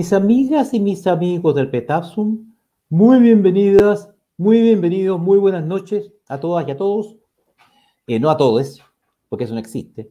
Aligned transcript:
Mis 0.00 0.14
amigas 0.14 0.72
y 0.72 0.80
mis 0.80 1.06
amigos 1.06 1.54
del 1.54 1.68
Petasum, 1.68 2.54
muy 2.88 3.20
bienvenidas, 3.20 4.08
muy 4.38 4.62
bienvenidos, 4.62 5.20
muy 5.20 5.38
buenas 5.38 5.62
noches 5.62 6.10
a 6.26 6.40
todas 6.40 6.66
y 6.66 6.70
a 6.70 6.76
todos. 6.78 7.18
Eh, 8.06 8.18
no 8.18 8.30
a 8.30 8.38
todos, 8.38 8.82
porque 9.28 9.44
eso 9.44 9.52
no 9.52 9.60
existe. 9.60 10.10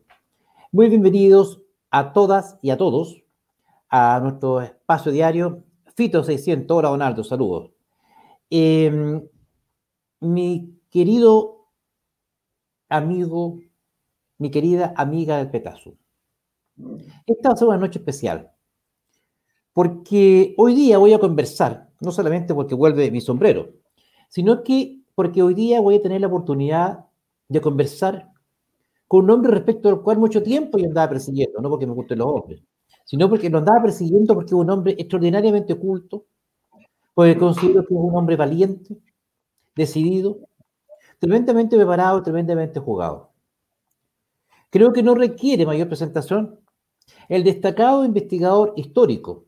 Muy 0.71 0.89
bienvenidos 0.89 1.63
a 1.89 2.13
todas 2.13 2.59
y 2.61 2.69
a 2.69 2.77
todos 2.77 3.23
a 3.89 4.19
nuestro 4.21 4.61
espacio 4.61 5.11
diario 5.11 5.63
Fito 5.95 6.23
600. 6.23 6.77
Hola, 6.77 6.89
Donaldo, 6.89 7.23
saludos. 7.23 7.71
Em, 8.51 9.27
mi 10.19 10.79
querido 10.91 11.65
amigo, 12.89 13.59
mi 14.37 14.51
querida 14.51 14.93
amiga 14.95 15.37
del 15.37 15.49
Petasum. 15.49 15.95
Esta 17.25 17.49
va 17.49 17.53
a 17.55 17.57
ser 17.57 17.67
una 17.67 17.77
noche 17.77 17.97
especial 17.97 18.53
porque 19.73 20.53
hoy 20.57 20.75
día 20.75 20.97
voy 20.97 21.13
a 21.13 21.19
conversar, 21.19 21.89
no 21.99 22.11
solamente 22.11 22.53
porque 22.53 22.75
vuelve 22.75 23.11
mi 23.11 23.21
sombrero, 23.21 23.69
sino 24.27 24.63
que 24.63 24.99
porque 25.15 25.43
hoy 25.43 25.53
día 25.53 25.81
voy 25.81 25.95
a 25.95 26.01
tener 26.01 26.21
la 26.21 26.27
oportunidad 26.27 27.05
de 27.47 27.61
conversar 27.61 28.31
con 29.07 29.25
un 29.25 29.31
hombre 29.31 29.51
respecto 29.51 29.89
al 29.89 30.01
cual 30.01 30.19
mucho 30.19 30.43
tiempo 30.43 30.77
yo 30.77 30.85
andaba 30.85 31.09
persiguiendo, 31.09 31.59
no 31.61 31.69
porque 31.69 31.87
me 31.87 31.93
gusten 31.93 32.19
los 32.19 32.27
hombres, 32.27 32.61
sino 33.05 33.27
porque 33.27 33.49
lo 33.49 33.57
andaba 33.57 33.81
persiguiendo 33.81 34.35
porque 34.35 34.49
es 34.49 34.53
un 34.53 34.69
hombre 34.69 34.95
extraordinariamente 34.97 35.73
oculto, 35.73 36.25
porque 37.13 37.37
considero 37.37 37.85
que 37.85 37.93
es 37.93 37.99
un 37.99 38.15
hombre 38.15 38.35
valiente, 38.35 38.97
decidido, 39.75 40.37
tremendamente 41.17 41.75
preparado, 41.75 42.21
tremendamente 42.21 42.79
jugado. 42.79 43.31
Creo 44.69 44.93
que 44.93 45.01
no 45.01 45.15
requiere 45.15 45.65
mayor 45.65 45.87
presentación 45.87 46.59
el 47.27 47.43
destacado 47.43 48.05
investigador 48.05 48.73
histórico, 48.75 49.45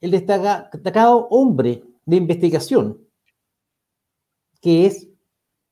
el 0.00 0.10
destacado 0.10 1.28
hombre 1.28 1.82
de 2.06 2.16
investigación 2.16 2.98
que 4.60 4.86
es 4.86 5.08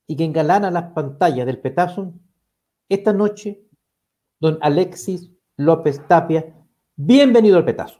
y 0.06 0.16
que 0.16 0.24
engalana 0.24 0.70
las 0.70 0.92
pantallas 0.92 1.46
del 1.46 1.60
Petazo 1.60 2.14
esta 2.88 3.12
noche, 3.12 3.62
don 4.40 4.58
Alexis 4.62 5.30
López 5.58 6.06
Tapia. 6.06 6.54
Bienvenido 6.96 7.58
al 7.58 7.64
Petazo. 7.66 7.98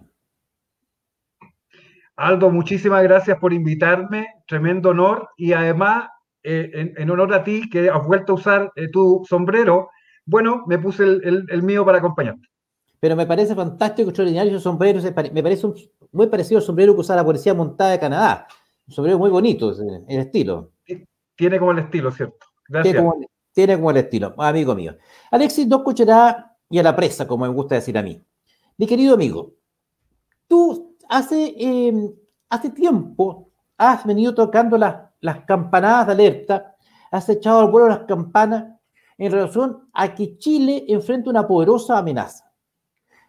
Aldo, 2.16 2.50
muchísimas 2.50 3.02
gracias 3.02 3.38
por 3.38 3.52
invitarme, 3.52 4.26
tremendo 4.46 4.90
honor 4.90 5.28
y 5.36 5.52
además 5.52 6.08
eh, 6.42 6.94
en, 6.96 7.10
honor 7.10 7.34
a 7.34 7.44
ti 7.44 7.68
que 7.68 7.90
has 7.90 8.06
vuelto 8.06 8.32
a 8.32 8.36
usar 8.36 8.72
eh, 8.76 8.88
tu 8.88 9.24
sombrero, 9.28 9.90
bueno, 10.24 10.64
me 10.66 10.78
puse 10.78 11.04
el 11.04 11.62
mío 11.62 11.84
para 11.84 11.98
acompañarte 11.98 12.48
pero 13.00 13.16
me 13.16 13.26
parece 13.26 13.54
fantástico, 13.54 14.10
extraordinario 14.10 14.52
ese 14.52 14.62
sombrero, 14.62 15.00
me 15.32 15.42
parece 15.42 15.66
muy 16.12 16.26
parecido 16.26 16.58
al 16.58 16.64
sombrero 16.64 16.94
que 16.94 17.00
usa 17.00 17.16
la 17.16 17.24
Policía 17.24 17.54
Montada 17.54 17.90
de 17.90 17.98
Canadá. 17.98 18.46
Un 18.86 18.94
sombrero 18.94 19.18
muy 19.18 19.30
bonito, 19.30 19.74
el 20.08 20.18
estilo. 20.18 20.72
Tiene 21.36 21.58
como 21.58 21.72
el 21.72 21.80
estilo, 21.80 22.10
¿cierto? 22.10 22.46
Gracias. 22.68 22.94
Tiene 23.52 23.76
como, 23.76 23.90
el 23.90 23.96
estilo, 23.96 24.34
amigo 24.38 24.74
mío. 24.74 24.96
Alexis, 25.30 25.68
dos 25.68 25.82
cucharadas 25.82 26.44
y 26.70 26.78
a 26.78 26.82
la 26.82 26.94
presa, 26.94 27.26
como 27.26 27.44
me 27.46 27.52
gusta 27.52 27.74
decir 27.74 27.96
a 27.98 28.02
mí. 28.02 28.22
Mi 28.76 28.86
querido 28.86 29.14
amigo, 29.14 29.54
tú 30.46 30.96
hace, 31.08 31.54
em, 31.58 32.12
hace 32.48 32.70
tiempo 32.70 33.50
has 33.76 34.04
venido 34.04 34.34
tocando 34.34 34.76
las, 34.78 34.96
las 35.20 35.44
campanadas 35.44 36.06
de 36.06 36.12
alerta, 36.12 36.76
has 37.10 37.28
echado 37.28 37.60
al 37.60 37.70
vuelo 37.70 37.88
las 37.88 38.00
campanas 38.00 38.78
en 39.16 39.32
relación 39.32 39.88
a 39.92 40.14
que 40.14 40.38
Chile 40.38 40.84
enfrenta 40.88 41.30
una 41.30 41.46
poderosa 41.46 41.98
amenaza 41.98 42.47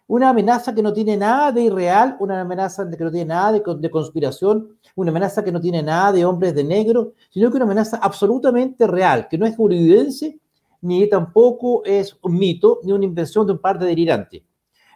una 0.10 0.30
amenaza 0.30 0.74
que 0.74 0.82
no 0.82 0.92
tiene 0.92 1.16
nada 1.16 1.52
de 1.52 1.62
irreal, 1.62 2.18
una 2.20 2.42
amenaza 2.42 2.90
que 2.90 3.04
no 3.04 3.12
tiene 3.12 3.28
nada 3.28 3.52
de, 3.52 3.90
conspiración, 3.92 4.76
una 4.96 5.12
amenaza 5.12 5.44
que 5.44 5.52
no 5.52 5.62
tiene 5.62 5.84
nada 5.84 6.12
de 6.12 6.26
hombres 6.26 6.56
de 6.56 6.64
negro, 6.64 7.14
sino 7.30 7.52
que 7.52 7.58
una 7.58 7.66
amenaza 7.66 7.98
absolutamente 7.98 8.88
real, 8.88 9.28
que 9.30 9.38
no 9.38 9.46
es 9.46 9.54
evidencia, 9.60 10.34
ni 10.82 11.08
tampoco 11.08 11.84
es 11.86 12.18
un 12.24 12.40
mito, 12.40 12.80
ni 12.84 12.92
una 12.92 13.06
invención 13.06 13.46
de 13.46 13.54
un 13.54 13.60
par 13.60 13.78
de 13.78 13.86
delirantes, 13.86 14.42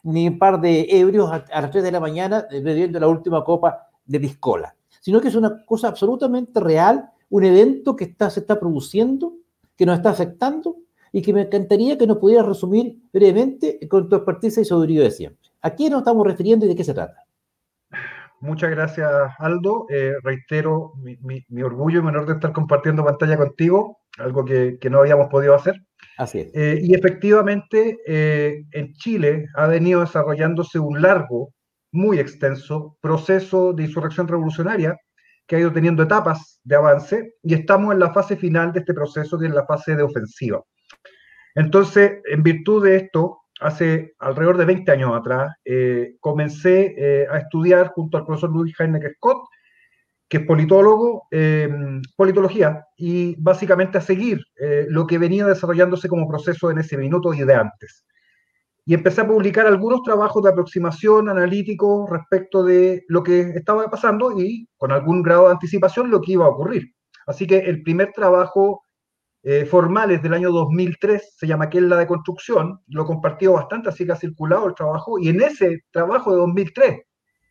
ni 0.01 0.27
un 0.27 0.39
par 0.39 0.59
de 0.59 0.87
ebrios 0.89 1.31
a, 1.31 1.45
las 1.61 1.69
3 1.69 1.83
de 1.83 1.91
la 1.91 1.99
mañana 1.99 2.47
eh, 2.49 2.59
bebiendo 2.61 2.99
la 2.99 3.07
última 3.07 3.43
copa 3.43 3.87
de 4.03 4.19
piscola, 4.19 4.75
sino 4.99 5.21
que 5.21 5.27
es 5.27 5.35
una 5.35 5.63
cosa 5.63 5.89
absolutamente 5.89 6.59
real, 6.59 7.07
un 7.29 7.43
evento 7.43 7.95
que 7.95 8.05
está, 8.05 8.31
se 8.31 8.39
está 8.39 8.59
produciendo, 8.59 9.35
que 9.77 9.85
nos 9.85 9.97
está 9.97 10.09
afectando 10.09 10.77
y 11.13 11.21
que 11.21 11.31
me 11.31 11.41
encantaría 11.41 11.97
que 11.97 12.07
nos 12.07 12.17
pudieras 12.17 12.47
resumir 12.47 12.97
brevemente 13.13 13.79
con 13.87 14.09
tu 14.09 14.15
expertise 14.15 14.57
y 14.57 14.65
sabiduría 14.65 15.03
de 15.03 15.11
siempre. 15.11 15.49
¿A 15.61 15.73
qué 15.75 15.89
nos 15.89 15.99
estamos 15.99 16.25
refiriendo 16.25 16.65
y 16.65 16.69
de 16.69 16.75
qué 16.75 16.83
se 16.83 16.95
trata? 16.95 17.23
Muchas 18.41 18.71
gracias, 18.71 19.09
Aldo. 19.37 19.85
Eh, 19.89 20.15
reitero 20.23 20.93
mi, 20.97 21.61
orgullo 21.61 21.99
y 21.99 22.01
mi 22.01 22.09
honor 22.09 22.25
de 22.25 22.33
estar 22.33 22.51
compartiendo 22.51 23.05
pantalla 23.05 23.37
contigo, 23.37 23.99
algo 24.17 24.43
que, 24.43 24.77
no 24.89 24.99
habíamos 24.99 25.27
podido 25.27 25.53
hacer. 25.55 25.75
Así 26.17 26.39
es. 26.39 26.51
Eh, 26.53 26.79
y 26.81 26.93
efectivamente, 26.95 27.99
eh, 28.05 28.65
en 28.71 28.93
Chile 28.95 29.45
ha 29.55 29.67
venido 29.67 30.01
desarrollándose 30.01 30.79
un 30.79 31.01
largo, 31.01 31.53
muy 31.91 32.17
extenso 32.17 32.97
proceso 33.01 33.71
de 33.71 33.83
insurrección 33.83 34.27
revolucionaria 34.27 34.97
que 35.45 35.55
ha 35.55 35.59
ido 35.59 35.71
teniendo 35.71 36.03
etapas 36.03 36.59
de 36.63 36.75
avance 36.75 37.35
y 37.43 37.53
estamos 37.53 37.93
en 37.93 37.99
la 37.99 38.11
fase 38.11 38.35
final 38.35 38.73
de 38.73 38.79
este 38.79 38.95
proceso, 38.95 39.37
que 39.37 39.45
es 39.45 39.53
la 39.53 39.65
fase 39.65 39.95
de 39.95 40.03
ofensiva. 40.03 40.63
Entonces, 41.55 42.21
en 42.25 42.43
virtud 42.43 42.83
de 42.83 42.97
esto, 42.97 43.43
hace 43.59 44.13
alrededor 44.19 44.57
de 44.57 44.65
20 44.65 44.91
años 44.91 45.11
atrás, 45.15 45.53
eh, 45.63 46.15
comencé 46.19 46.95
eh, 46.97 47.27
a 47.29 47.37
estudiar 47.39 47.87
junto 47.89 48.17
al 48.17 48.25
profesor 48.25 48.51
Luis 48.51 48.73
Heineken 48.79 49.13
Scott, 49.15 49.43
que 50.27 50.37
es 50.37 50.45
politólogo, 50.45 51.27
eh, 51.31 51.69
politología, 52.15 52.85
y 52.97 53.35
básicamente 53.39 53.99
a 53.99 54.01
seguir 54.01 54.39
lo 54.87 55.05
que 55.05 55.19
venía 55.19 55.45
desarrollándose 55.45 56.07
como 56.07 56.27
proceso 56.27 56.71
en 56.71 56.79
ese 56.79 56.97
minuto 56.97 57.33
y 57.33 57.43
de 57.43 57.53
antes. 57.53 58.03
Y 58.85 58.95
empecé 58.95 59.21
a 59.21 59.27
publicar 59.27 59.67
algunos 59.67 60.01
trabajos 60.01 60.43
de 60.43 60.49
aproximación 60.49 61.29
analítico 61.29 62.07
respecto 62.09 62.63
de 62.63 63.03
lo 63.07 63.23
que 63.23 63.41
estaba 63.41 63.89
pasando 63.89 64.37
y 64.37 64.67
con 64.75 64.91
algún 64.91 65.21
grado 65.21 65.45
de 65.45 65.51
anticipación 65.51 66.09
lo 66.09 66.19
que 66.19 66.33
iba 66.33 66.45
a 66.45 66.49
ocurrir. 66.49 66.93
Así 67.27 67.45
que 67.47 67.59
el 67.59 67.83
primer 67.83 68.11
trabajo 68.11 68.82
eh, 69.43 69.65
formales 69.65 70.21
del 70.23 70.33
año 70.33 70.51
2003, 70.51 71.35
se 71.37 71.47
llama 71.47 71.69
que 71.69 71.79
es 71.79 71.83
la 71.83 71.97
de 71.97 72.07
construcción, 72.07 72.79
lo 72.87 73.05
compartió 73.05 73.53
bastante, 73.53 73.89
así 73.89 74.05
que 74.05 74.13
ha 74.13 74.15
circulado 74.15 74.67
el 74.67 74.73
trabajo, 74.73 75.19
y 75.19 75.29
en 75.29 75.41
ese 75.41 75.83
trabajo 75.91 76.31
de 76.31 76.37
2003 76.37 77.01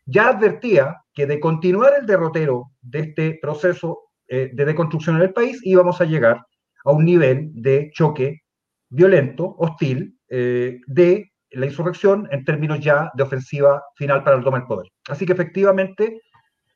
ya 0.06 0.28
advertía 0.28 0.96
que 1.12 1.26
de 1.26 1.38
continuar 1.38 1.92
el 2.00 2.06
derrotero 2.06 2.70
de 2.80 3.00
este 3.00 3.38
proceso 3.40 4.00
eh, 4.26 4.50
de 4.52 4.64
deconstrucción 4.64 5.16
en 5.16 5.22
el 5.22 5.32
país, 5.32 5.60
íbamos 5.62 6.00
a 6.00 6.06
llegar 6.06 6.42
a 6.84 6.92
un 6.92 7.04
nivel 7.04 7.50
de 7.52 7.90
choque 7.92 8.40
violento, 8.88 9.54
hostil, 9.58 10.18
eh, 10.28 10.80
de 10.86 11.30
la 11.50 11.66
insurrección 11.66 12.26
en 12.30 12.44
términos 12.44 12.80
ya 12.80 13.10
de 13.14 13.22
ofensiva 13.22 13.82
final 13.96 14.24
para 14.24 14.36
el 14.36 14.44
toma 14.44 14.58
del 14.58 14.66
poder. 14.66 14.88
Así 15.08 15.26
que 15.26 15.34
efectivamente 15.34 16.22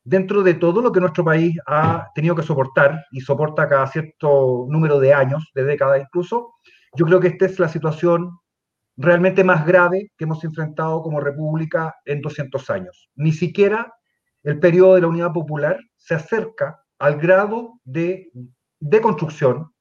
dentro 0.06 0.44
de 0.44 0.55
todo 0.55 0.81
lo 0.81 0.93
que 0.93 1.00
nuestro 1.00 1.25
país 1.25 1.59
ha 1.67 2.11
tenido 2.15 2.37
que 2.37 2.44
soportar 2.44 3.05
y 3.11 3.21
soporta 3.21 3.69
cada 3.69 3.89
cierto 3.89 4.67
número 4.69 5.00
de 5.00 5.12
años, 5.12 5.50
de 5.53 5.65
décadas 5.65 6.00
incluso, 6.00 6.55
yo 6.94 7.05
creo 7.05 7.19
que 7.19 7.28
esta 7.28 7.47
es 7.47 7.59
la 7.59 7.69
situación 7.69 8.39
realmente 8.97 9.43
más 9.43 9.67
grave 9.67 10.12
que 10.17 10.25
hemos 10.25 10.43
enfrentado 10.44 11.03
como 11.03 11.19
república 11.20 11.93
en 12.05 12.20
200 12.20 12.70
años. 12.70 13.11
Ni 13.17 13.32
siquiera 13.32 13.93
el 14.44 14.61
periodo 14.61 14.94
de 14.94 15.00
la 15.00 15.08
Unidad 15.08 15.32
Popular 15.32 15.76
se 15.97 16.14
acerca 16.14 16.81
al 17.00 17.17
grado 17.17 17.81
de 17.82 18.31
deconstrucción, 18.79 19.73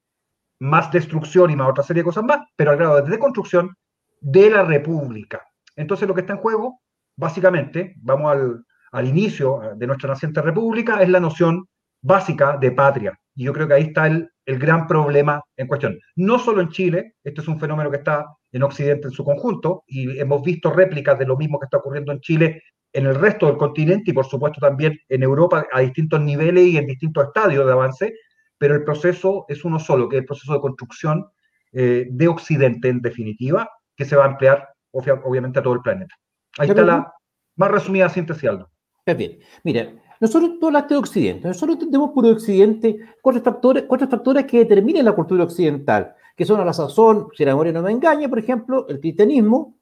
más 0.60 0.92
destrucción 0.92 1.52
y 1.52 1.56
más 1.56 1.70
otra 1.70 1.84
serie 1.84 2.02
de 2.02 2.06
cosas 2.06 2.24
más, 2.24 2.40
pero 2.56 2.72
al 2.72 2.78
grado 2.78 3.00
de 3.00 3.12
deconstrucción 3.12 3.76
de 4.22 4.50
la 4.50 4.64
república. 4.64 5.44
Entonces 5.76 6.08
lo 6.08 6.16
que 6.16 6.22
está 6.22 6.34
en 6.34 6.40
juego, 6.40 6.82
básicamente, 7.16 7.94
vamos 8.02 8.32
al, 8.32 8.66
al 8.92 9.08
inicio 9.08 9.64
eh, 9.64 9.70
de 9.76 9.88
nuestra 9.88 10.10
naciente 10.10 10.42
república 10.42 11.02
es 11.02 11.10
la 11.10 11.20
noción 11.20 11.68
básica 12.02 12.58
de 12.58 12.72
patria. 12.72 13.20
Y 13.36 13.46
yo 13.46 13.54
creo 13.54 13.68
que 13.68 13.74
ahí 13.74 13.84
está 13.84 14.08
el, 14.08 14.30
el, 14.46 14.60
gran 14.60 14.88
problema 14.88 15.42
en 15.58 15.68
cuestión. 15.68 16.00
No 16.16 16.40
solo 16.40 16.62
en 16.62 16.70
Chile, 16.70 17.16
este 17.24 17.42
es 17.42 17.48
un 17.48 17.60
fenómeno 17.60 17.90
que 17.90 17.98
está 17.98 18.26
en 18.52 18.64
Occidente 18.64 19.08
en 19.08 19.14
su 19.14 19.26
conjunto, 19.26 19.84
y 19.88 20.18
hemos 20.20 20.42
visto 20.42 20.72
réplicas 20.72 21.20
de 21.20 21.26
lo 21.26 21.36
mismo 21.36 21.60
que 21.60 21.66
está 21.66 21.78
ocurriendo 21.78 22.12
en 22.12 22.22
Chile 22.22 22.62
en 22.96 23.06
el 23.06 23.16
resto 23.16 23.48
del 23.48 23.58
continente 23.58 24.12
y 24.12 24.14
por 24.14 24.26
supuesto 24.26 24.62
también 24.62 24.98
en 25.10 25.22
Europa 25.22 25.68
a 25.72 25.82
distintos 25.82 26.22
niveles 26.22 26.66
y 26.68 26.78
en 26.78 26.86
distintos 26.86 27.26
estadios 27.26 27.66
de 27.66 27.72
avance, 27.74 28.14
pero 28.58 28.74
el 28.74 28.86
proceso 28.86 29.46
es 29.50 29.66
uno 29.66 29.80
solo, 29.80 30.08
que 30.08 30.16
es 30.16 30.22
el 30.22 30.26
proceso 30.26 30.54
de 30.54 30.62
construcción 30.62 31.26
eh, 31.74 32.08
de 32.10 32.28
Occidente 32.30 32.88
en 32.88 33.02
definitiva, 33.02 33.70
que 33.98 34.06
se 34.06 34.16
va 34.16 34.24
a 34.24 34.28
ampliar 34.28 34.70
obviamente 34.92 35.60
a 35.60 35.64
todo 35.64 35.74
el 35.74 35.82
planeta. 35.82 36.16
Ahí 36.58 36.70
está 36.70 36.84
la 36.84 37.14
más 37.58 37.72
resumida 37.72 38.08
síntesis, 38.08 38.50
Aldo. 38.50 38.70
Bien, 39.14 39.38
mira, 39.64 39.94
nosotros 40.20 40.58
todo 40.60 40.72
el 40.72 40.78
arte 40.78 40.96
de 40.96 41.00
Occidente, 41.00 41.48
nosotros 41.48 41.76
entendemos 41.76 42.10
por 42.10 42.26
Occidente 42.26 42.98
cuatro 43.22 43.44
factores, 43.44 43.84
cuatro 43.88 44.08
factores 44.08 44.46
que 44.46 44.60
determinan 44.60 45.06
la 45.06 45.12
cultura 45.12 45.44
occidental, 45.44 46.16
que 46.36 46.44
son 46.44 46.60
a 46.60 46.66
la 46.66 46.74
sazón, 46.74 47.28
si 47.38 47.46
la 47.46 47.52
memoria 47.52 47.72
no 47.72 47.84
me 47.84 47.92
engaña, 47.92 48.28
por 48.28 48.40
ejemplo, 48.40 48.88
el 48.90 49.00
cristianismo, 49.00 49.76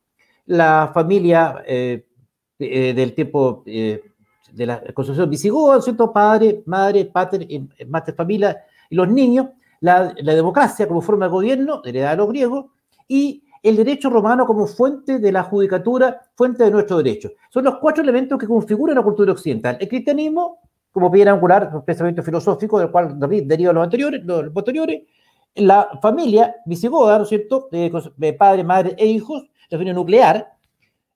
la 0.48 0.92
familia 0.94 1.64
eh, 1.66 2.06
eh, 2.60 2.94
del 2.94 3.14
tiempo 3.14 3.64
de 3.66 4.66
la 4.66 4.82
construcción 4.94 5.30
visigoda, 5.30 5.82
¿cierto? 5.82 6.12
Padre, 6.12 6.62
madre, 6.66 7.06
pater, 7.06 7.48
mater, 7.88 8.16
familia 8.16 8.62
y 8.90 8.96
los 8.96 9.08
niños, 9.08 9.48
la, 9.80 10.14
la, 10.18 10.36
democracia 10.36 10.86
como 10.86 11.02
forma 11.02 11.28
de 11.28 11.32
gobierno, 11.32 11.82
heredada 11.86 12.12
de 12.12 12.18
los 12.18 12.28
griegos, 12.28 12.66
y 13.08 13.43
el 13.64 13.78
derecho 13.78 14.10
romano 14.10 14.46
como 14.46 14.68
fuente 14.68 15.20
de 15.20 15.32
la 15.32 15.44
judicatura, 15.44 16.22
fuente 16.36 16.66
de 16.66 16.72
nuestro 16.72 16.98
derecho. 16.98 17.32
Son 17.50 17.64
los 17.64 17.78
cuatro 17.78 18.04
elementos 18.04 18.38
que 18.38 18.46
configuran 18.46 18.98
la 18.98 19.04
cultura 19.04 19.32
occidental. 19.32 19.78
El 19.80 19.88
cristianismo, 19.88 20.60
como 20.92 21.10
piedra 21.10 21.32
angular, 21.32 21.72
un 21.74 21.86
pensamiento 21.86 22.22
filosófico 22.22 22.78
del 22.78 22.92
cual 22.92 23.18
deriva 23.18 23.72
los 23.72 23.84
anteriores, 23.86 24.22
los 24.26 24.50
posteriores, 24.50 25.04
la 25.56 25.98
familia 26.02 26.58
visigoda, 26.66 27.18
¿no 27.18 27.24
es 27.24 27.30
cierto?, 27.30 27.70
de, 27.72 28.34
padre, 28.34 28.66
madre 28.66 28.96
e 28.98 29.06
hijos, 29.06 29.44
la 29.70 29.78
familia 29.78 29.94
nuclear, 29.94 30.54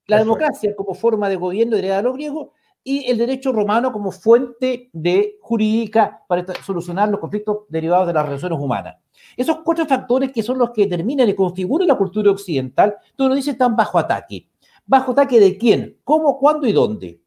la 0.07 0.19
democracia 0.19 0.73
como 0.73 0.93
forma 0.93 1.27
de 1.27 1.35
gobierno 1.35 1.75
heredada 1.75 1.97
de 1.97 2.03
los 2.03 2.13
griegos, 2.13 2.47
y 2.87 3.11
el 3.11 3.17
derecho 3.17 3.51
romano 3.51 3.91
como 3.91 4.13
fuente 4.13 4.89
de 4.93 5.35
jurídica 5.41 6.23
para 6.25 6.45
solucionar 6.63 7.09
los 7.09 7.19
conflictos 7.19 7.65
derivados 7.67 8.07
de 8.07 8.13
las 8.13 8.25
relaciones 8.25 8.57
humanas. 8.57 8.95
Esos 9.35 9.57
cuatro 9.65 9.85
factores 9.85 10.31
que 10.31 10.41
son 10.41 10.57
los 10.57 10.71
que 10.71 10.83
determinan 10.83 11.27
y 11.27 11.35
configuran 11.35 11.89
la 11.89 11.97
cultura 11.97 12.31
occidental, 12.31 12.95
tú 13.17 13.27
lo 13.27 13.35
dices, 13.35 13.55
están 13.55 13.75
bajo 13.75 13.99
ataque. 13.99 14.47
¿Bajo 14.85 15.11
ataque 15.11 15.37
de 15.37 15.57
quién? 15.57 15.97
¿Cómo, 16.05 16.39
cuándo 16.39 16.65
y 16.65 16.71
dónde? 16.71 17.19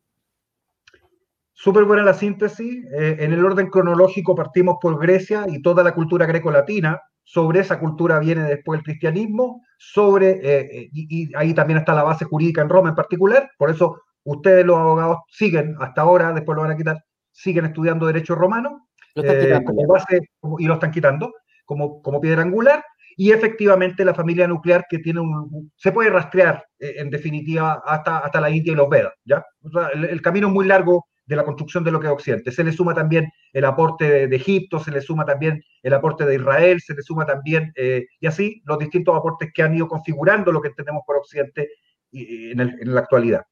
Súper 1.53 1.85
buena 1.85 2.05
la 2.05 2.15
síntesis. 2.15 2.83
Eh, 2.99 3.17
en 3.21 3.35
el 3.35 3.45
orden 3.45 3.69
cronológico 3.69 4.35
partimos 4.35 4.79
por 4.81 4.99
Grecia 4.99 5.45
y 5.47 5.61
toda 5.61 5.85
la 5.85 5.93
cultura 5.93 6.25
greco-latina. 6.25 7.03
Sobre 7.23 7.61
esa 7.61 7.79
cultura 7.79 8.19
viene 8.19 8.45
después 8.45 8.79
el 8.79 8.85
cristianismo, 8.85 9.63
sobre, 9.77 10.31
eh, 10.31 10.69
eh, 10.73 10.91
y, 10.91 11.37
ahí 11.37 11.53
también 11.53 11.81
está 11.81 11.93
la 11.93 12.03
base 12.03 12.25
jurídica 12.25 12.63
en 12.63 12.71
Roma 12.71 12.89
en 12.89 12.95
particular. 12.95 13.51
Por 13.59 13.69
eso 13.69 14.01
ustedes 14.25 14.65
los 14.65 14.79
abogados 14.79 15.19
siguen 15.29 15.77
hasta 15.81 16.03
ahora, 16.03 16.33
después 16.33 16.57
lo 16.57 16.63
van 16.63 16.73
a 16.73 16.77
quitar, 16.77 16.99
siguen 17.31 17.67
estudiando 17.67 18.07
derecho 18.07 18.35
romano. 18.35 18.89
como 19.15 19.87
base, 19.87 20.21
y 20.59 20.67
lo 20.67 20.75
están 20.75 20.91
quitando 20.91 21.33
como, 21.65 22.01
como 22.03 22.21
piedra 22.21 22.43
angular 22.43 22.85
y 23.17 23.33
efectivamente 23.33 24.05
la 24.05 24.15
familia 24.15 24.47
nuclear 24.47 24.87
que 24.89 24.99
tiene 24.99 25.21
un, 25.21 25.71
se 25.77 25.93
puede 25.93 26.11
rastrear 26.11 26.65
en 26.79 27.11
definitiva 27.11 27.83
hasta, 27.85 28.19
hasta 28.19 28.41
la 28.41 28.51
India 28.51 28.73
y 28.73 28.77
los 28.77 28.89
Vedas, 28.89 29.13
¿ya? 29.25 29.45
el, 29.93 30.23
camino 30.23 30.49
es 30.49 30.55
muy 30.55 30.67
largo 30.67 31.07
de 31.27 31.37
la 31.37 31.45
construcción 31.45 31.85
de 31.85 31.93
lo 31.93 32.01
que 32.01 32.07
es 32.07 32.13
Occidente. 32.13 32.51
Se 32.51 32.65
le 32.65 32.73
suma 32.73 32.95
también 32.95 33.31
el 33.53 33.65
aporte 33.65 34.27
de, 34.27 34.37
Egipto, 34.37 34.81
se 34.81 34.91
le 34.91 35.01
suma 35.01 35.25
también 35.25 35.63
el 35.83 35.93
aporte 35.93 36.25
de 36.25 36.37
Israel, 36.37 36.81
se 36.81 36.95
le 36.95 37.03
suma 37.03 37.27
también, 37.27 37.73
eh, 37.77 38.07
y 38.19 38.27
así, 38.27 38.63
los 38.65 38.79
distintos 38.79 39.17
aportes 39.17 39.51
que 39.55 39.63
han 39.63 39.75
ido 39.75 39.87
configurando 39.87 40.51
lo 40.51 40.61
que 40.61 40.69
entendemos 40.69 41.03
por 41.07 41.19
Occidente 41.19 41.69
en, 42.13 42.61
en, 42.61 42.95
la 42.95 43.01
actualidad. 43.01 43.43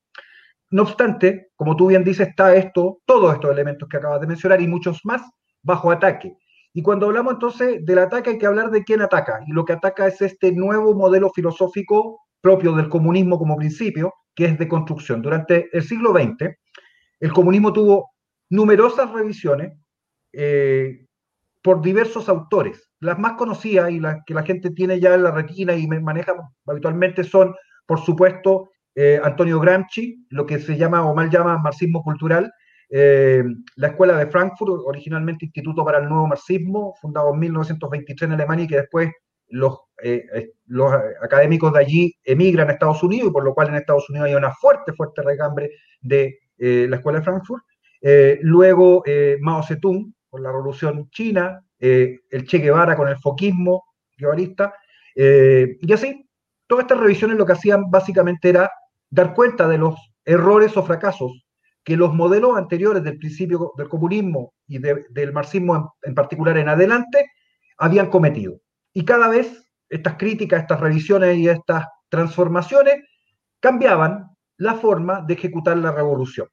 No 0.70 0.82
obstante, 0.82 1.50
como 1.56 1.76
tú 1.76 1.87
bien 1.87 2.05
dices, 2.05 2.29
está 2.29 2.55
esto, 2.55 3.00
todos 3.06 3.35
estos 3.35 3.50
elementos 3.50 3.88
que 3.88 3.97
acabas 3.97 4.20
de 4.20 4.26
mencionar 4.26 4.61
y 4.61 4.69
muchos 4.69 5.00
más 5.05 5.23
bajo 5.62 5.91
ataque. 5.91 6.37
Y 6.75 6.82
cuando 6.82 7.06
hablamos 7.06 7.35
entonces 7.35 7.85
del 7.85 7.99
ataque 7.99 8.31
hay 8.31 8.38
que 8.38 8.47
hablar 8.47 8.70
de 8.70 8.85
quién 8.85 9.00
ataca. 9.00 9.41
Y 9.47 9.53
lo 9.53 9.65
que 9.65 9.73
ataca 9.73 10.06
es 10.06 10.20
este 10.20 10.53
nuevo 10.53 10.94
modelo 10.94 11.31
filosófico 11.31 12.20
propio 12.41 12.73
del 12.73 12.88
comunismo 12.88 13.38
como 13.38 13.56
principio, 13.56 14.15
que 14.35 14.44
es 14.44 14.59
de 14.59 14.69
construcción. 14.69 15.23
Durante 15.23 15.69
el 15.73 15.82
siglo 15.82 16.12
XX, 16.12 16.55
el 17.21 17.32
comunismo 17.32 17.73
tuvo 17.73 18.11
numerosas 18.50 19.11
revisiones 19.11 19.73
eh, 20.32 21.06
por 21.62 21.82
diversos 21.82 22.29
autores. 22.29 22.91
Las 23.00 23.19
más 23.19 23.32
conocidas 23.32 23.91
y 23.91 24.00
las 24.00 24.19
que 24.25 24.35
la 24.35 24.43
gente 24.43 24.71
tiene 24.71 25.00
ya 25.00 25.14
en 25.14 25.23
la 25.23 25.31
retina 25.31 25.75
y 25.75 25.87
maneja 25.87 26.35
habitualmente 26.67 27.25
son, 27.25 27.55
por 27.87 28.00
supuesto, 28.00 28.71
eh, 29.00 29.21
Antonio 29.23 29.61
Gramsci, 29.61 30.27
lo 30.31 30.45
que 30.45 30.59
se 30.59 30.77
llama 30.77 31.09
o 31.09 31.15
mal 31.15 31.31
llama 31.31 31.56
marxismo 31.59 32.03
cultural, 32.03 32.53
eh, 32.91 33.45
la 33.77 33.89
Escuela 33.89 34.19
de 34.19 34.27
Frankfurt, 34.27 34.83
originalmente 34.85 35.45
Instituto 35.45 35.85
para 35.85 35.99
el 35.99 36.09
Nuevo 36.09 36.27
Marxismo, 36.27 36.95
fundado 37.00 37.33
en 37.33 37.39
1923 37.39 38.27
en 38.27 38.33
Alemania 38.33 38.65
y 38.65 38.69
que 38.69 38.77
después 38.79 39.12
los, 39.50 39.79
los 40.67 40.93
académicos 41.23 41.73
de 41.73 41.79
allí 41.79 42.15
emigran 42.25 42.69
a 42.69 42.73
Estados 42.73 43.00
Unidos 43.05 43.31
y 43.31 43.33
por 43.33 43.45
lo 43.45 43.55
cual 43.55 43.69
en 43.69 43.77
Estados 43.77 44.11
Unidos 44.11 44.27
hay 44.27 44.35
una 44.35 44.50
fuerte, 44.53 44.93
fuerte 44.93 45.23
regambre 45.23 45.71
de 46.00 46.41
eh, 46.59 46.87
la 46.91 46.97
Escuela 46.97 47.21
de 47.21 47.25
Frankfurt, 47.25 47.62
eh, 48.00 48.41
luego 48.43 49.05
eh, 49.06 49.37
Mao 49.41 49.62
Zedong 49.62 50.12
con 50.29 50.43
la 50.43 50.50
Revolución 50.50 51.09
China, 51.11 51.65
el 51.79 52.45
Che 52.49 52.59
Guevara 52.59 52.97
con 52.97 53.06
el 53.06 53.17
foquismo 53.19 53.85
guevarista, 54.17 54.75
y 55.15 55.93
así, 55.93 56.29
todas 56.67 56.83
estas 56.83 56.99
revisiones 56.99 57.39
lo 57.39 57.47
que 57.47 57.53
hacían 57.53 57.89
básicamente 57.89 58.49
era 58.49 58.69
dar 59.11 59.35
cuenta 59.35 59.69
de 59.69 59.79
los 59.79 59.95
errores 60.25 60.77
o 60.77 60.83
fracasos 60.83 61.45
que 61.85 61.97
los 61.97 62.15
modelos 62.15 62.57
anteriores 62.57 63.03
del 63.03 63.19
principio 63.19 63.73
del 63.77 63.89
comunismo 63.89 64.53
y 64.67 64.79
del 64.79 65.33
marxismo 65.33 65.97
en, 66.03 66.15
particular 66.15 66.59
en 66.59 66.69
adelante 66.69 67.31
habían 67.79 68.11
cometido. 68.11 68.61
Y 68.93 69.05
cada 69.05 69.29
vez 69.29 69.71
estas 69.89 70.17
críticas, 70.17 70.63
estas 70.63 70.81
revisiones 70.81 71.39
y 71.39 71.49
estas 71.49 71.87
transformaciones 72.11 73.05
cambiaban 73.61 74.29
la 74.59 74.75
forma 74.75 75.23
de 75.23 75.35
ejecutar 75.35 75.79
la 75.79 75.93
revolución. 75.93 76.49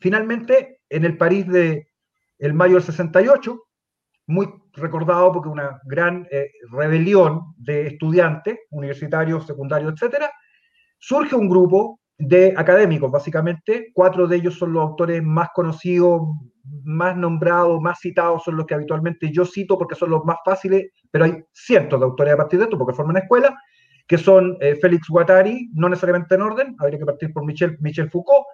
Finalmente, 0.00 0.80
en 0.88 1.04
el 1.04 1.18
París 1.18 1.46
de 1.46 1.88
el 2.38 2.54
mayo 2.54 2.74
del 2.74 2.82
68, 2.84 3.60
muy 4.26 4.48
recordado 4.72 5.32
porque 5.32 5.48
una 5.48 5.80
gran 5.84 6.26
eh, 6.30 6.50
rebelión 6.70 7.54
de 7.56 7.86
estudiantes, 7.88 8.58
universitarios, 8.70 9.46
secundarios, 9.46 9.92
etcétera, 9.92 10.30
surge 11.06 11.36
un 11.36 11.48
grupo 11.48 12.00
de 12.16 12.54
académicos, 12.56 13.10
básicamente. 13.10 13.90
Cuatro 13.92 14.26
de 14.26 14.36
ellos 14.36 14.54
son 14.54 14.72
los 14.72 14.82
autores 14.82 15.22
más 15.22 15.48
conocidos, 15.54 16.22
más 16.84 17.14
nombrados, 17.16 17.80
más 17.80 17.98
citados, 18.00 18.42
son 18.42 18.56
los 18.56 18.66
que 18.66 18.74
habitualmente 18.74 19.30
yo 19.30 19.44
cito 19.44 19.76
porque 19.76 19.94
son 19.94 20.10
los 20.10 20.24
más 20.24 20.38
fáciles, 20.44 20.90
pero 21.10 21.26
hay 21.26 21.44
cientos 21.52 22.00
de 22.00 22.06
autores 22.06 22.32
a 22.32 22.36
partir 22.38 22.58
de 22.58 22.64
esto 22.64 22.78
porque 22.78 22.94
forman 22.94 23.18
escuela 23.18 23.54
que 24.06 24.18
son 24.18 24.56
eh, 24.60 24.76
Félix 24.76 25.08
Guattari, 25.08 25.70
no 25.74 25.88
necesariamente 25.88 26.34
en 26.34 26.42
orden, 26.42 26.76
habría 26.78 26.98
que 26.98 27.06
partir 27.06 27.32
por 27.32 27.44
Michel, 27.44 27.78
Michel 27.80 28.10
Foucault, 28.10 28.44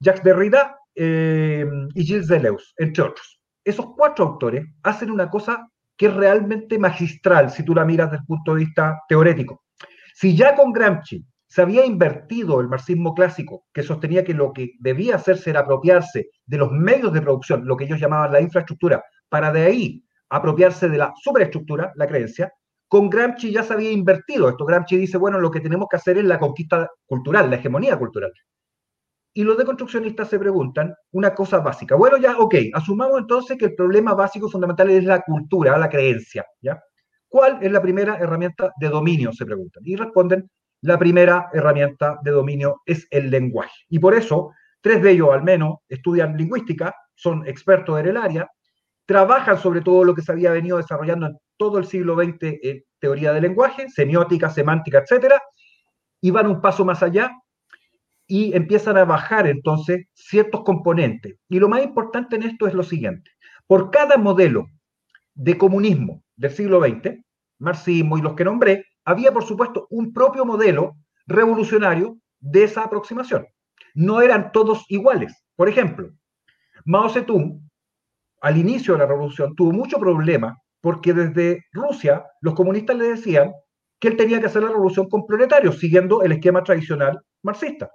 Jacques 0.00 0.22
Derrida 0.22 0.76
eh, 0.94 1.66
y 1.94 2.04
Gilles 2.04 2.28
Deleuze, 2.28 2.66
entre 2.76 3.02
otros. 3.02 3.40
Esos 3.64 3.86
cuatro 3.96 4.26
autores 4.26 4.66
hacen 4.82 5.10
una 5.10 5.30
cosa 5.30 5.66
que 5.96 6.06
es 6.06 6.14
realmente 6.14 6.78
magistral 6.78 7.50
si 7.50 7.62
tú 7.62 7.74
la 7.74 7.86
miras 7.86 8.10
desde 8.10 8.22
el 8.22 8.26
punto 8.26 8.54
de 8.54 8.64
vista 8.64 9.00
teórico. 9.08 9.64
Si 10.14 10.36
ya 10.36 10.54
con 10.54 10.70
Gramsci 10.72 11.24
se 11.54 11.62
había 11.62 11.86
invertido 11.86 12.60
el 12.60 12.66
marxismo 12.66 13.14
clásico, 13.14 13.66
que 13.72 13.84
sostenía 13.84 14.24
que 14.24 14.34
lo 14.34 14.52
que 14.52 14.72
debía 14.80 15.14
hacerse 15.14 15.50
era 15.50 15.60
apropiarse 15.60 16.30
de 16.44 16.58
los 16.58 16.72
medios 16.72 17.12
de 17.12 17.22
producción, 17.22 17.64
lo 17.64 17.76
que 17.76 17.84
ellos 17.84 18.00
llamaban 18.00 18.32
la 18.32 18.40
infraestructura, 18.40 19.04
para 19.28 19.52
de 19.52 19.62
ahí 19.62 20.04
apropiarse 20.30 20.88
de 20.88 20.98
la 20.98 21.12
superestructura, 21.22 21.92
la 21.94 22.08
creencia, 22.08 22.52
con 22.88 23.08
Gramsci 23.08 23.52
ya 23.52 23.62
se 23.62 23.72
había 23.72 23.92
invertido 23.92 24.48
esto. 24.48 24.64
Gramsci 24.64 24.96
dice, 24.96 25.16
bueno, 25.16 25.38
lo 25.38 25.48
que 25.48 25.60
tenemos 25.60 25.86
que 25.88 25.94
hacer 25.96 26.18
es 26.18 26.24
la 26.24 26.40
conquista 26.40 26.90
cultural, 27.06 27.48
la 27.48 27.54
hegemonía 27.54 27.96
cultural. 27.96 28.32
Y 29.32 29.44
los 29.44 29.56
deconstruccionistas 29.56 30.28
se 30.28 30.40
preguntan 30.40 30.92
una 31.12 31.34
cosa 31.36 31.60
básica. 31.60 31.94
Bueno, 31.94 32.16
ya, 32.16 32.36
ok, 32.36 32.56
asumamos 32.72 33.20
entonces 33.20 33.56
que 33.56 33.66
el 33.66 33.76
problema 33.76 34.12
básico 34.14 34.50
fundamental 34.50 34.90
es 34.90 35.04
la 35.04 35.20
cultura, 35.20 35.78
la 35.78 35.88
creencia. 35.88 36.44
¿Cuál 37.28 37.58
es 37.62 37.70
la 37.70 37.80
primera 37.80 38.16
herramienta 38.18 38.72
de 38.80 38.88
dominio? 38.88 39.32
Se 39.32 39.46
preguntan. 39.46 39.84
Y 39.86 39.94
responden, 39.94 40.50
la 40.84 40.98
primera 40.98 41.48
herramienta 41.54 42.18
de 42.22 42.30
dominio 42.30 42.82
es 42.84 43.06
el 43.10 43.30
lenguaje. 43.30 43.72
Y 43.88 43.98
por 43.98 44.14
eso, 44.14 44.52
tres 44.82 45.02
de 45.02 45.12
ellos 45.12 45.30
al 45.32 45.42
menos 45.42 45.78
estudian 45.88 46.36
lingüística, 46.36 46.94
son 47.14 47.46
expertos 47.48 47.98
en 47.98 48.08
el 48.08 48.18
área, 48.18 48.50
trabajan 49.06 49.56
sobre 49.58 49.80
todo 49.80 50.04
lo 50.04 50.14
que 50.14 50.20
se 50.20 50.32
había 50.32 50.50
venido 50.50 50.76
desarrollando 50.76 51.26
en 51.26 51.38
todo 51.56 51.78
el 51.78 51.86
siglo 51.86 52.16
XX 52.16 52.36
en 52.62 52.84
teoría 52.98 53.32
del 53.32 53.44
lenguaje, 53.44 53.88
semiótica, 53.88 54.50
semántica, 54.50 54.98
etcétera, 54.98 55.40
y 56.20 56.30
van 56.30 56.48
un 56.48 56.60
paso 56.60 56.84
más 56.84 57.02
allá 57.02 57.32
y 58.26 58.54
empiezan 58.54 58.98
a 58.98 59.06
bajar 59.06 59.46
entonces 59.46 60.06
ciertos 60.12 60.64
componentes. 60.64 61.36
Y 61.48 61.60
lo 61.60 61.68
más 61.70 61.82
importante 61.82 62.36
en 62.36 62.42
esto 62.42 62.66
es 62.66 62.74
lo 62.74 62.82
siguiente. 62.82 63.30
Por 63.66 63.90
cada 63.90 64.18
modelo 64.18 64.66
de 65.32 65.56
comunismo 65.56 66.22
del 66.36 66.50
siglo 66.50 66.78
XX, 66.82 67.24
marxismo 67.58 68.18
y 68.18 68.20
los 68.22 68.34
que 68.34 68.44
nombré, 68.44 68.84
había 69.04 69.32
por 69.32 69.44
supuesto 69.44 69.86
un 69.90 70.12
propio 70.12 70.44
modelo 70.44 70.96
revolucionario 71.26 72.18
de 72.40 72.64
esa 72.64 72.82
aproximación. 72.84 73.46
No 73.94 74.20
eran 74.20 74.52
todos 74.52 74.84
iguales. 74.88 75.44
Por 75.56 75.68
ejemplo, 75.68 76.10
Mao 76.84 77.08
Zedong, 77.08 77.60
al 78.40 78.56
inicio 78.56 78.94
de 78.94 79.00
la 79.00 79.06
revolución, 79.06 79.54
tuvo 79.54 79.72
mucho 79.72 79.98
problema 79.98 80.58
porque 80.80 81.14
desde 81.14 81.64
Rusia 81.72 82.26
los 82.40 82.54
comunistas 82.54 82.96
le 82.96 83.08
decían 83.08 83.52
que 83.98 84.08
él 84.08 84.16
tenía 84.16 84.40
que 84.40 84.46
hacer 84.46 84.62
la 84.62 84.68
revolución 84.68 85.08
con 85.08 85.24
proletarios, 85.26 85.78
siguiendo 85.78 86.22
el 86.22 86.32
esquema 86.32 86.62
tradicional 86.62 87.20
marxista. 87.42 87.90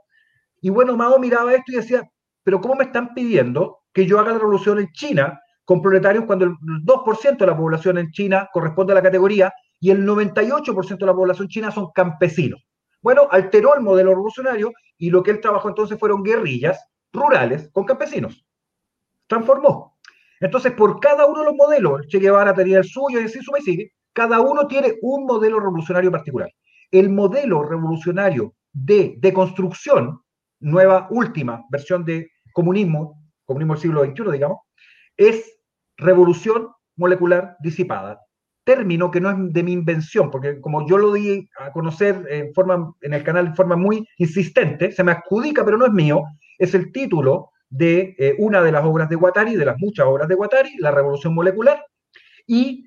Y 0.62 0.70
bueno, 0.70 0.96
Mao 0.98 1.20
miraba 1.20 1.54
esto 1.54 1.72
y 1.72 1.76
decía, 1.76 2.10
pero 2.44 2.60
¿cómo 2.62 2.76
me 2.76 2.86
están 2.86 3.14
pidiendo 3.14 3.80
que 3.94 4.06
yo 4.06 4.20
haga 4.20 4.32
la 4.32 4.40
revolución 4.40 4.80
en 4.80 4.88
China 4.92 5.40
con 5.66 5.82
proletarios 5.82 6.26
cuando 6.26 6.46
el 6.46 6.54
2% 6.84 7.38
de 7.38 7.46
la 7.46 7.56
población 7.56 8.00
en 8.00 8.10
China 8.10 8.50
corresponde 8.52 8.94
a 8.94 8.96
la 8.96 9.04
categoría 9.04 9.54
y 9.80 9.92
el 9.92 10.06
98% 10.06 10.98
de 10.98 11.06
la 11.06 11.14
población 11.14 11.48
china 11.48 11.72
son 11.72 11.92
campesinos? 11.94 12.66
Bueno, 13.02 13.28
alteró 13.32 13.76
el 13.76 13.82
modelo 13.82 14.12
revolucionario 14.12 14.74
y 14.98 15.10
lo 15.10 15.24
que 15.24 15.32
él 15.32 15.40
trabajó 15.40 15.70
entonces 15.70 15.98
fueron 15.98 16.24
guerrillas 16.24 16.84
rurales 17.14 17.70
con 17.72 17.86
campesinos. 17.86 18.46
Transformó. 19.28 19.98
Entonces, 20.40 20.72
por 20.74 21.00
cada 21.00 21.26
uno 21.26 21.40
de 21.40 21.46
los 21.46 21.56
modelos, 21.56 22.08
Che 22.08 22.20
Guevara 22.20 22.54
tenía 22.54 22.80
el 22.80 22.86
suyo 22.86 23.20
y 23.20 23.26
así 23.26 23.40
suma 23.42 23.60
y 23.60 23.64
sigue, 23.64 23.94
cada 24.14 24.42
uno 24.42 24.68
tiene 24.68 24.96
un 25.02 25.26
modelo 25.26 25.60
revolucionario 25.60 26.12
particular. 26.12 26.50
El 26.92 27.10
modelo 27.10 27.64
revolucionario 27.64 28.54
de 28.72 29.16
deconstrucción, 29.20 30.22
nueva, 30.60 31.08
última 31.12 31.64
versión 31.70 32.04
de 32.06 32.32
comunismo, 32.54 33.22
comunismo 33.46 33.74
del 33.74 33.82
siglo 33.82 34.06
XXI, 34.06 34.32
digamos, 34.32 34.60
es 35.16 35.60
revolución 35.98 36.70
molecular 36.96 37.56
disipada. 37.60 38.20
Término 38.70 39.10
que 39.10 39.20
no 39.20 39.32
es 39.32 39.36
de 39.52 39.64
mi 39.64 39.72
invención, 39.72 40.30
porque 40.30 40.62
como 40.62 40.88
yo 40.88 41.00
lo 41.00 41.12
di 41.12 41.50
a 41.58 41.72
conocer 41.72 42.24
en, 42.30 42.54
forma, 42.54 42.94
en 43.02 43.16
el 43.16 43.24
canal 43.24 43.50
de 43.50 43.56
forma 43.56 43.76
muy 43.76 44.08
insistente, 44.20 44.92
se 44.92 45.04
me 45.04 45.12
adjudica, 45.12 45.66
pero 45.66 45.76
no 45.76 45.88
es 45.88 45.92
mío, 45.92 46.22
es 46.60 46.76
el 46.76 46.92
título 46.92 47.50
de 47.68 48.16
eh, 48.20 48.36
una 48.38 48.62
de 48.62 48.72
las 48.72 48.86
obras 48.86 49.10
de 49.10 49.16
Guattari, 49.16 49.56
de 49.56 49.66
las 49.66 49.80
muchas 49.80 50.06
obras 50.06 50.28
de 50.28 50.36
Guattari, 50.36 50.78
La 50.78 50.92
Revolución 50.92 51.34
Molecular, 51.34 51.84
y 52.46 52.86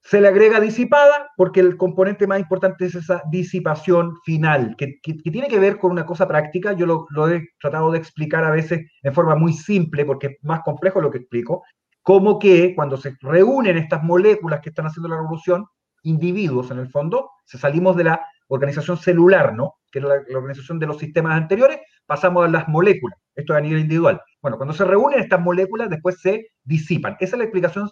se 0.00 0.20
le 0.20 0.28
agrega 0.28 0.60
disipada 0.60 1.32
porque 1.36 1.58
el 1.58 1.76
componente 1.76 2.28
más 2.28 2.38
importante 2.38 2.84
es 2.84 2.94
esa 2.94 3.20
disipación 3.28 4.14
final, 4.24 4.76
que, 4.78 5.00
tiene 5.02 5.48
que 5.48 5.58
ver 5.58 5.78
con 5.78 5.90
una 5.90 6.06
cosa 6.06 6.28
práctica. 6.28 6.72
Yo 6.72 6.86
lo, 6.86 7.08
lo, 7.10 7.28
he 7.28 7.48
tratado 7.60 7.90
de 7.90 7.98
explicar 7.98 8.44
a 8.44 8.52
veces 8.52 8.88
en 9.02 9.12
forma 9.12 9.34
muy 9.34 9.54
simple, 9.54 10.04
porque 10.04 10.26
es 10.28 10.36
más 10.42 10.60
complejo 10.60 11.00
lo 11.00 11.10
que 11.10 11.18
explico, 11.18 11.64
como 12.06 12.38
que 12.38 12.72
cuando 12.76 12.96
se 12.96 13.16
reúnen 13.20 13.76
estas 13.76 14.04
moléculas 14.04 14.60
que 14.60 14.68
están 14.68 14.86
haciendo 14.86 15.08
la 15.08 15.16
revolución, 15.16 15.66
individuos 16.04 16.70
en 16.70 16.78
el 16.78 16.88
fondo, 16.88 17.32
se 17.44 17.58
salimos 17.58 17.96
de 17.96 18.04
la 18.04 18.20
organización 18.46 18.96
celular, 18.96 19.54
¿no? 19.56 19.74
Que 19.90 19.98
es 19.98 20.04
la, 20.04 20.22
organización 20.38 20.78
de 20.78 20.86
los 20.86 20.98
sistemas 20.98 21.36
anteriores, 21.36 21.80
pasamos 22.06 22.44
a 22.44 22.48
las 22.48 22.68
moléculas. 22.68 23.18
Esto 23.34 23.54
es 23.54 23.58
a 23.58 23.60
nivel 23.60 23.80
individual. 23.80 24.20
Bueno, 24.40 24.56
cuando 24.56 24.72
se 24.72 24.84
reúnen 24.84 25.18
estas 25.18 25.40
moléculas, 25.40 25.90
después 25.90 26.20
se 26.20 26.46
disipan. 26.62 27.16
Esa 27.18 27.34
es 27.34 27.38
la 27.38 27.44
explicación 27.44 27.90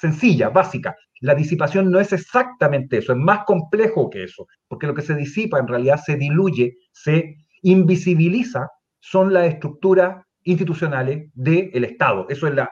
sencilla, 0.00 0.48
básica. 0.48 0.96
La 1.20 1.34
disipación 1.34 1.90
no 1.90 2.00
es 2.00 2.14
exactamente 2.14 2.96
eso, 2.96 3.12
es 3.12 3.18
más 3.18 3.44
complejo 3.44 4.08
que 4.08 4.24
eso, 4.24 4.46
porque 4.66 4.86
lo 4.86 4.94
que 4.94 5.02
se 5.02 5.14
disipa 5.14 5.58
en 5.58 5.68
realidad 5.68 6.00
se 6.02 6.16
diluye, 6.16 6.78
se 6.90 7.36
invisibiliza, 7.60 8.70
son 8.98 9.34
las 9.34 9.44
estructuras 9.44 10.24
institucionales 10.42 11.28
del 11.34 11.84
Estado. 11.84 12.24
Eso 12.30 12.46
es 12.46 12.54
la, 12.54 12.70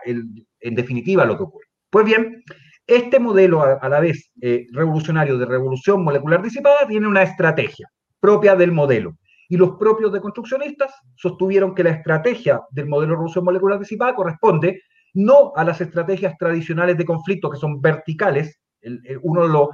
en 0.61 0.75
definitiva 0.75 1.25
lo 1.25 1.37
que 1.37 1.43
ocurre. 1.45 1.67
Pues 1.91 2.05
bien, 2.05 2.43
este 2.87 3.19
modelo, 3.19 3.63
a, 3.63 3.89
la 3.89 4.01
vez 4.01 4.33
eh, 4.41 4.67
revolucionario 4.73 5.39
de 5.39 5.47
revolución 5.47 6.03
molecular 6.03 6.43
disipada, 6.43 6.87
tiene 6.89 7.07
una 7.07 7.23
estrategia 7.23 7.89
propia 8.19 8.57
del 8.57 8.73
modelo. 8.73 9.17
Y 9.49 9.57
los 9.57 9.73
propios 9.73 10.13
deconstruccionistas 10.13 10.93
sostuvieron 11.17 11.75
que 11.75 11.85
la 11.85 11.91
estrategia 11.91 12.61
del 12.71 12.87
modelo 12.87 13.11
de 13.11 13.17
revolución 13.17 13.45
molecular 13.45 13.79
disipada 13.79 14.15
corresponde 14.15 14.83
no 15.15 15.53
a 15.57 15.65
las 15.65 15.81
estrategias 15.81 16.37
tradicionales 16.39 16.97
de 16.97 17.05
conflicto 17.05 17.51
que 17.51 17.59
son 17.59 17.81
verticales. 17.81 18.61
uno 19.23 19.49
lo, 19.49 19.71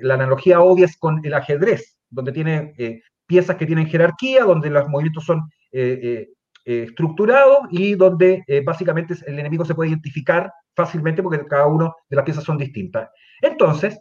la 0.00 0.14
analogía 0.14 0.60
obvia 0.60 0.86
es 0.86 0.96
con 0.96 1.20
el 1.24 1.34
ajedrez, 1.34 1.98
donde 2.08 2.32
tiene 2.32 2.72
eh, 2.78 3.02
piezas 3.26 3.56
que 3.56 3.66
tienen 3.66 3.86
jerarquía, 3.86 4.44
donde 4.44 4.70
los 4.70 4.88
movimientos 4.88 5.24
son 5.24 5.50
eh, 5.72 6.28
estructurados 6.64 7.66
y 7.70 7.94
donde 7.94 8.44
básicamente 8.64 9.14
el 9.26 9.38
enemigo 9.38 9.64
se 9.64 9.74
puede 9.74 9.90
identificar 9.90 10.52
fácilmente 10.74 11.22
porque 11.22 11.44
cada 11.46 11.66
una 11.66 11.90
de 12.08 12.16
las 12.16 12.24
piezas 12.24 12.44
son 12.44 12.58
distintas. 12.58 13.08
Entonces, 13.40 14.00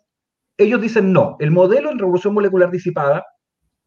ellos 0.58 0.82
dicen 0.82 1.14
no, 1.14 1.38
el 1.40 1.52
modelo 1.52 1.90
en 1.90 2.00
revolución 2.00 2.34
molecular 2.34 2.70
disipada 2.70 3.26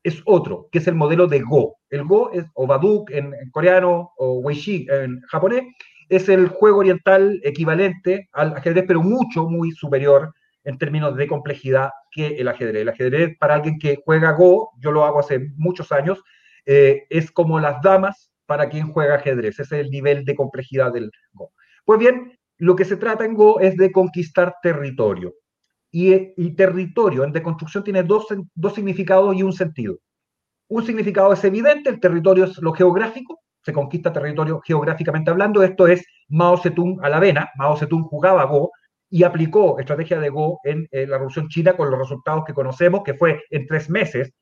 es 0.02 0.22
otro, 0.24 0.68
que 0.72 0.78
es 0.78 0.86
el 0.86 0.94
modelo 0.94 1.26
de 1.26 1.40
Go. 1.40 1.76
El 1.90 2.04
Go 2.04 2.30
es, 2.32 2.44
o 2.54 2.66
Baduk 2.66 3.10
en, 3.10 3.32
coreano, 3.52 4.12
o 4.16 4.40
Weishi 4.40 4.86
en 4.90 5.20
japonés, 5.28 5.64
es 6.08 6.28
el 6.28 6.48
juego 6.48 6.78
oriental 6.78 7.40
equivalente 7.44 8.28
al 8.32 8.56
ajedrez, 8.56 8.84
pero 8.86 9.02
mucho, 9.02 9.48
muy 9.48 9.70
superior 9.72 10.32
en 10.64 10.78
términos 10.78 11.16
de 11.16 11.28
complejidad 11.28 11.90
que 12.10 12.28
el 12.28 12.48
ajedrez. 12.48 12.82
El 12.82 12.88
ajedrez, 12.88 13.36
para 13.38 13.54
alguien 13.54 13.78
que 13.78 13.98
juega 14.04 14.32
Go, 14.32 14.70
yo 14.78 14.92
lo 14.92 15.04
hago 15.04 15.20
hace 15.20 15.50
muchos 15.56 15.92
años, 15.92 16.22
eh, 16.64 17.04
es 17.10 17.30
como 17.30 17.60
las 17.60 17.80
damas 17.82 18.31
para 18.46 18.68
quien 18.68 18.92
juega 18.92 19.16
ajedrez. 19.16 19.60
Ese 19.60 19.76
es 19.76 19.84
el 19.84 19.90
nivel 19.90 20.24
de 20.24 20.34
complejidad 20.34 20.92
del 20.92 21.10
Go. 21.32 21.52
Pues 21.84 21.98
bien, 21.98 22.38
lo 22.58 22.76
que 22.76 22.84
se 22.84 22.96
trata 22.96 23.24
en 23.24 23.34
Go 23.34 23.60
es 23.60 23.76
de 23.76 23.90
conquistar 23.90 24.54
territorio. 24.62 25.34
Y, 25.90 26.54
territorio 26.54 27.24
en 27.24 27.32
deconstrucción 27.32 27.84
tiene 27.84 28.02
dos, 28.02 28.26
dos 28.54 28.74
significados 28.74 29.36
y 29.36 29.42
un 29.42 29.52
sentido. 29.52 29.98
Un 30.68 30.86
significado 30.86 31.32
es 31.34 31.44
evidente, 31.44 31.90
el 31.90 32.00
territorio 32.00 32.44
es 32.44 32.56
lo 32.62 32.72
geográfico, 32.72 33.40
se 33.62 33.72
conquista 33.72 34.12
territorio 34.12 34.60
geográficamente 34.64 35.30
hablando, 35.30 35.62
esto 35.62 35.86
es 35.86 36.04
Mao 36.28 36.56
Zedong 36.56 36.98
a 37.02 37.10
la 37.10 37.20
vena, 37.20 37.50
Mao 37.56 37.76
Zedong 37.76 38.04
jugaba 38.04 38.44
Go 38.44 38.70
y 39.10 39.22
aplicó 39.24 39.78
estrategia 39.78 40.18
de 40.18 40.30
Go 40.30 40.60
en, 40.64 40.88
la 40.90 41.18
Revolución 41.18 41.48
China 41.48 41.76
con 41.76 41.90
los 41.90 41.98
resultados 41.98 42.44
que 42.46 42.54
conocemos, 42.54 43.02
que 43.04 43.14
fue 43.14 43.42
en 43.50 43.66
tres 43.66 43.90
meses 43.90 44.32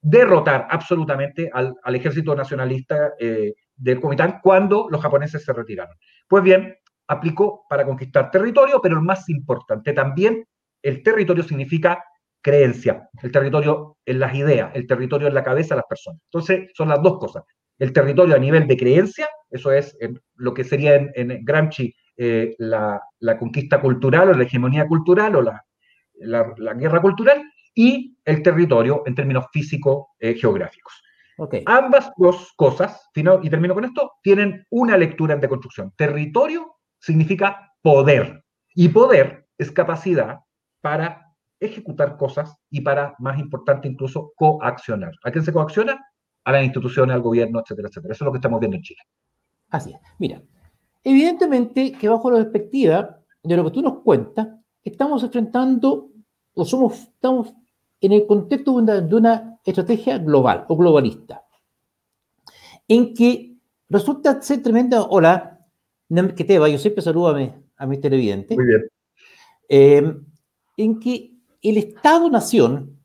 derrotar 0.00 0.66
absolutamente 0.70 1.50
al, 1.52 1.76
ejército 1.94 2.34
nacionalista 2.34 3.12
eh, 3.18 3.54
del 3.76 4.00
Kuomintang 4.00 4.40
cuando 4.40 4.88
los 4.90 5.00
japoneses 5.00 5.44
se 5.44 5.52
retiraron. 5.52 5.96
Pues 6.28 6.42
bien, 6.42 6.74
aplicó 7.08 7.64
para 7.68 7.84
conquistar 7.84 8.30
territorio, 8.30 8.80
pero 8.80 8.96
el 8.96 9.02
más 9.02 9.28
importante 9.28 9.92
también, 9.92 10.46
el 10.82 11.02
territorio 11.02 11.42
significa 11.42 12.02
creencia, 12.40 13.08
el 13.22 13.30
territorio 13.30 13.98
en 14.06 14.18
las 14.18 14.34
ideas, 14.34 14.70
el 14.74 14.86
territorio 14.86 15.28
en 15.28 15.34
la 15.34 15.44
cabeza 15.44 15.74
de 15.74 15.80
las 15.80 15.86
personas. 15.86 16.20
Entonces, 16.24 16.70
son 16.74 16.88
las 16.88 17.02
dos 17.02 17.18
cosas. 17.18 17.44
El 17.78 17.92
territorio 17.92 18.36
a 18.36 18.38
nivel 18.38 18.66
de 18.66 18.76
creencia, 18.76 19.28
eso 19.50 19.72
es 19.72 19.96
lo 20.36 20.54
que 20.54 20.64
sería 20.64 20.94
en, 20.94 21.44
Gramsci 21.44 21.94
eh, 22.16 22.54
la, 22.58 23.02
conquista 23.38 23.80
cultural 23.80 24.30
o 24.30 24.34
la 24.34 24.44
hegemonía 24.44 24.86
cultural 24.86 25.36
o 25.36 25.42
la, 25.42 25.64
la, 26.20 26.74
guerra 26.74 27.00
cultural, 27.00 27.42
y 27.74 28.16
el 28.24 28.42
territorio 28.42 29.02
en 29.06 29.14
términos 29.14 29.46
físico-geográficos. 29.52 31.02
Eh, 31.38 31.42
okay. 31.42 31.62
Ambas 31.66 32.12
dos 32.16 32.52
cosas, 32.56 33.08
y 33.14 33.50
termino 33.50 33.74
con 33.74 33.84
esto, 33.84 34.12
tienen 34.22 34.66
una 34.70 34.96
lectura 34.96 35.34
en 35.34 35.40
deconstrucción. 35.40 35.92
Territorio 35.96 36.76
significa 36.98 37.72
poder. 37.82 38.44
Y 38.74 38.88
poder 38.88 39.48
es 39.58 39.72
capacidad 39.72 40.40
para 40.80 41.26
ejecutar 41.58 42.16
cosas 42.16 42.56
y 42.70 42.80
para, 42.80 43.14
más 43.18 43.38
importante 43.38 43.88
incluso, 43.88 44.32
coaccionar. 44.34 45.12
¿A 45.24 45.30
quién 45.30 45.44
se 45.44 45.52
coacciona? 45.52 45.98
A 46.44 46.52
las 46.52 46.64
instituciones, 46.64 47.14
al 47.14 47.20
gobierno, 47.20 47.60
etcétera, 47.60 47.88
etcétera. 47.88 48.12
Eso 48.12 48.24
es 48.24 48.26
lo 48.26 48.32
que 48.32 48.38
estamos 48.38 48.60
viendo 48.60 48.76
en 48.76 48.82
Chile. 48.82 49.00
Así 49.68 49.92
es. 49.92 50.00
Mira, 50.18 50.40
evidentemente 51.04 51.92
que 51.92 52.08
bajo 52.08 52.30
la 52.30 52.38
perspectiva 52.38 53.18
de 53.42 53.56
lo 53.56 53.64
que 53.64 53.70
tú 53.70 53.82
nos 53.82 54.00
cuentas, 54.02 54.48
estamos 54.82 55.22
enfrentando 55.22 56.09
o 56.54 56.64
somos, 56.64 56.98
estamos 56.98 57.54
en 58.00 58.12
el 58.12 58.26
contexto 58.26 58.72
de 58.72 58.78
una, 58.78 59.00
de 59.00 59.14
una 59.14 59.60
estrategia 59.64 60.18
global 60.18 60.64
o 60.68 60.76
globalista, 60.76 61.44
en 62.88 63.14
que 63.14 63.56
resulta 63.88 64.40
ser 64.42 64.62
tremenda 64.62 65.02
ola 65.02 65.58
que 66.36 66.44
te 66.44 66.58
va, 66.58 66.68
yo 66.68 66.78
siempre 66.78 67.02
saludo 67.02 67.28
a, 67.28 67.34
mi, 67.34 67.52
a 67.76 67.86
mis 67.86 68.00
televidentes. 68.00 68.56
Muy 68.56 68.66
bien. 68.66 68.88
Eh, 69.68 70.16
en 70.76 70.98
que 70.98 71.36
el 71.62 71.76
Estado-Nación 71.76 72.98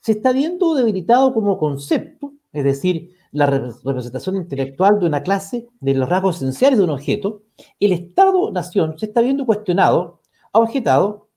se 0.00 0.12
está 0.12 0.32
viendo 0.32 0.74
debilitado 0.74 1.32
como 1.32 1.58
concepto, 1.58 2.32
es 2.52 2.64
decir, 2.64 3.14
la 3.30 3.46
representación 3.46 4.36
intelectual 4.36 4.98
de 4.98 5.06
una 5.06 5.22
clase, 5.22 5.68
de 5.80 5.94
los 5.94 6.08
rasgos 6.08 6.36
esenciales 6.36 6.78
de 6.78 6.84
un 6.84 6.90
objeto, 6.90 7.42
el 7.78 7.92
Estado-Nación 7.92 8.98
se 8.98 9.06
está 9.06 9.20
viendo 9.20 9.44
cuestionado, 9.44 10.22
objetado, 10.52 11.27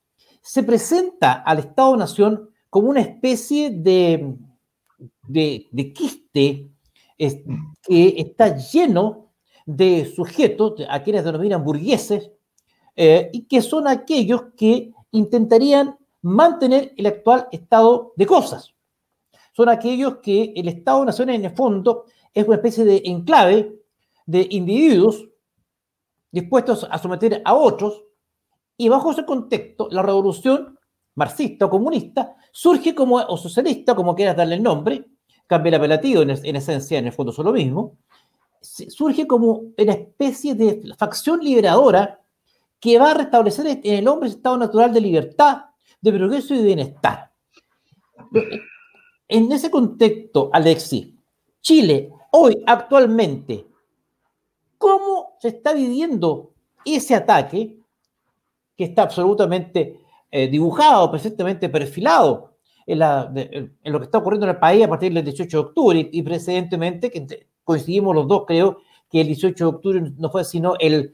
se 0.41 0.63
presenta 0.63 1.33
al 1.33 1.59
Estado-Nación 1.59 2.49
como 2.69 2.89
una 2.89 3.01
especie 3.01 3.69
de, 3.69 4.35
de, 5.27 5.93
quiste 5.93 6.69
que 7.17 8.15
está 8.17 8.57
lleno 8.57 9.31
de 9.65 10.11
sujetos, 10.15 10.73
a 10.89 11.03
quienes 11.03 11.23
denominan 11.23 11.63
burgueses, 11.63 12.31
eh, 12.95 13.29
y 13.31 13.43
que 13.43 13.61
son 13.61 13.87
aquellos 13.87 14.43
que 14.57 14.91
intentarían 15.11 15.97
mantener 16.21 16.93
el 16.97 17.05
actual 17.05 17.47
estado 17.51 18.13
de 18.15 18.25
cosas. 18.25 18.73
Son 19.53 19.69
aquellos 19.69 20.17
que 20.17 20.53
el 20.55 20.67
Estado-Nación 20.67 21.29
en 21.29 21.45
el 21.45 21.55
fondo 21.55 22.05
es 22.33 22.45
una 22.45 22.55
especie 22.55 22.85
de 22.85 23.01
enclave 23.05 23.75
de 24.25 24.47
individuos 24.49 25.27
dispuestos 26.31 26.87
a 26.89 26.97
someter 26.97 27.41
a 27.43 27.53
otros, 27.53 28.03
y 28.81 28.89
bajo 28.89 29.11
ese 29.11 29.25
contexto, 29.25 29.89
la 29.91 30.01
revolución 30.01 30.75
marxista 31.13 31.67
o 31.67 31.69
comunista 31.69 32.35
surge 32.51 32.95
como, 32.95 33.17
o 33.17 33.37
socialista, 33.37 33.93
como 33.93 34.15
quieras 34.15 34.35
darle 34.35 34.55
el 34.55 34.63
nombre, 34.63 35.05
cambia 35.45 35.69
el 35.69 35.75
apelativo, 35.75 36.23
en, 36.23 36.31
en 36.31 36.55
esencia, 36.55 36.97
en 36.97 37.05
el 37.05 37.11
fondo 37.11 37.31
son 37.31 37.45
lo 37.45 37.53
mismo, 37.53 37.99
surge 38.59 39.27
como 39.27 39.65
una 39.77 39.93
especie 39.93 40.55
de 40.55 40.81
facción 40.97 41.41
liberadora 41.41 42.21
que 42.79 42.97
va 42.97 43.11
a 43.11 43.13
restablecer 43.13 43.67
en 43.67 43.93
el 43.99 44.07
hombre 44.07 44.29
ese 44.29 44.37
estado 44.37 44.57
natural 44.57 44.91
de 44.91 45.01
libertad, 45.01 45.65
de 46.01 46.13
progreso 46.13 46.55
y 46.55 46.57
de 46.57 46.63
bienestar. 46.63 47.31
En 49.27 49.51
ese 49.51 49.69
contexto, 49.69 50.49
Alexis, 50.51 51.07
Chile, 51.61 52.11
hoy, 52.31 52.63
actualmente, 52.65 53.63
¿cómo 54.79 55.35
se 55.39 55.49
está 55.49 55.71
viviendo 55.71 56.55
ese 56.83 57.13
ataque 57.13 57.77
que 58.81 58.85
está 58.85 59.03
absolutamente 59.03 59.99
eh, 60.31 60.47
dibujado, 60.47 61.11
perfectamente 61.11 61.69
perfilado 61.69 62.55
en, 62.87 62.97
lo 62.97 63.99
que 63.99 64.05
está 64.05 64.17
ocurriendo 64.17 64.47
en 64.47 64.55
el 64.55 64.57
país 64.57 64.83
a 64.83 64.89
partir 64.89 65.13
del 65.13 65.23
18 65.23 65.55
de 65.55 65.63
octubre 65.63 66.09
y, 66.11 66.23
precedentemente, 66.23 67.11
que 67.11 67.47
coincidimos 67.63 68.15
los 68.15 68.27
dos, 68.27 68.45
creo 68.47 68.79
que 69.07 69.21
el 69.21 69.27
18 69.27 69.63
de 69.63 69.69
octubre 69.69 70.01
no 70.17 70.31
fue 70.31 70.43
sino 70.43 70.73
el, 70.79 71.13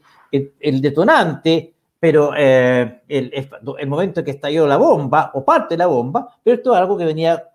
detonante, 0.80 1.74
pero 2.00 2.32
eh, 2.34 3.02
el, 3.06 3.32
el, 3.78 3.86
momento 3.86 4.20
en 4.20 4.24
que 4.24 4.32
estalló 4.32 4.66
la 4.66 4.78
bomba, 4.78 5.30
o 5.34 5.44
parte 5.44 5.74
de 5.74 5.78
la 5.78 5.88
bomba, 5.88 6.36
pero 6.42 6.56
esto 6.56 6.72
es 6.72 6.78
algo 6.78 6.96
que 6.96 7.04
venía 7.04 7.50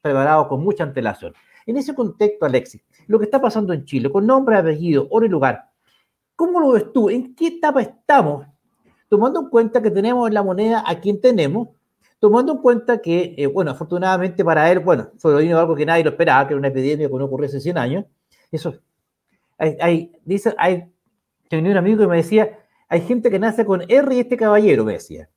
preparado 0.00 0.48
con 0.48 0.64
mucha 0.64 0.84
antelación. 0.84 1.34
En 1.66 1.76
ese 1.76 1.94
contexto, 1.94 2.46
Alexis, 2.46 2.82
lo 3.06 3.18
que 3.18 3.26
está 3.26 3.38
pasando 3.38 3.74
en 3.74 3.84
Chile, 3.84 4.10
con 4.10 4.26
nombre, 4.26 4.56
apellido, 4.56 5.08
hora 5.10 5.26
y 5.26 5.28
lugar, 5.28 5.68
¿cómo 6.36 6.58
lo 6.58 6.70
ves 6.70 6.90
tú? 6.90 7.10
¿En 7.10 7.34
qué 7.34 7.48
etapa 7.48 7.82
estamos? 7.82 8.46
Tomando 9.12 9.40
en 9.40 9.50
cuenta 9.50 9.82
que 9.82 9.90
tenemos 9.90 10.30
la 10.32 10.42
moneda 10.42 10.82
a 10.86 10.98
quien 10.98 11.20
tenemos, 11.20 11.68
tomando 12.18 12.52
en 12.52 12.58
cuenta 12.62 13.02
que, 13.02 13.34
eh, 13.36 13.46
bueno, 13.46 13.72
afortunadamente 13.72 14.42
para 14.42 14.72
él, 14.72 14.78
bueno, 14.78 15.10
fue 15.18 15.34
algo 15.52 15.76
que 15.76 15.84
nadie 15.84 16.02
lo 16.02 16.08
esperaba, 16.08 16.46
que 16.46 16.54
era 16.54 16.58
una 16.58 16.68
epidemia 16.68 17.08
que 17.08 17.14
no 17.14 17.26
ocurrió 17.26 17.46
hace 17.46 17.60
100 17.60 17.76
años. 17.76 18.06
Eso, 18.50 18.72
hay, 19.58 19.76
hay, 19.82 20.12
dice, 20.24 20.54
hay, 20.56 20.90
tenía 21.50 21.72
un 21.72 21.76
amigo 21.76 21.98
que 21.98 22.06
me 22.06 22.16
decía, 22.16 22.58
hay 22.88 23.02
gente 23.02 23.30
que 23.30 23.38
nace 23.38 23.66
con 23.66 23.82
R 23.86 24.14
y 24.14 24.20
este 24.20 24.38
caballero, 24.38 24.82
me 24.82 24.94
decía. 24.94 25.28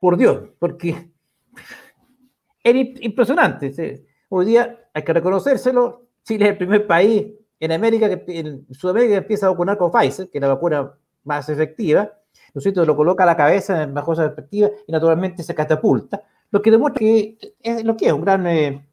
Por 0.00 0.16
Dios, 0.16 0.48
porque 0.58 1.12
era 2.64 2.76
impresionante. 2.76 4.04
Hoy 4.30 4.46
día 4.46 4.80
hay 4.92 5.04
que 5.04 5.12
reconocérselo, 5.12 6.08
Chile 6.24 6.46
es 6.46 6.50
el 6.50 6.58
primer 6.58 6.88
país 6.88 7.24
en 7.60 7.70
América, 7.70 8.10
en 8.26 8.66
Sudamérica 8.72 9.12
que 9.12 9.18
empieza 9.18 9.46
a 9.46 9.50
vacunar 9.50 9.78
con 9.78 9.92
Pfizer, 9.92 10.28
que 10.28 10.38
es 10.38 10.42
la 10.42 10.48
vacuna 10.48 10.92
más 11.22 11.48
efectiva, 11.48 12.10
¿no? 12.54 12.84
Lo 12.84 12.96
coloca 12.96 13.24
a 13.24 13.26
la 13.26 13.36
cabeza 13.36 13.82
en 13.82 13.92
mejor 13.92 14.16
perspectiva 14.16 14.70
y 14.86 14.92
naturalmente 14.92 15.42
se 15.42 15.54
catapulta, 15.54 16.22
lo 16.50 16.62
que 16.62 16.70
demuestra 16.70 17.00
que 17.00 17.38
es 17.62 17.84
lo 17.84 17.96
que 17.96 18.06
es 18.06 18.12
un 18.12 18.22
gran, 18.22 18.46
eh, 18.46 18.86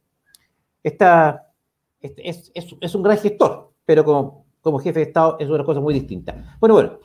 está, 0.81 1.51
es, 2.01 2.51
es, 2.53 2.95
un 2.95 3.03
gran 3.03 3.17
gestor, 3.17 3.71
pero 3.85 4.03
como, 4.03 4.45
como 4.62 4.79
jefe 4.79 5.00
de 5.00 5.05
Estado 5.05 5.38
es 5.39 5.50
una 5.50 5.63
cosa 5.63 5.79
muy 5.79 5.93
distinta. 5.93 6.57
Bueno, 6.59 6.75
bueno, 6.75 7.00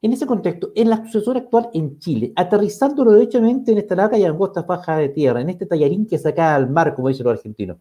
en 0.00 0.12
ese 0.12 0.26
contexto, 0.26 0.70
en 0.74 0.90
la 0.90 1.04
sucesora 1.04 1.40
actual 1.40 1.70
en 1.74 1.98
Chile, 1.98 2.32
aterrizándolo 2.36 3.12
derechamente 3.12 3.72
en 3.72 3.78
esta 3.78 3.96
laca 3.96 4.16
y 4.16 4.24
angosta 4.24 4.64
faja 4.64 4.96
de 4.96 5.08
tierra, 5.10 5.40
en 5.40 5.50
este 5.50 5.66
tallarín 5.66 6.06
que 6.06 6.18
saca 6.18 6.54
al 6.54 6.70
mar, 6.70 6.94
como 6.94 7.08
dicen 7.08 7.24
los 7.24 7.34
argentinos, 7.34 7.78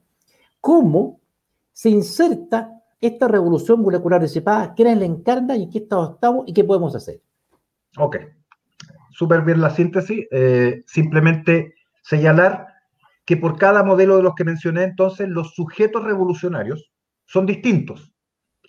¿cómo 0.59 1.19
se 1.71 1.89
inserta 1.89 2.81
esta 2.99 3.27
revolución 3.27 3.81
molecular 3.81 4.21
disipada? 4.21 4.73
¿Qué 4.73 4.83
la 4.83 5.05
encarna 5.05 5.55
y 5.55 5.63
en 5.63 5.69
qué 5.69 5.79
estado 5.79 6.13
estamos 6.13 6.47
y 6.47 6.53
qué 6.53 6.63
podemos 6.63 6.95
hacer? 6.95 7.21
Ok, 7.97 8.17
súper 9.11 9.41
bien 9.41 9.61
la 9.61 9.69
síntesis. 9.69 10.25
Eh, 10.31 10.83
simplemente 10.85 11.75
señalar 12.01 12.67
que 13.25 13.37
por 13.37 13.57
cada 13.57 13.83
modelo 13.83 14.17
de 14.17 14.23
los 14.23 14.35
que 14.35 14.45
mencioné, 14.45 14.83
entonces, 14.83 15.27
los 15.27 15.53
sujetos 15.53 16.03
revolucionarios 16.03 16.91
son 17.25 17.45
distintos. 17.45 18.13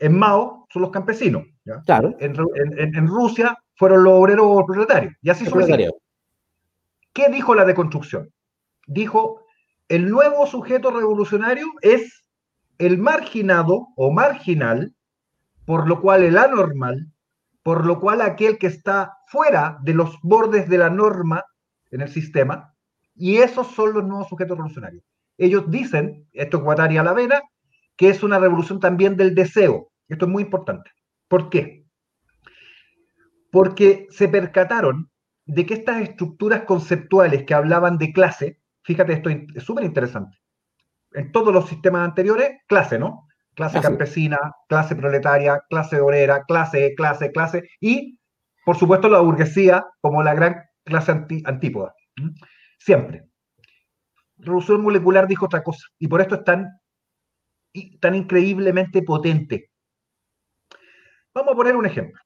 En 0.01 0.19
Mao 0.19 0.67
son 0.73 0.83
los 0.83 0.91
campesinos. 0.91 1.45
Claro. 1.87 2.17
En, 2.19 3.07
Rusia 3.07 3.57
fueron 3.77 4.05
los 4.05 4.15
obreros 4.15 4.65
proletarios. 4.67 5.15
Y 5.23 5.31
así 5.31 5.47
sucede. 5.47 5.91
¿Qué 7.13 7.29
dijo 7.31 7.55
la 7.55 7.65
deconstrucción? 7.65 8.33
Dijo, 8.87 9.45
el 9.89 10.11
nuevo 10.11 10.47
sujeto 10.47 10.91
revolucionario 10.91 11.67
es 11.83 12.25
el 12.79 12.99
marginado 12.99 13.89
o 13.97 14.11
marginal, 14.11 14.95
por 15.65 15.89
lo 15.89 16.01
cual 16.01 16.25
el 16.25 16.39
anormal, 16.39 17.13
por 17.69 17.85
lo 17.85 18.01
cual 18.01 18.23
aquel 18.23 18.57
que 18.57 18.67
está 18.67 19.19
fuera 19.27 19.77
de 19.83 19.93
los 19.93 20.19
bordes 20.23 20.71
de 20.71 20.79
la 20.79 20.89
norma 20.89 21.45
en 21.91 22.01
el 22.01 22.09
sistema, 22.09 22.75
y 23.15 23.37
esos 23.37 23.67
son 23.67 23.93
los 23.93 24.05
nuevos 24.05 24.27
sujetos 24.27 24.57
revolucionarios. 24.57 25.05
Ellos 25.37 25.71
dicen, 25.71 26.27
esto 26.33 26.57
es 26.57 26.63
Guattari 26.63 26.97
a 26.97 27.03
la 27.03 27.13
vena, 27.13 27.43
que 27.95 28.09
es 28.09 28.23
una 28.23 28.39
revolución 28.39 28.81
también 28.81 29.19
del 29.19 29.35
deseo. 29.35 29.91
Esto 30.09 30.25
es 30.25 30.31
muy 30.31 30.45
importante. 30.45 30.91
¿Por 31.29 31.51
qué? 31.51 31.85
Porque 33.53 34.07
se 34.09 34.29
percataron 34.29 35.11
de 35.45 35.67
que 35.67 35.75
estas 35.75 36.01
estructuras 36.01 36.63
conceptuales 36.63 37.45
que 37.45 37.53
hablaban 37.53 37.99
de 37.99 38.15
clase, 38.15 38.63
fíjate, 38.83 39.13
esto 39.13 39.29
es 39.29 39.63
súper 39.63 39.85
interesante. 39.85 40.39
En 41.13 41.33
todos 41.33 41.53
los 41.53 41.69
sistemas 41.69 42.09
anteriores, 42.09 42.63
clase, 42.67 42.99
¿no? 42.99 43.28
Clase 43.59 43.81
campesina, 43.81 44.39
clase 44.69 44.95
proletaria, 44.95 45.61
clase 45.69 46.01
obrera, 46.01 46.45
clase, 46.45 46.95
clase, 46.95 47.33
clase, 47.33 47.69
y 47.81 48.21
por 48.65 48.77
supuesto 48.77 49.09
la 49.09 49.19
burguesía 49.19 49.85
como 50.01 50.23
la 50.23 50.33
gran 50.33 50.63
clase 50.85 51.11
antípoda. 51.45 51.93
Siempre. 52.79 53.25
Revolución 54.37 54.81
molecular 54.81 55.27
dijo 55.27 55.47
otra 55.47 55.65
cosa, 55.65 55.85
y 55.99 56.07
por 56.07 56.21
esto 56.21 56.37
es 56.37 56.45
tan, 56.45 56.69
tan 58.01 58.15
increíblemente 58.15 59.03
potente. 59.03 59.73
Vamos 61.35 61.53
a 61.53 61.57
poner 61.57 61.75
un 61.75 61.87
ejemplo. 61.87 62.21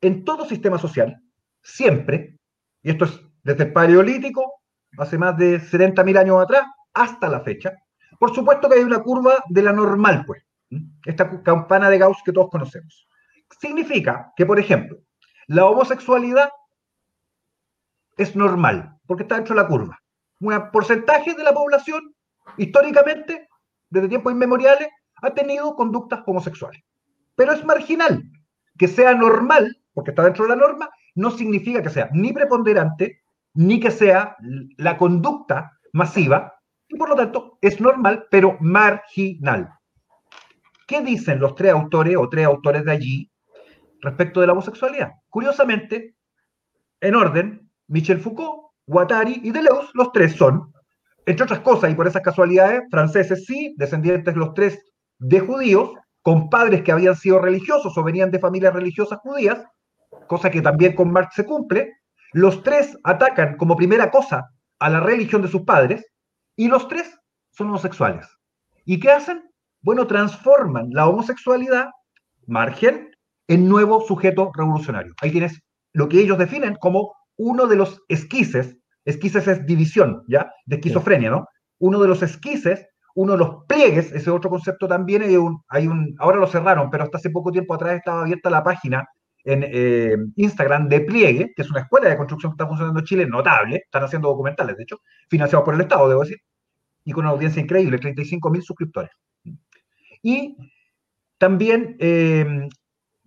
En 0.00 0.24
todo 0.24 0.46
sistema 0.46 0.78
social, 0.78 1.14
siempre, 1.62 2.38
y 2.82 2.88
esto 2.88 3.04
es 3.04 3.20
desde 3.42 3.64
el 3.64 3.72
paleolítico, 3.74 4.62
hace 4.96 5.18
más 5.18 5.36
de 5.36 5.60
70.000 5.60 6.16
años 6.16 6.42
atrás, 6.42 6.64
hasta 6.94 7.28
la 7.28 7.40
fecha, 7.40 7.74
por 8.18 8.34
supuesto 8.34 8.68
que 8.68 8.76
hay 8.76 8.84
una 8.84 9.02
curva 9.02 9.42
de 9.48 9.62
la 9.62 9.72
normal, 9.72 10.24
pues, 10.26 10.42
esta 11.04 11.42
campana 11.42 11.90
de 11.90 11.98
Gauss 11.98 12.22
que 12.24 12.32
todos 12.32 12.50
conocemos. 12.50 13.06
Significa 13.60 14.32
que, 14.36 14.46
por 14.46 14.58
ejemplo, 14.58 14.98
la 15.46 15.66
homosexualidad 15.66 16.50
es 18.16 18.34
normal, 18.34 18.98
porque 19.06 19.24
está 19.24 19.36
dentro 19.36 19.54
de 19.54 19.62
la 19.62 19.68
curva. 19.68 19.98
Un 20.40 20.70
porcentaje 20.72 21.34
de 21.34 21.44
la 21.44 21.52
población, 21.52 22.14
históricamente, 22.56 23.48
desde 23.90 24.08
tiempos 24.08 24.32
inmemoriales, 24.32 24.88
ha 25.22 25.30
tenido 25.30 25.74
conductas 25.74 26.22
homosexuales. 26.26 26.82
Pero 27.36 27.52
es 27.52 27.64
marginal. 27.64 28.22
Que 28.76 28.88
sea 28.88 29.14
normal, 29.14 29.76
porque 29.92 30.10
está 30.10 30.24
dentro 30.24 30.44
de 30.44 30.50
la 30.50 30.56
norma, 30.56 30.90
no 31.14 31.30
significa 31.30 31.82
que 31.82 31.90
sea 31.90 32.10
ni 32.12 32.32
preponderante, 32.32 33.22
ni 33.54 33.78
que 33.78 33.90
sea 33.90 34.36
la 34.76 34.96
conducta 34.96 35.78
masiva, 35.92 36.53
y 36.94 36.96
por 36.96 37.08
lo 37.08 37.16
tanto 37.16 37.58
es 37.60 37.80
normal, 37.80 38.26
pero 38.30 38.56
marginal. 38.60 39.68
¿Qué 40.86 41.02
dicen 41.02 41.40
los 41.40 41.56
tres 41.56 41.72
autores 41.72 42.16
o 42.16 42.28
tres 42.28 42.46
autores 42.46 42.84
de 42.84 42.92
allí 42.92 43.30
respecto 44.00 44.40
de 44.40 44.46
la 44.46 44.52
homosexualidad? 44.52 45.10
Curiosamente, 45.28 46.14
en 47.00 47.16
orden, 47.16 47.68
Michel 47.88 48.20
Foucault, 48.20 48.70
Guattari 48.86 49.40
y 49.42 49.50
Deleuze, 49.50 49.88
los 49.94 50.12
tres 50.12 50.36
son, 50.36 50.72
entre 51.26 51.44
otras 51.44 51.60
cosas, 51.60 51.90
y 51.90 51.94
por 51.94 52.06
esas 52.06 52.22
casualidades, 52.22 52.82
franceses 52.90 53.44
sí, 53.44 53.74
descendientes 53.76 54.36
los 54.36 54.54
tres 54.54 54.78
de 55.18 55.40
judíos, 55.40 55.90
con 56.22 56.48
padres 56.48 56.82
que 56.82 56.92
habían 56.92 57.16
sido 57.16 57.40
religiosos 57.40 57.98
o 57.98 58.04
venían 58.04 58.30
de 58.30 58.38
familias 58.38 58.72
religiosas 58.72 59.18
judías, 59.18 59.64
cosa 60.28 60.50
que 60.50 60.62
también 60.62 60.94
con 60.94 61.10
Marx 61.10 61.34
se 61.34 61.44
cumple, 61.44 61.92
los 62.32 62.62
tres 62.62 62.96
atacan 63.02 63.56
como 63.56 63.76
primera 63.76 64.10
cosa 64.10 64.48
a 64.78 64.90
la 64.90 65.00
religión 65.00 65.42
de 65.42 65.48
sus 65.48 65.62
padres, 65.62 66.04
y 66.56 66.68
los 66.68 66.88
tres 66.88 67.18
son 67.50 67.68
homosexuales. 67.68 68.26
¿Y 68.84 69.00
qué 69.00 69.10
hacen? 69.10 69.42
Bueno, 69.82 70.06
transforman 70.06 70.90
la 70.90 71.08
homosexualidad, 71.08 71.90
margen, 72.46 73.10
en 73.48 73.68
nuevo 73.68 74.00
sujeto 74.00 74.50
revolucionario. 74.54 75.14
Ahí 75.20 75.30
tienes 75.30 75.60
lo 75.92 76.08
que 76.08 76.20
ellos 76.20 76.38
definen 76.38 76.76
como 76.76 77.14
uno 77.36 77.66
de 77.66 77.76
los 77.76 78.02
esquices, 78.08 78.76
esquices 79.04 79.46
es 79.48 79.66
división, 79.66 80.22
¿ya? 80.28 80.50
De 80.66 80.76
esquizofrenia, 80.76 81.30
¿no? 81.30 81.46
Uno 81.78 82.00
de 82.00 82.08
los 82.08 82.22
esquices, 82.22 82.86
uno 83.14 83.32
de 83.32 83.38
los 83.38 83.64
pliegues, 83.66 84.12
ese 84.12 84.30
otro 84.30 84.50
concepto 84.50 84.88
también, 84.88 85.22
hay 85.22 85.36
un, 85.36 85.62
hay 85.68 85.86
un, 85.86 86.14
ahora 86.18 86.38
lo 86.38 86.46
cerraron, 86.46 86.90
pero 86.90 87.04
hasta 87.04 87.18
hace 87.18 87.30
poco 87.30 87.52
tiempo 87.52 87.74
atrás 87.74 87.96
estaba 87.96 88.22
abierta 88.22 88.50
la 88.50 88.64
página 88.64 89.06
en 89.44 89.64
eh, 89.66 90.16
Instagram 90.36 90.88
de 90.88 91.00
Pliegue, 91.02 91.52
que 91.54 91.62
es 91.62 91.70
una 91.70 91.80
escuela 91.80 92.08
de 92.08 92.16
construcción 92.16 92.52
que 92.52 92.54
está 92.54 92.66
funcionando 92.66 93.00
en 93.00 93.06
Chile 93.06 93.26
notable, 93.26 93.76
están 93.76 94.02
haciendo 94.02 94.28
documentales, 94.28 94.76
de 94.76 94.82
hecho, 94.82 95.00
financiados 95.28 95.64
por 95.64 95.74
el 95.74 95.82
Estado, 95.82 96.08
debo 96.08 96.22
decir, 96.22 96.38
y 97.04 97.12
con 97.12 97.24
una 97.24 97.32
audiencia 97.32 97.62
increíble, 97.62 97.98
35 97.98 98.50
mil 98.50 98.62
suscriptores. 98.62 99.10
Y 100.22 100.56
también 101.36 101.96
eh, 102.00 102.68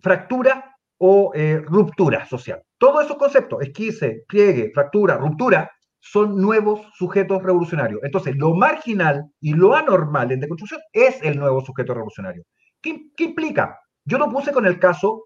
fractura 0.00 0.76
o 0.98 1.30
eh, 1.34 1.62
ruptura 1.64 2.26
social. 2.26 2.60
Todos 2.76 3.04
esos 3.04 3.16
conceptos, 3.16 3.62
esquice, 3.62 4.24
pliegue, 4.26 4.72
fractura, 4.74 5.16
ruptura, 5.16 5.70
son 6.00 6.40
nuevos 6.40 6.80
sujetos 6.94 7.42
revolucionarios. 7.42 8.00
Entonces, 8.02 8.36
lo 8.36 8.54
marginal 8.54 9.30
y 9.40 9.52
lo 9.52 9.74
anormal 9.74 10.32
en 10.32 10.40
deconstrucción 10.40 10.80
es 10.92 11.22
el 11.22 11.38
nuevo 11.38 11.64
sujeto 11.64 11.94
revolucionario. 11.94 12.42
¿Qué, 12.80 13.10
qué 13.16 13.24
implica? 13.24 13.78
Yo 14.04 14.18
lo 14.18 14.28
puse 14.28 14.52
con 14.52 14.66
el 14.66 14.80
caso 14.80 15.24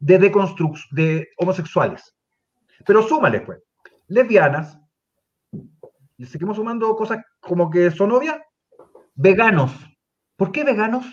de 0.00 0.18
de 0.18 1.28
homosexuales. 1.36 2.14
Pero 2.84 3.02
súmale, 3.02 3.42
pues, 3.42 3.60
lesbianas, 4.08 4.78
y 6.16 6.26
seguimos 6.26 6.56
sumando 6.56 6.94
cosas 6.96 7.18
como 7.40 7.70
que 7.70 7.90
son 7.90 8.10
obvias, 8.12 8.38
veganos, 9.14 9.72
¿Por 10.40 10.52
qué 10.52 10.64
veganos? 10.64 11.04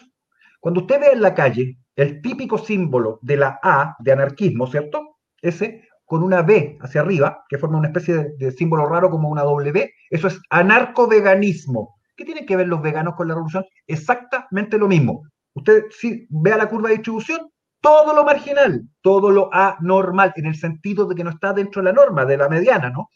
Cuando 0.62 0.80
usted 0.80 1.02
ve 1.02 1.08
en 1.12 1.21
la 1.21 1.36
calle 1.36 1.78
el 1.97 2.21
típico 2.21 2.58
símbolo 2.58 3.19
de 3.21 3.36
la 3.36 3.60
A 3.62 3.93
de 4.00 4.13
anarquismo, 4.13 4.67
¿cierto? 4.67 5.17
Ese 5.41 5.84
con 6.06 6.23
una 6.23 6.43
B 6.43 6.78
hacia 6.80 7.02
arriba, 7.02 7.43
que 7.50 7.58
forma 7.58 7.78
una 7.78 7.89
especie 7.89 8.15
de, 8.15 8.38
de 8.38 8.52
símbolo 8.52 8.86
raro 8.86 9.10
como 9.10 9.28
una 9.28 9.43
W, 9.43 9.91
eso 10.10 10.28
es 10.30 10.39
anarcoveganismo. 10.50 11.97
¿Qué 12.15 12.23
tienen 12.23 12.45
que 12.45 12.56
ver 12.56 12.69
los 12.69 12.82
veganos 12.82 13.15
con 13.15 13.28
la 13.28 13.34
revolución? 13.34 13.65
Exactamente 13.86 14.78
lo 14.78 14.88
mismo. 14.88 15.23
Usted 15.54 15.88
si 15.89 16.26
vea 16.30 16.56
la 16.56 16.69
curva 16.69 16.88
de 16.88 16.95
distribución, 16.95 17.50
todo 17.81 18.13
lo 18.13 18.23
marginal, 18.23 18.83
todo 19.01 19.29
lo 19.29 19.49
anormal, 19.53 20.33
en 20.35 20.47
el 20.47 20.55
sentido 20.55 21.05
de 21.05 21.15
que 21.15 21.23
no 21.23 21.29
está 21.29 21.53
dentro 21.53 21.81
de 21.81 21.85
la 21.85 21.93
norma, 21.93 22.25
de 22.25 22.37
la 22.37 22.49
mediana, 22.49 22.89
¿no? 22.89 23.09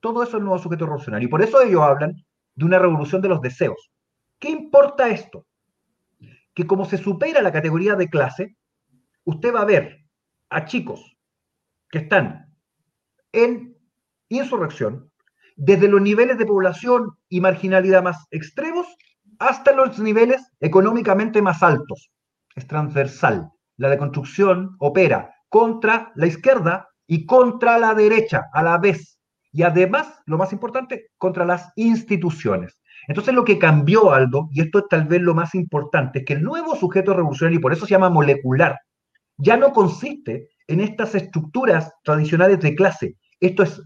Todo 0.00 0.22
eso 0.22 0.36
es 0.36 0.38
el 0.38 0.44
nuevo 0.44 0.58
sujeto 0.58 0.86
revolucionario. 0.86 1.28
Y 1.28 1.30
por 1.30 1.42
eso 1.42 1.60
ellos 1.60 1.82
hablan 1.82 2.14
de 2.54 2.64
una 2.64 2.78
revolución 2.78 3.20
de 3.20 3.28
los 3.28 3.40
deseos. 3.40 3.90
¿Qué 4.38 4.50
importa 4.50 5.08
esto? 5.08 5.46
Que 6.54 6.66
como 6.66 6.84
se 6.84 6.98
supera 6.98 7.42
la 7.42 7.52
categoría 7.52 7.94
de 7.94 8.08
clase, 8.08 8.56
usted 9.24 9.54
va 9.54 9.62
a 9.62 9.66
ver 9.66 10.04
a 10.50 10.64
chicos 10.64 11.16
que 11.90 11.98
están 11.98 12.52
en 13.32 13.76
insurrección, 14.28 15.10
desde 15.56 15.88
los 15.88 16.00
niveles 16.00 16.38
de 16.38 16.46
población 16.46 17.18
y 17.28 17.40
marginalidad 17.40 18.02
más 18.02 18.26
extremos 18.30 18.86
hasta 19.38 19.72
los 19.72 19.98
niveles 19.98 20.40
económicamente 20.60 21.42
más 21.42 21.62
altos. 21.62 22.10
Es 22.54 22.66
transversal. 22.66 23.50
La 23.78 23.88
deconstrucción 23.88 24.76
opera 24.78 25.34
contra 25.48 26.12
la 26.14 26.26
izquierda 26.26 26.88
y 27.06 27.24
contra 27.24 27.78
la 27.78 27.94
derecha 27.94 28.50
a 28.52 28.62
la 28.62 28.78
vez. 28.78 29.18
Y 29.50 29.62
además, 29.62 30.20
lo 30.26 30.36
más 30.36 30.52
importante, 30.52 31.06
contra 31.16 31.46
las 31.46 31.72
instituciones. 31.76 32.80
Entonces 33.06 33.34
lo 33.34 33.44
que 33.44 33.58
cambió, 33.58 34.12
Aldo, 34.12 34.48
y 34.52 34.60
esto 34.60 34.80
es 34.80 34.84
tal 34.90 35.06
vez 35.06 35.22
lo 35.22 35.34
más 35.34 35.54
importante, 35.54 36.18
es 36.18 36.24
que 36.26 36.34
el 36.34 36.42
nuevo 36.42 36.76
sujeto 36.76 37.14
revolucionario, 37.14 37.58
y 37.58 37.62
por 37.62 37.72
eso 37.72 37.86
se 37.86 37.92
llama 37.92 38.10
molecular, 38.10 38.78
ya 39.38 39.56
no 39.56 39.72
consiste 39.72 40.50
en 40.66 40.80
estas 40.80 41.14
estructuras 41.14 41.92
tradicionales 42.02 42.60
de 42.60 42.74
clase. 42.74 43.16
Esto 43.40 43.62
es 43.62 43.80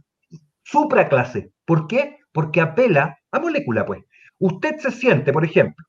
supraclase. 0.65 1.53
¿Por 1.65 1.87
qué? 1.87 2.19
Porque 2.33 2.61
apela 2.61 3.19
a 3.31 3.39
molécula, 3.39 3.87
pues. 3.87 4.03
Usted 4.39 4.79
se 4.79 4.91
siente, 4.91 5.33
por 5.33 5.45
ejemplo, 5.45 5.87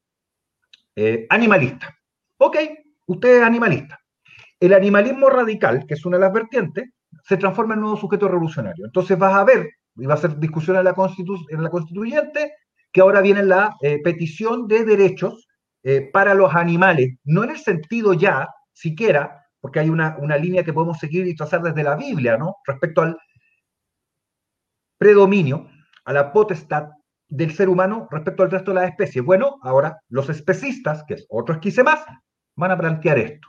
eh, 0.96 1.26
animalista. 1.30 1.98
Ok, 2.38 2.58
usted 3.08 3.38
es 3.38 3.44
animalista. 3.44 4.00
El 4.60 4.74
animalismo 4.74 5.30
radical, 5.30 5.86
que 5.88 5.96
es 5.96 6.06
una 6.06 6.18
de 6.18 6.22
las 6.22 6.34
vertientes, 6.34 6.90
se 7.24 7.38
transforma 7.38 7.74
en 7.74 7.82
nuevo 7.82 7.98
sujeto 7.98 8.28
revolucionario. 8.28 8.86
Entonces 8.86 9.18
vas 9.18 9.34
a 9.34 9.44
ver, 9.44 9.70
y 9.96 10.06
va 10.06 10.16
a 10.16 10.18
ser 10.18 10.38
discusión 10.38 10.78
en 10.78 10.86
la, 10.86 10.96
en 11.50 11.64
la 11.64 11.70
constituyente, 11.70 12.54
que 12.92 13.02
ahora 13.02 13.22
viene 13.22 13.44
la 13.44 13.76
eh, 13.82 14.00
petición 14.04 14.68
de 14.68 14.86
derechos 14.86 15.48
eh, 15.84 16.10
para 16.14 16.34
los 16.34 16.56
animales, 16.56 17.18
no 17.24 17.44
en 17.44 17.52
el 17.52 17.58
sentido 17.58 18.14
ya, 18.14 18.48
siquiera, 18.72 19.46
porque 19.60 19.80
hay 19.80 19.90
una, 19.90 20.16
una, 20.20 20.38
línea 20.38 20.64
que 20.64 20.74
podemos 20.74 20.98
seguir 20.98 21.28
y 21.28 21.36
trazar 21.36 21.62
desde 21.62 21.84
la 21.84 21.96
Biblia, 21.96 22.38
¿no? 22.38 22.58
Respecto 22.66 23.02
al 23.02 23.18
predominio, 24.98 25.68
a 26.06 26.14
la 26.14 26.32
potestad 26.32 26.90
del 27.28 27.54
ser 27.54 27.68
humano 27.68 28.08
respecto 28.12 28.44
al 28.44 28.52
resto 28.52 28.72
de 28.72 28.76
las 28.76 28.90
especies. 28.90 29.24
Bueno, 29.26 29.58
ahora 29.62 30.00
los 30.10 30.30
especistas, 30.30 31.04
que 31.08 31.16
es 31.16 31.26
otro 31.30 31.56
esquice 31.56 31.84
más, 31.84 32.00
van 32.56 32.72
a 32.72 32.78
plantear 32.78 33.18
esto. 33.20 33.48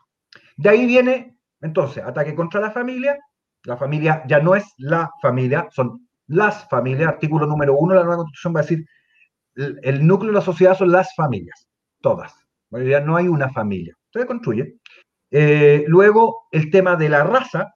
De 0.56 0.68
ahí 0.68 0.86
viene, 0.86 1.36
entonces, 1.60 2.04
ataque 2.04 2.34
contra 2.34 2.60
la 2.60 2.70
familia. 2.70 3.18
La 3.64 3.76
familia 3.76 4.22
ya 4.26 4.40
no 4.40 4.54
es 4.54 4.64
la 4.78 5.10
familia, 5.22 5.68
son 5.70 6.06
las 6.26 6.68
familias. 6.68 7.08
Artículo 7.08 7.46
número 7.46 7.74
uno 7.74 7.94
de 7.94 8.00
la 8.00 8.04
nueva 8.04 8.18
constitución 8.18 8.54
va 8.54 8.60
a 8.60 8.62
decir, 8.62 8.86
el, 9.56 9.80
el 9.82 10.06
núcleo 10.06 10.32
de 10.32 10.38
la 10.38 10.44
sociedad 10.44 10.76
son 10.76 10.92
las 10.92 11.14
familias, 11.14 11.66
todas. 12.00 12.34
Bueno, 12.70 12.86
ya 12.86 13.00
no 13.00 13.16
hay 13.16 13.28
una 13.28 13.50
familia. 13.50 13.94
Se 14.12 14.26
construye. 14.26 14.76
Eh, 15.30 15.84
luego, 15.88 16.46
el 16.52 16.70
tema 16.70 16.96
de 16.96 17.08
la 17.08 17.24
raza. 17.24 17.74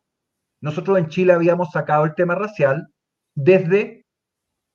Nosotros 0.61 0.99
en 0.99 1.09
Chile 1.09 1.33
habíamos 1.33 1.71
sacado 1.71 2.05
el 2.05 2.15
tema 2.15 2.35
racial 2.35 2.89
desde 3.35 4.07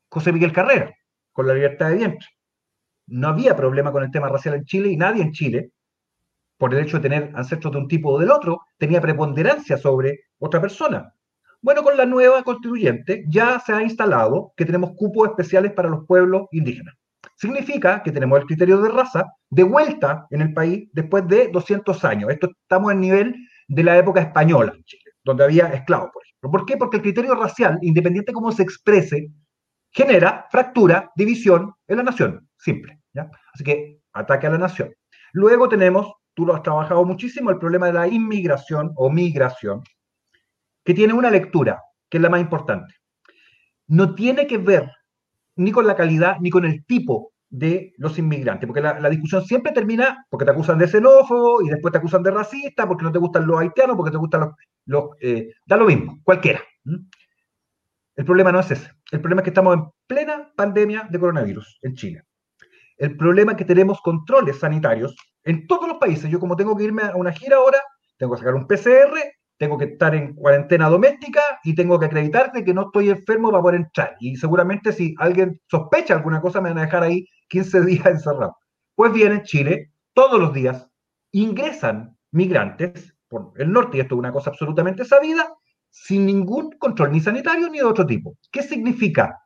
José 0.10 0.32
Miguel 0.32 0.54
Carrera, 0.54 0.94
con 1.34 1.48
la 1.48 1.54
libertad 1.54 1.90
de 1.90 1.96
vientre. 1.96 2.28
No 3.08 3.30
había 3.30 3.56
problema 3.56 3.92
con 3.92 4.04
el 4.04 4.12
tema 4.12 4.30
racial 4.30 4.56
en 4.56 4.66
Chile 4.66 4.90
y 4.90 4.98
nadie 4.98 5.24
en 5.24 5.32
Chile, 5.32 5.72
por 6.58 6.74
el 6.74 6.84
hecho 6.84 6.98
de 6.98 7.10
tener 7.10 7.32
ancestros 7.36 7.74
de 7.74 7.80
un 7.80 7.88
tipo 7.88 8.12
o 8.12 8.20
del 8.20 8.32
otro, 8.32 8.62
tenía 8.78 9.02
preponderancia 9.02 9.78
sobre 9.78 10.26
otra 10.40 10.62
persona. 10.62 11.14
Bueno, 11.62 11.84
con 11.84 11.96
la 11.96 12.06
nueva 12.06 12.44
constituyente 12.44 13.24
ya 13.30 13.60
se 13.60 13.74
ha 13.74 13.82
instalado 13.82 14.54
que 14.58 14.66
tenemos 14.66 14.92
cupos 14.98 15.30
especiales 15.30 15.72
para 15.72 15.90
los 15.90 16.06
pueblos 16.06 16.48
indígenas. 16.52 16.94
Significa 17.36 18.04
que 18.04 18.12
tenemos 18.12 18.40
el 18.40 18.46
criterio 18.46 18.82
de 18.82 18.90
raza 18.90 19.26
de 19.50 19.64
vuelta 19.64 20.28
en 20.30 20.42
el 20.42 20.54
país 20.54 20.90
después 20.94 21.28
de 21.28 21.48
200 21.48 22.04
años. 22.06 22.30
Esto 22.30 22.50
estamos 22.62 22.92
en 22.92 23.00
nivel 23.00 23.36
de 23.68 23.84
la 23.84 23.98
época 23.98 24.22
española 24.22 24.74
Chile, 24.86 25.04
donde 25.24 25.44
había 25.44 25.68
esclavos, 25.68 26.12
por 26.14 26.24
ejemplo. 26.24 26.52
¿Por 26.52 26.66
qué? 26.66 26.78
Porque 26.78 26.98
el 26.98 27.04
criterio 27.04 27.36
racial, 27.36 27.80
independiente 27.82 28.32
de 28.32 28.36
cómo 28.36 28.52
se 28.52 28.64
exprese, 28.64 29.32
genera 29.92 30.48
fractura, 30.52 31.12
división 31.16 31.74
en 31.88 31.98
la 31.98 32.04
nación. 32.04 32.48
Simple. 32.58 33.00
¿ya? 33.14 33.30
Así 33.54 33.64
que 33.64 34.00
ataque 34.14 34.48
a 34.48 34.52
la 34.52 34.58
nación. 34.58 34.94
Luego 35.34 35.70
tenemos, 35.70 36.14
tú 36.34 36.46
lo 36.46 36.56
has 36.56 36.64
trabajado 36.64 37.06
muchísimo, 37.06 37.50
el 37.50 37.58
problema 37.58 37.88
de 37.88 37.94
la 37.94 38.08
inmigración 38.08 38.92
o 38.96 39.10
migración, 39.10 39.82
que 40.84 40.94
tiene 40.94 41.14
una 41.14 41.30
lectura, 41.30 41.82
que 42.10 42.18
es 42.18 42.22
la 42.22 42.30
más 42.30 42.42
importante. 42.42 42.96
No 43.88 44.16
tiene 44.16 44.48
que 44.48 44.58
ver 44.58 44.90
ni 45.56 45.72
con 45.72 45.86
la 45.86 45.96
calidad 45.96 46.38
ni 46.40 46.50
con 46.50 46.66
el 46.66 46.86
tipo 46.86 47.34
de 47.50 47.94
los 47.98 48.18
inmigrantes, 48.18 48.66
porque 48.66 48.82
la, 48.82 49.10
discusión 49.10 49.46
siempre 49.46 49.72
termina 49.72 50.26
porque 50.28 50.46
te 50.46 50.52
acusan 50.52 50.80
de 50.80 50.88
xenófobo 50.88 51.62
y 51.62 51.70
después 51.70 51.92
te 51.92 52.00
acusan 52.00 52.24
de 52.24 52.32
racista, 52.32 52.88
porque 52.88 53.04
no 53.04 53.12
te 53.12 53.20
gustan 53.20 53.46
los 53.46 53.60
haitianos, 53.60 53.96
porque 53.96 54.12
te 54.12 54.18
gustan 54.18 54.42
los... 54.42 54.50
los 54.86 55.04
eh, 55.22 55.54
da 55.66 55.78
lo 55.78 55.86
mismo, 55.86 56.20
cualquiera. 56.24 56.62
El 58.16 58.26
problema 58.26 58.52
no 58.52 58.60
es 58.60 58.72
ese. 58.72 58.92
El 59.12 59.22
problema 59.22 59.42
es 59.42 59.44
que 59.44 59.50
estamos 59.52 59.76
en 59.76 59.84
plena 60.08 60.52
pandemia 60.56 61.08
de 61.10 61.20
coronavirus 61.20 61.80
en 61.84 61.94
Chile. 61.94 62.24
El 62.98 63.16
problema 63.18 63.52
es 63.52 63.58
que 63.58 63.66
tenemos 63.66 64.02
controles 64.02 64.60
sanitarios 64.60 65.16
en 65.44 65.68
todos 65.68 65.88
los 65.88 65.98
países. 65.98 66.30
Yo 66.30 66.40
como 66.40 66.56
tengo 66.56 66.76
que 66.76 66.84
irme 66.84 67.04
a 67.04 67.16
una 67.16 67.32
gira 67.32 67.58
ahora, 67.58 67.80
tengo 68.18 68.34
que 68.34 68.40
sacar 68.40 68.56
un 68.56 68.68
PCR, 68.68 69.18
tengo 69.58 69.78
que 69.78 69.86
estar 69.86 70.16
en 70.16 70.34
cuarentena 70.34 70.90
doméstica 70.90 71.42
y 71.64 71.76
tengo 71.76 72.00
que 72.00 72.08
acreditar 72.08 72.52
de 72.52 72.64
que 72.64 72.74
no 72.74 72.84
estoy 72.84 73.10
enfermo 73.10 73.52
para 73.52 73.62
poder 73.62 73.82
entrar. 73.82 74.16
Y 74.20 74.36
seguramente 74.36 74.92
si 74.92 75.16
alguien 75.20 75.60
sospecha 75.68 76.16
alguna 76.16 76.42
cosa 76.42 76.62
me 76.62 76.70
van 76.70 76.80
a 76.80 76.86
dejar 76.86 77.04
ahí 77.04 77.26
15 77.50 77.82
días 77.86 78.06
encerrado. 78.06 78.58
Pues 78.96 79.14
bien, 79.14 79.32
en 79.32 79.44
Chile, 79.44 79.92
todos 80.14 80.40
los 80.40 80.54
días 80.54 80.88
ingresan 81.32 82.18
migrantes 82.32 83.16
por 83.28 83.54
el 83.58 83.72
norte, 83.72 83.98
y 83.98 84.02
esto 84.02 84.16
es 84.16 84.20
una 84.20 84.32
cosa 84.32 84.52
absolutamente 84.52 85.06
sabida, 85.06 85.48
sin 85.90 86.26
ningún 86.26 86.72
control 86.78 87.12
ni 87.12 87.20
sanitario 87.20 87.70
ni 87.70 87.80
de 87.80 87.84
otro 87.84 88.06
tipo. 88.06 88.38
¿Qué 88.52 88.62
significa? 88.62 89.40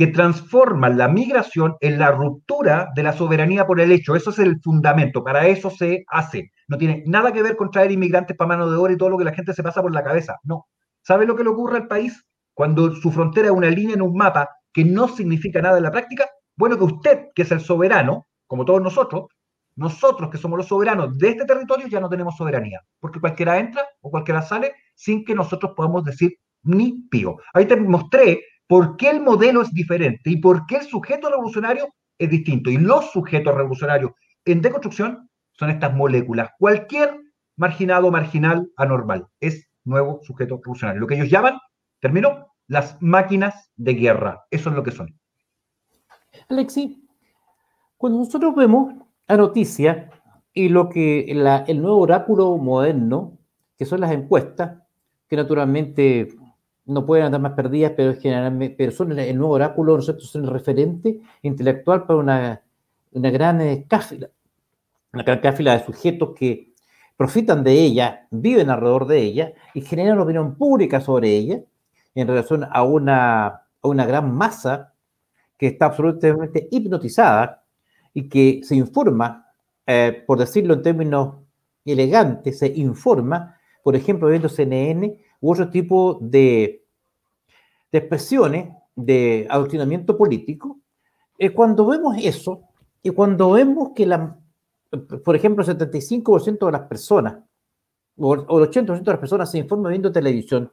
Que 0.00 0.06
transforman 0.06 0.96
la 0.96 1.08
migración 1.08 1.76
en 1.78 1.98
la 1.98 2.10
ruptura 2.10 2.88
de 2.96 3.02
la 3.02 3.12
soberanía 3.12 3.66
por 3.66 3.82
el 3.82 3.92
hecho. 3.92 4.16
Eso 4.16 4.30
es 4.30 4.38
el 4.38 4.58
fundamento, 4.62 5.22
para 5.22 5.46
eso 5.46 5.68
se 5.68 6.06
hace. 6.08 6.52
No 6.68 6.78
tiene 6.78 7.04
nada 7.04 7.34
que 7.34 7.42
ver 7.42 7.54
con 7.54 7.70
traer 7.70 7.92
inmigrantes 7.92 8.34
para 8.34 8.48
mano 8.48 8.70
de 8.70 8.78
obra 8.78 8.94
y 8.94 8.96
todo 8.96 9.10
lo 9.10 9.18
que 9.18 9.24
la 9.24 9.34
gente 9.34 9.52
se 9.52 9.62
pasa 9.62 9.82
por 9.82 9.92
la 9.92 10.02
cabeza. 10.02 10.38
No. 10.42 10.68
¿Sabe 11.02 11.26
lo 11.26 11.36
que 11.36 11.44
le 11.44 11.50
ocurre 11.50 11.76
al 11.76 11.86
país 11.86 12.24
cuando 12.54 12.94
su 12.94 13.12
frontera 13.12 13.48
es 13.48 13.52
una 13.52 13.68
línea 13.68 13.94
en 13.94 14.00
un 14.00 14.14
mapa 14.14 14.48
que 14.72 14.86
no 14.86 15.06
significa 15.06 15.60
nada 15.60 15.76
en 15.76 15.82
la 15.82 15.90
práctica? 15.90 16.30
Bueno, 16.56 16.78
que 16.78 16.84
usted, 16.84 17.26
que 17.34 17.42
es 17.42 17.52
el 17.52 17.60
soberano, 17.60 18.26
como 18.46 18.64
todos 18.64 18.80
nosotros, 18.80 19.26
nosotros 19.76 20.30
que 20.30 20.38
somos 20.38 20.56
los 20.56 20.68
soberanos 20.68 21.18
de 21.18 21.28
este 21.28 21.44
territorio 21.44 21.88
ya 21.88 22.00
no 22.00 22.08
tenemos 22.08 22.38
soberanía, 22.38 22.80
porque 23.00 23.20
cualquiera 23.20 23.58
entra 23.58 23.84
o 24.00 24.10
cualquiera 24.10 24.40
sale 24.40 24.72
sin 24.94 25.26
que 25.26 25.34
nosotros 25.34 25.74
podamos 25.76 26.04
decir 26.04 26.38
ni 26.62 27.02
pío. 27.10 27.36
Ahí 27.52 27.66
te 27.66 27.76
mostré 27.76 28.40
por 28.70 28.96
qué 28.96 29.10
el 29.10 29.20
modelo 29.20 29.62
es 29.62 29.72
diferente 29.72 30.30
y 30.30 30.36
por 30.36 30.64
qué 30.66 30.76
el 30.76 30.84
sujeto 30.84 31.28
revolucionario 31.28 31.88
es 32.16 32.30
distinto. 32.30 32.70
Y 32.70 32.78
los 32.78 33.10
sujetos 33.10 33.52
revolucionarios 33.52 34.12
en 34.44 34.62
deconstrucción 34.62 35.28
son 35.50 35.70
estas 35.70 35.92
moléculas. 35.92 36.50
Cualquier 36.56 37.20
marginado, 37.56 38.12
marginal, 38.12 38.70
anormal 38.76 39.26
es 39.40 39.68
nuevo 39.82 40.20
sujeto 40.22 40.58
revolucionario. 40.58 41.00
Lo 41.00 41.08
que 41.08 41.16
ellos 41.16 41.28
llaman, 41.28 41.58
termino, 41.98 42.46
las 42.68 42.96
máquinas 43.02 43.72
de 43.74 43.94
guerra. 43.94 44.44
Eso 44.52 44.70
es 44.70 44.76
lo 44.76 44.84
que 44.84 44.92
son. 44.92 45.18
Alexi, 46.48 47.04
cuando 47.96 48.20
nosotros 48.20 48.54
vemos 48.54 48.94
la 49.26 49.36
noticia 49.36 50.12
y 50.54 50.68
lo 50.68 50.88
que 50.88 51.22
el 51.22 51.82
nuevo 51.82 51.98
oráculo 51.98 52.56
moderno, 52.56 53.36
que 53.76 53.84
son 53.84 54.00
las 54.00 54.12
encuestas, 54.12 54.80
que 55.26 55.34
naturalmente 55.34 56.36
no 56.90 57.06
pueden 57.06 57.26
andar 57.26 57.40
más 57.40 57.52
perdidas, 57.52 57.92
pero, 57.96 58.14
generalmente, 58.20 58.74
pero 58.76 58.92
son 58.92 59.18
el, 59.18 59.36
nuevo 59.36 59.54
oráculo, 59.54 59.96
nosotros 59.96 60.28
son 60.30 60.44
el 60.44 60.50
referente 60.50 61.20
intelectual 61.42 62.04
para 62.04 62.18
una, 62.18 62.62
una 63.12 63.30
gran 63.30 63.60
eh, 63.60 63.86
cáfila, 63.88 64.28
una 65.12 65.22
gran 65.22 65.40
cáfila 65.40 65.78
de 65.78 65.84
sujetos 65.84 66.30
que 66.36 66.72
profitan 67.16 67.62
de 67.64 67.72
ella, 67.72 68.26
viven 68.30 68.70
alrededor 68.70 69.06
de 69.06 69.18
ella 69.18 69.52
y 69.74 69.82
generan 69.82 70.18
opinión 70.18 70.56
pública 70.56 71.00
sobre 71.00 71.28
ella 71.36 71.60
en 72.14 72.28
relación 72.28 72.66
a 72.70 72.82
una, 72.82 73.46
a 73.46 73.62
una 73.82 74.06
gran 74.06 74.34
masa 74.34 74.94
que 75.56 75.68
está 75.68 75.86
absolutamente 75.86 76.68
hipnotizada 76.70 77.64
y 78.14 78.28
que 78.28 78.60
se 78.64 78.74
informa 78.74 79.50
eh, 79.92 80.22
por 80.24 80.38
decirlo 80.38 80.74
en 80.74 80.82
términos 80.82 81.34
elegantes, 81.84 82.60
se 82.60 82.68
informa, 82.68 83.58
por 83.82 83.96
ejemplo, 83.96 84.28
viendo 84.28 84.48
CNN 84.48 85.16
u 85.40 85.50
otro 85.50 85.68
tipo 85.68 86.16
de, 86.20 86.79
de 87.92 87.98
expresiones 87.98 88.70
de 88.94 89.46
adoctrinamiento 89.50 90.16
político, 90.16 90.80
eh, 91.38 91.50
cuando 91.50 91.86
vemos 91.86 92.16
eso 92.18 92.62
y 93.02 93.10
cuando 93.10 93.52
vemos 93.52 93.90
que, 93.94 94.06
la, 94.06 94.38
por 95.24 95.34
ejemplo, 95.36 95.64
el 95.64 95.78
75% 95.78 96.66
de 96.66 96.72
las 96.72 96.82
personas 96.82 97.38
o, 98.16 98.34
el 98.34 98.70
80% 98.70 99.02
de 99.02 99.12
las 99.12 99.18
personas 99.18 99.50
se 99.50 99.58
informan 99.58 99.90
viendo 99.90 100.12
televisión, 100.12 100.70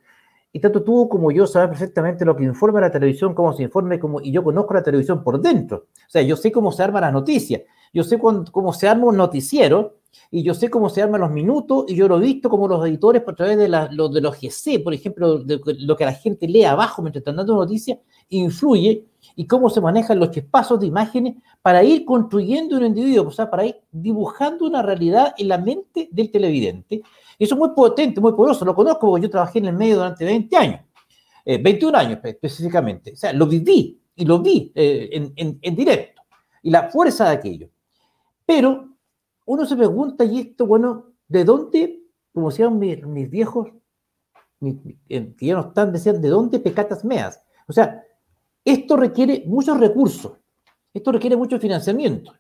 y 0.51 0.60
tanto 0.60 0.84
tú 0.84 1.08
como 1.10 1.32
yo 1.32 1.45
sabes 1.45 1.69
perfectamente 1.69 2.25
lo 2.25 2.36
que 2.36 2.43
informa 2.43 2.82
la 2.82 2.91
televisión, 2.91 3.34
cómo 3.34 3.53
se 3.53 3.63
informa, 3.63 3.99
como, 3.99 4.21
y 4.21 4.32
yo 4.32 4.43
conozco 4.43 4.73
la 4.73 4.84
televisión 4.84 5.23
por 5.23 5.39
dentro. 5.39 5.88
O 5.95 6.10
sea, 6.10 6.21
yo 6.21 6.36
sé 6.36 6.51
cómo 6.51 6.71
se 6.71 6.84
arman 6.84 7.01
las 7.01 7.13
noticias, 7.13 7.62
yo 7.93 8.03
sé 8.03 8.17
cómo 8.17 8.73
se 8.73 8.88
arma 8.88 9.06
un 9.06 9.17
noticiero, 9.17 9.97
y 10.32 10.43
yo 10.43 10.54
sé 10.54 10.70
cómo 10.70 10.89
se 10.89 11.02
arman 11.02 11.22
los 11.22 11.32
minutos, 11.32 11.86
y 11.88 11.96
yo 11.96 12.08
lo 12.08 12.17
he 12.17 12.22
visto 12.22 12.50
como 12.50 12.67
los 12.67 12.86
editores 12.86 13.22
por 13.22 13.36
través 13.36 13.58
de, 13.58 13.70
la, 13.70 13.88
de 13.88 14.22
los 14.22 14.39
GC, 14.39 14.84
por 14.84 14.93
ejemplo, 14.93 15.39
de, 15.39 15.60
lo 15.80 15.96
que 15.96 16.06
la 16.06 16.13
gente 16.13 16.48
lee 16.48 16.63
abajo 16.63 17.02
mientras 17.02 17.22
están 17.22 17.38
dando 17.38 17.56
noticias, 17.56 18.00
influye, 18.30 19.06
y 19.36 19.46
cómo 19.46 19.70
se 19.70 19.82
manejan 19.82 20.20
los 20.20 20.32
chispazos 20.32 20.80
de 20.80 20.88
imágenes 20.88 21.36
para 21.62 21.84
ir 21.84 22.06
construyendo 22.06 22.78
un 22.78 22.86
individuo, 22.86 23.28
o 23.28 23.32
sea, 23.32 23.50
para 23.50 23.65
ir 23.65 23.76
dibujando 23.91 24.65
una 24.65 24.82
realidad 24.82 25.34
en 25.38 25.48
la 25.48 25.58
mente 25.58 26.10
del 26.12 26.32
televidente, 26.32 27.02
eso 27.39 27.54
es 27.54 27.60
muy 27.60 27.70
potente, 27.76 28.20
muy 28.20 28.34
poderoso. 28.34 28.65
Lo 28.65 28.76
conozco 28.76 29.08
porque 29.08 29.24
yo 29.24 29.30
trabajé 29.30 29.60
en 29.60 29.65
el 29.65 29.74
medio 29.74 29.98
durante 29.98 30.26
20 30.26 30.58
años, 30.58 30.82
21 31.46 31.98
eh, 31.98 32.02
años 32.02 32.20
específicamente. 32.24 33.13
O 33.13 33.15
sea, 33.15 33.32
lo 33.34 33.46
viví 33.46 34.00
y 34.15 34.26
lo 34.26 34.39
vi 34.39 34.72
eh, 34.74 35.32
en, 35.36 35.76
directo. 35.76 36.24
Y 36.63 36.72
la 36.72 36.89
fuerza 36.89 37.30
de 37.30 37.36
aquello. 37.36 37.70
Pero 38.46 38.96
uno 39.47 39.65
se 39.65 39.75
pregunta, 39.75 40.25
y 40.25 40.39
esto, 40.39 40.67
bueno, 40.67 41.05
¿de 41.27 41.45
dónde, 41.45 42.03
como 42.33 42.49
decían 42.49 42.77
mis, 42.77 43.29
viejos, 43.29 43.69
que 44.60 45.36
ya 45.39 45.55
no 45.55 45.62
están, 45.62 45.93
decían, 45.93 46.21
¿de 46.21 46.27
dónde 46.27 46.60
pecatas 46.60 47.05
meas? 47.05 47.41
O 47.67 47.73
sea, 47.73 48.03
esto 48.63 48.97
requiere 48.97 49.43
muchos 49.47 49.79
recursos, 49.79 50.33
esto 50.93 51.12
requiere 51.13 51.38
mucho 51.38 51.60
financiamiento. 51.60 52.33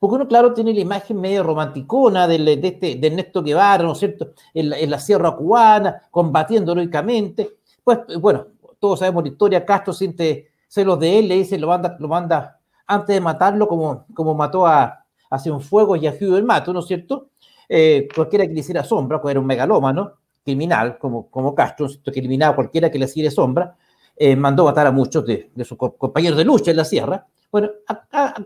Porque 0.00 0.16
uno, 0.16 0.28
claro, 0.28 0.52
tiene 0.52 0.74
la 0.74 0.80
imagen 0.80 1.20
medio 1.20 1.44
romanticona 1.44 2.26
de, 2.26 2.38
de, 2.38 2.68
este, 2.68 2.96
de 2.96 3.06
Ernesto 3.06 3.42
Guevara, 3.42 3.84
¿no 3.84 3.92
es 3.92 3.98
cierto?, 3.98 4.32
en 4.52 4.90
la, 4.90 4.98
Sierra 4.98 5.36
Cubana, 5.36 6.02
combatiendo 6.10 6.72
heroicamente. 6.72 7.58
Pues, 7.84 8.00
bueno, 8.20 8.48
todos 8.80 8.98
sabemos 8.98 9.22
la 9.22 9.30
historia, 9.30 9.64
Castro 9.64 9.92
siente 9.92 10.50
celos 10.66 10.98
de 10.98 11.20
él, 11.20 11.28
le 11.28 11.36
dice, 11.36 11.56
lo 11.56 11.68
manda, 11.68 11.96
lo 12.00 12.08
manda 12.08 12.60
antes 12.86 13.14
de 13.14 13.20
matarlo, 13.20 13.68
como, 13.68 14.06
como 14.14 14.34
mató 14.34 14.66
a, 14.66 14.97
a 15.30 15.38
Cienfuegos 15.38 16.02
y 16.02 16.06
a 16.06 16.12
del 16.12 16.44
Mato, 16.44 16.72
¿no 16.72 16.80
es 16.80 16.86
cierto? 16.86 17.30
Eh, 17.68 18.08
cualquiera 18.14 18.46
que 18.46 18.54
le 18.54 18.60
hiciera 18.60 18.82
sombra, 18.82 19.20
pues 19.20 19.32
era 19.32 19.40
un 19.40 19.46
megalómano, 19.46 20.12
criminal, 20.44 20.98
como, 20.98 21.30
como 21.30 21.54
Castro, 21.54 21.88
que 22.04 22.20
eliminaba 22.20 22.52
a 22.52 22.56
cualquiera 22.56 22.90
que 22.90 22.98
le 22.98 23.04
hiciera 23.04 23.30
sombra, 23.30 23.76
eh, 24.16 24.34
mandó 24.34 24.64
matar 24.64 24.86
a 24.86 24.92
muchos 24.92 25.24
de, 25.26 25.50
de, 25.54 25.64
sus 25.64 25.76
compañeros 25.76 26.38
de 26.38 26.44
lucha 26.44 26.70
en 26.70 26.78
la 26.78 26.84
sierra. 26.84 27.26
Bueno, 27.50 27.70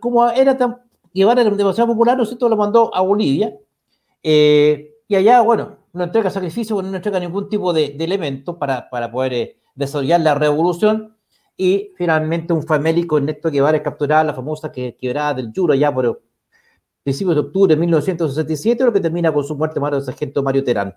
como 0.00 0.28
era 0.30 0.56
tan 0.56 0.78
Guevara 1.14 1.42
era 1.42 1.50
demasiado 1.50 1.88
popular, 1.88 2.16
¿no 2.16 2.22
es 2.22 2.30
cierto? 2.30 2.48
Lo 2.48 2.56
mandó 2.56 2.94
a 2.94 3.00
Bolivia. 3.02 3.56
Eh, 4.22 4.94
y 5.08 5.14
allá, 5.14 5.42
bueno, 5.42 5.76
no 5.92 6.04
entrega 6.04 6.30
sacrificio, 6.30 6.80
no 6.80 6.96
entrega 6.96 7.20
ningún 7.20 7.48
tipo 7.48 7.72
de, 7.72 7.96
elemento 7.98 8.58
para, 8.58 8.88
para 8.88 9.10
poder 9.10 9.32
eh, 9.34 9.56
desarrollar 9.74 10.20
la 10.20 10.34
revolución. 10.34 11.16
Y 11.56 11.90
finalmente 11.96 12.52
un 12.52 12.62
famélico 12.62 13.18
Ernesto 13.18 13.50
Guevara 13.50 13.76
es 13.76 13.82
capturado 13.82 14.24
la 14.24 14.34
famosa 14.34 14.72
que, 14.72 14.96
quebrada 14.96 15.34
del 15.34 15.52
Yuro 15.52 15.74
ya 15.74 15.92
por 15.92 16.22
principios 17.02 17.36
de 17.36 17.40
octubre 17.42 17.74
de 17.74 17.80
1967, 17.80 18.84
lo 18.84 18.92
que 18.92 19.00
termina 19.00 19.32
con 19.32 19.44
su 19.44 19.56
muerte 19.56 19.80
mano 19.80 19.96
del 19.96 20.04
sargento 20.04 20.42
Mario 20.42 20.64
Terán. 20.64 20.94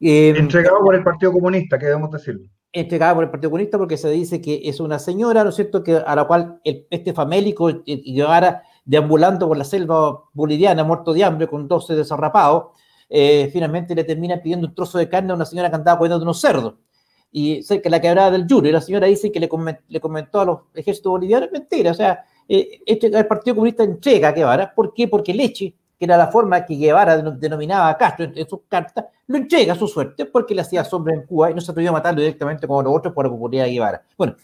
Eh, 0.00 0.34
entregado 0.36 0.78
por 0.80 0.94
el 0.94 1.02
Partido 1.02 1.32
Comunista, 1.32 1.78
que 1.78 1.86
debemos 1.86 2.10
decirlo. 2.10 2.46
Entregado 2.72 3.16
por 3.16 3.24
el 3.24 3.30
Partido 3.30 3.50
Comunista 3.50 3.78
porque 3.78 3.96
se 3.96 4.10
dice 4.10 4.40
que 4.40 4.62
es 4.64 4.80
una 4.80 4.98
señora, 4.98 5.44
¿no 5.44 5.50
es 5.50 5.56
cierto?, 5.56 5.82
que, 5.82 5.96
a 5.96 6.14
la 6.14 6.24
cual 6.24 6.60
este 6.64 7.12
famélico 7.12 7.70
Guevara 7.84 8.62
deambulando 8.84 9.46
por 9.46 9.56
la 9.56 9.64
selva 9.64 10.24
boliviana, 10.32 10.84
muerto 10.84 11.12
de 11.12 11.24
hambre, 11.24 11.46
con 11.46 11.68
12 11.68 11.94
desarrapados, 11.94 12.68
eh, 13.08 13.50
finalmente 13.52 13.94
le 13.94 14.04
termina 14.04 14.40
pidiendo 14.40 14.68
un 14.68 14.74
trozo 14.74 14.98
de 14.98 15.08
carne 15.08 15.32
a 15.32 15.34
una 15.34 15.44
señora 15.44 15.68
que 15.68 15.76
andaba 15.76 15.98
cuidando 15.98 16.20
de 16.20 16.24
unos 16.24 16.40
cerdos. 16.40 16.74
Y 17.32 17.62
cerca 17.62 17.84
de 17.84 17.90
la 17.90 18.00
quebrada 18.00 18.30
del 18.30 18.46
Yuro, 18.46 18.68
y 18.68 18.72
la 18.72 18.80
señora 18.80 19.06
dice 19.06 19.30
que 19.30 19.38
le, 19.38 19.48
comentó 19.48 20.40
a 20.40 20.44
los 20.44 20.58
ejércitos 20.74 21.10
bolivianos, 21.10 21.50
mentira, 21.52 21.92
o 21.92 21.94
sea, 21.94 22.24
eh, 22.52 22.80
este, 22.84 23.06
el 23.06 23.26
Partido 23.28 23.54
Comunista 23.54 23.84
entrega 23.84 24.30
a 24.30 24.32
Guevara, 24.32 24.74
¿por 24.74 24.92
qué? 24.92 25.06
Porque 25.06 25.32
Leche, 25.32 25.72
que 25.96 26.04
era 26.04 26.16
la 26.16 26.26
forma 26.26 26.66
que 26.66 26.74
Guevara 26.74 27.16
denominaba 27.16 27.88
a 27.88 27.96
Castro 27.96 28.24
en, 28.34 28.48
sus 28.48 28.62
cartas, 28.66 29.04
lo 29.28 29.36
entrega 29.36 29.74
a 29.74 29.76
su 29.76 29.86
suerte 29.86 30.26
porque 30.26 30.52
le 30.52 30.62
hacía 30.62 30.82
sombra 30.82 31.14
en 31.14 31.24
Cuba 31.26 31.52
y 31.52 31.54
no 31.54 31.60
se 31.60 31.70
atrevió 31.70 31.90
a 31.90 31.92
matarlo 31.92 32.20
directamente 32.20 32.66
como 32.66 32.82
los 32.82 32.92
otros 32.92 33.14
por 33.14 33.24
la 33.24 33.30
popularidad 33.30 33.66
de 33.66 33.70
Guevara. 33.70 34.02
Bueno, 34.18 34.34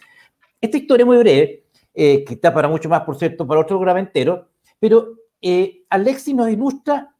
esta 0.60 0.76
historia 0.76 1.02
es 1.02 1.06
muy 1.06 1.16
breve, 1.16 1.64
eh, 1.92 2.22
que 2.22 2.34
está 2.34 2.54
para 2.54 2.68
mucho 2.68 2.88
más, 2.88 3.00
por 3.00 3.18
cierto, 3.18 3.44
para 3.44 3.60
otro 3.60 3.98
entero, 3.98 4.50
pero 4.78 5.08
eh, 5.40 5.82
Alexis 5.90 6.32
nos 6.32 6.48
ilustra 6.48 7.12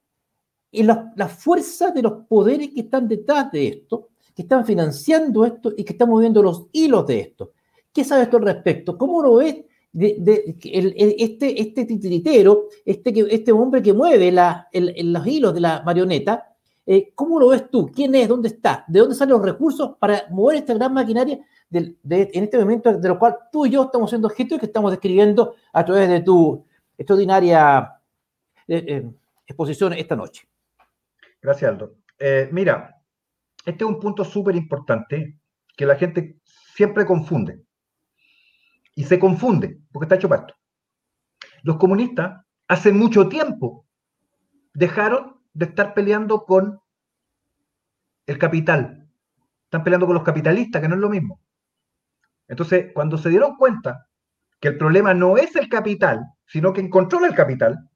la, 0.71 1.13
la, 1.17 1.27
fuerza 1.27 1.91
de 1.91 2.03
los 2.03 2.13
poderes 2.29 2.69
que 2.73 2.83
están 2.83 3.09
detrás 3.09 3.51
de 3.51 3.67
esto, 3.67 4.11
que 4.37 4.43
están 4.43 4.65
financiando 4.65 5.45
esto 5.45 5.73
y 5.77 5.83
que 5.83 5.95
están 5.95 6.11
moviendo 6.11 6.45
los 6.45 6.69
hilos 6.71 7.05
de 7.09 7.19
esto. 7.19 7.51
¿Qué 7.93 8.05
sabe 8.05 8.23
esto 8.23 8.37
al 8.37 8.45
respecto? 8.45 8.97
¿Cómo 8.97 9.21
lo 9.21 9.35
ves 9.37 9.57
de, 9.97 10.57
este, 11.19 11.61
este 11.61 11.85
titiritero, 11.87 12.67
este, 12.85 13.35
este 13.35 13.53
hombre 13.53 13.83
que 13.83 13.95
mueve 13.95 14.31
la, 14.31 14.69
los 14.73 15.27
hilos 15.27 15.55
de 15.55 15.61
la 15.61 15.83
marioneta? 15.85 16.53
Eh, 16.85 17.13
¿Cómo 17.15 17.41
lo 17.41 17.49
ves 17.49 17.69
tú? 17.71 17.91
¿Quién 17.93 18.15
es? 18.15 18.29
¿Dónde 18.29 18.49
está? 18.49 18.85
¿De 18.87 19.01
dónde 19.01 19.15
salen 19.15 19.33
los 19.33 19.45
recursos 19.45 19.97
para 19.99 20.25
mover 20.31 20.59
esta 20.59 20.75
gran 20.75 20.93
maquinaria 20.93 21.39
en 21.73 21.97
este 22.45 22.59
momento 22.59 22.97
de 22.97 23.09
lo 23.09 23.19
cual 23.19 23.37
tú 23.51 23.67
y 23.67 23.71
yo 23.71 23.85
estamos 23.85 24.11
siendo 24.11 24.29
objeto 24.29 24.55
y 24.55 24.59
que 24.59 24.67
estamos 24.67 24.93
describiendo 24.93 25.55
a 25.73 25.85
través 25.85 26.09
de 26.09 26.21
tu 26.21 26.65
extraordinaria 26.97 27.93
eh, 28.69 28.85
eh, 28.87 29.11
exposición 29.47 29.95
esta 29.95 30.15
noche? 30.15 30.47
Gracias, 31.41 31.71
Aldo. 31.71 31.97
mira, 32.53 33.01
este 33.65 33.83
es 33.83 33.91
un 33.91 33.99
punto 33.99 34.25
súper 34.25 34.55
importante 34.55 35.39
que 35.77 35.87
la 35.87 35.97
gente 35.97 36.39
siempre 36.75 37.05
confunde. 37.05 37.66
Y 38.97 39.05
se 39.05 39.21
confunde 39.21 39.79
porque 39.93 40.07
está 40.07 40.17
hecho 40.17 40.29
para 40.29 40.47
Los 41.63 41.77
comunistas 41.77 42.43
hace 42.67 42.93
mucho 42.93 43.29
tiempo 43.29 43.87
dejaron 44.75 45.41
de 45.53 45.67
estar 45.67 45.95
peleando 45.95 46.45
con 46.45 46.81
el 48.27 48.39
capital. 48.39 49.09
Están 49.65 49.85
peleando 49.85 50.07
con 50.07 50.15
los 50.15 50.25
capitalistas, 50.25 50.83
que 50.83 50.89
no 50.89 50.97
es 50.97 51.01
lo 51.01 51.09
mismo. 51.09 51.41
Entonces, 52.49 52.93
cuando 52.95 53.17
se 53.19 53.29
dieron 53.29 53.57
cuenta 53.57 54.09
que 54.61 54.69
el 54.69 54.79
problema 54.79 55.15
no 55.15 55.37
es 55.37 55.55
el 55.57 55.69
capital, 55.69 56.25
sino 56.47 56.73
que 56.73 56.89
controla 56.91 57.29
el 57.29 57.35
capital, 57.35 57.89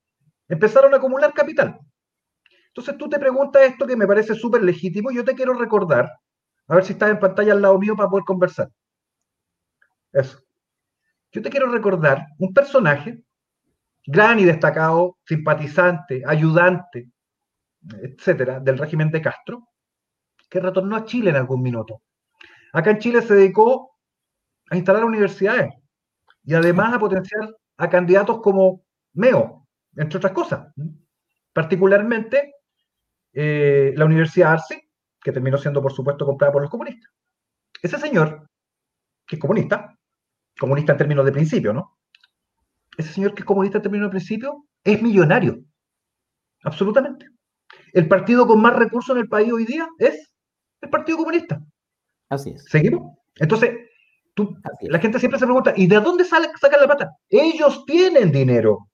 empezaron 0.49 0.93
a 0.95 0.99
acumular 0.99 1.33
capital. 1.33 1.81
Entonces 2.69 2.97
tú 2.99 3.09
te 3.09 3.19
preguntas 3.19 3.63
esto 3.63 3.87
que 3.87 3.97
me 3.97 4.07
parece 4.07 4.35
súper 4.35 4.63
legítimo 4.63 5.11
yo 5.11 5.25
te 5.25 5.35
quiero 5.35 5.55
recordar, 5.55 6.11
a 6.69 6.75
ver 6.75 6.85
si 6.85 6.93
estás 6.93 7.11
en 7.11 7.19
pantalla 7.19 7.53
al 7.53 7.63
lado 7.63 7.79
mío 7.79 7.97
para 7.97 8.09
poder 8.09 8.25
conversar. 8.25 8.69
Eso. 10.13 10.41
Yo 11.33 11.43
te 11.43 11.51
quiero 11.51 11.71
recordar 11.71 12.27
un 12.38 12.53
personaje 12.53 13.23
gran 14.07 14.38
y 14.38 14.45
destacado, 14.45 15.19
simpatizante, 15.25 16.23
ayudante 16.27 17.11
etcétera, 18.03 18.61
del 18.61 18.79
régimen 18.79 19.11
de 19.11 19.23
Castro, 19.23 19.69
que 20.49 20.61
retornó 20.61 20.97
a 20.97 21.05
Chile 21.05 21.31
en 21.31 21.37
algún 21.37 21.62
minuto. 21.62 22.03
Acá 22.73 22.90
en 22.90 22.99
Chile 22.99 23.23
se 23.23 23.35
dedicó 23.35 23.97
a 24.71 24.77
instalar 24.77 25.05
universidades 25.05 25.73
y 26.45 26.55
además 26.55 26.95
a 26.95 26.99
potenciar 26.99 27.49
a 27.77 27.88
candidatos 27.88 28.40
como 28.40 28.85
Meo, 29.14 29.66
entre 29.97 30.19
otras 30.19 30.33
cosas. 30.33 30.73
Particularmente 31.53 32.55
eh, 33.33 33.93
la 33.97 34.05
Universidad 34.05 34.53
Arce, 34.53 34.90
que 35.23 35.33
terminó 35.33 35.59
siendo, 35.59 35.83
por 35.83 35.93
supuesto, 35.93 36.25
comprada 36.25 36.53
por 36.53 36.62
los 36.62 36.71
comunistas. 36.71 37.11
Ese 37.83 37.99
señor, 37.99 38.49
que 39.27 39.37
es 39.37 39.40
comunista, 39.40 39.97
comunista 40.61 40.92
en 40.92 40.99
términos 40.99 41.25
de 41.25 41.33
principio, 41.33 41.73
¿no? 41.73 41.99
Ese 42.96 43.12
señor 43.12 43.35
que 43.35 43.40
es 43.40 43.46
comunista 43.46 43.79
en 43.79 43.83
términos 43.83 44.09
de 44.09 44.11
principio 44.11 44.66
es 44.85 45.03
millonario. 45.03 45.59
Absolutamente 46.62 47.27
el 47.92 48.09
partido 48.09 48.46
con 48.46 48.61
más 48.61 48.77
recursos 48.77 49.14
en 49.14 49.23
el 49.23 49.29
país 49.29 49.53
hoy 49.53 49.64
día 49.64 49.88
es 49.99 50.33
el 50.81 50.90
Partido 50.90 51.18
Comunista. 51.18 51.62
Así 52.29 52.51
es. 52.51 52.64
¿Seguimos? 52.64 53.16
Entonces, 53.37 53.77
tú, 54.35 54.57
la 54.83 54.99
gente 54.99 55.18
siempre 55.18 55.38
se 55.38 55.46
pregunta, 55.46 55.73
¿y 55.77 55.87
de 55.87 56.01
dónde 56.01 56.25
sale, 56.25 56.49
sacan 56.61 56.81
la 56.81 56.87
plata? 56.87 57.16
Ellos 57.29 57.85
tienen 57.87 58.31
dinero. 58.31 58.88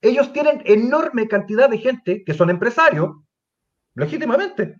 Ellos 0.00 0.32
tienen 0.32 0.62
enorme 0.64 1.26
cantidad 1.26 1.68
de 1.68 1.78
gente 1.78 2.22
que 2.24 2.34
son 2.34 2.50
empresarios, 2.50 3.10
legítimamente. 3.94 4.76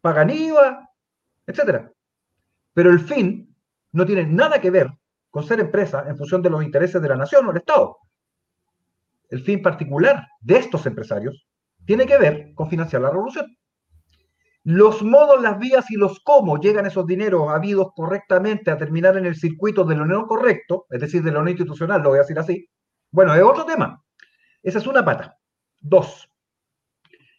Pagan 0.00 0.30
IVA, 0.30 0.88
etc. 1.46 1.88
Pero 2.72 2.90
el 2.90 3.00
fin 3.00 3.54
no 3.92 4.04
tiene 4.04 4.26
nada 4.26 4.60
que 4.60 4.70
ver 4.70 4.90
con 5.36 5.44
ser 5.44 5.60
empresa 5.60 6.02
en 6.08 6.16
función 6.16 6.40
de 6.40 6.48
los 6.48 6.64
intereses 6.64 7.02
de 7.02 7.10
la 7.10 7.14
nación 7.14 7.44
o 7.44 7.48
del 7.48 7.58
Estado. 7.58 7.98
el 9.28 9.42
fin 9.42 9.60
particular 9.60 10.26
de 10.40 10.56
estos 10.56 10.86
empresarios 10.86 11.46
tiene 11.84 12.06
que 12.06 12.16
ver 12.16 12.54
con 12.54 12.70
financiar 12.70 13.02
la 13.02 13.10
revolución. 13.10 13.44
Los 14.62 15.02
modos, 15.02 15.42
las 15.42 15.58
vías 15.58 15.90
y 15.90 15.96
los 15.96 16.20
cómo 16.20 16.58
llegan 16.58 16.86
esos 16.86 17.04
dineros 17.04 17.50
habidos 17.50 17.88
correctamente 17.94 18.70
a 18.70 18.78
terminar 18.78 19.18
en 19.18 19.26
el 19.26 19.36
circuito 19.36 19.84
de 19.84 19.96
lo 19.96 20.06
no 20.06 20.26
correcto, 20.26 20.86
es 20.88 21.02
decir, 21.02 21.22
de 21.22 21.32
lo 21.32 21.42
no 21.42 21.50
institucional, 21.50 22.00
lo 22.00 22.08
voy 22.08 22.18
a 22.18 22.22
decir 22.22 22.38
así, 22.38 22.66
bueno, 23.10 23.34
es 23.34 23.42
otro 23.42 23.66
tema. 23.66 24.02
Esa 24.62 24.78
es 24.78 24.86
una 24.86 25.04
pata. 25.04 25.36
Dos, 25.78 26.30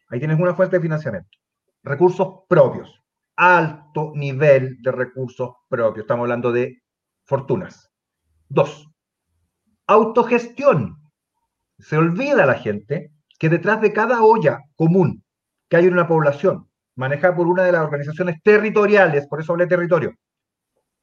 ahí 0.10 0.20
tienes 0.20 0.40
una 0.40 0.54
fuente 0.54 0.76
de 0.76 0.84
financiamiento. 0.84 1.36
Recursos 1.82 2.42
propios. 2.48 3.02
Alto 3.38 4.12
nivel 4.14 4.84
de 4.84 4.92
recursos 4.92 5.50
propios. 5.68 6.04
Estamos 6.04 6.26
hablando 6.26 6.52
de 6.52 6.84
fortunas. 7.24 7.87
Dos, 8.50 8.88
autogestión. 9.88 10.98
Se 11.80 11.98
olvida 11.98 12.46
la 12.46 12.56
gente 12.56 13.12
que 13.40 13.50
detrás 13.50 13.82
de 13.82 13.94
cada 13.94 14.24
olla 14.24 14.60
común 14.76 15.24
que 15.70 15.78
hay 15.78 15.86
en 15.86 15.94
una 15.94 16.08
población, 16.08 16.70
manejada 16.96 17.36
por 17.36 17.48
una 17.48 17.64
de 17.64 17.74
las 17.74 17.84
organizaciones 17.84 18.42
territoriales, 18.42 19.28
por 19.28 19.42
eso 19.42 19.52
hablé 19.52 19.66
de 19.66 19.76
territorio, 19.76 20.14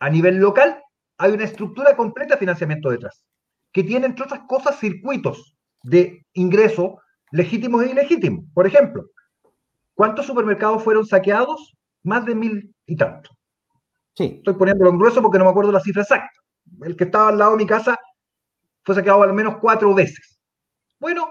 a 0.01 0.11
nivel 0.11 0.39
local, 0.39 0.83
hay 1.19 1.33
una 1.33 1.45
estructura 1.45 1.95
completa 1.95 2.35
de 2.35 2.41
financiamiento 2.41 2.91
detrás, 2.91 3.25
que 3.73 3.85
tiene, 3.85 4.07
entre 4.07 4.25
otras 4.25 4.41
cosas, 4.49 4.79
circuitos 4.79 5.57
de 5.83 6.25
ingreso 6.33 6.99
legítimos 7.31 7.85
e 7.85 7.91
ilegítimos. 7.91 8.45
Por 8.55 8.67
ejemplo, 8.67 9.05
¿cuántos 9.95 10.27
supermercados 10.27 10.83
fueron 10.83 11.07
saqueados? 11.07 11.77
Más 12.03 12.25
de 12.25 12.35
mil 12.35 12.75
y 12.87 12.97
tanto. 12.97 13.31
Sí. 14.15 14.35
Estoy 14.39 14.55
poniéndolo 14.55 14.91
en 14.91 14.99
grueso 14.99 15.23
porque 15.23 15.39
no 15.39 15.45
me 15.45 15.51
acuerdo 15.51 15.73
la 15.73 15.81
cifra 15.81 16.03
exacta. 16.03 16.44
El 16.83 16.97
que 16.97 17.05
estaba 17.05 17.29
al 17.29 17.39
lado 17.39 17.53
de 17.53 17.59
mi 17.59 17.67
casa 17.67 17.99
fue 18.83 18.95
saqueado 18.95 19.23
al 19.23 19.33
menos 19.33 19.57
cuatro 19.61 19.95
veces. 19.95 20.39
Bueno, 20.99 21.29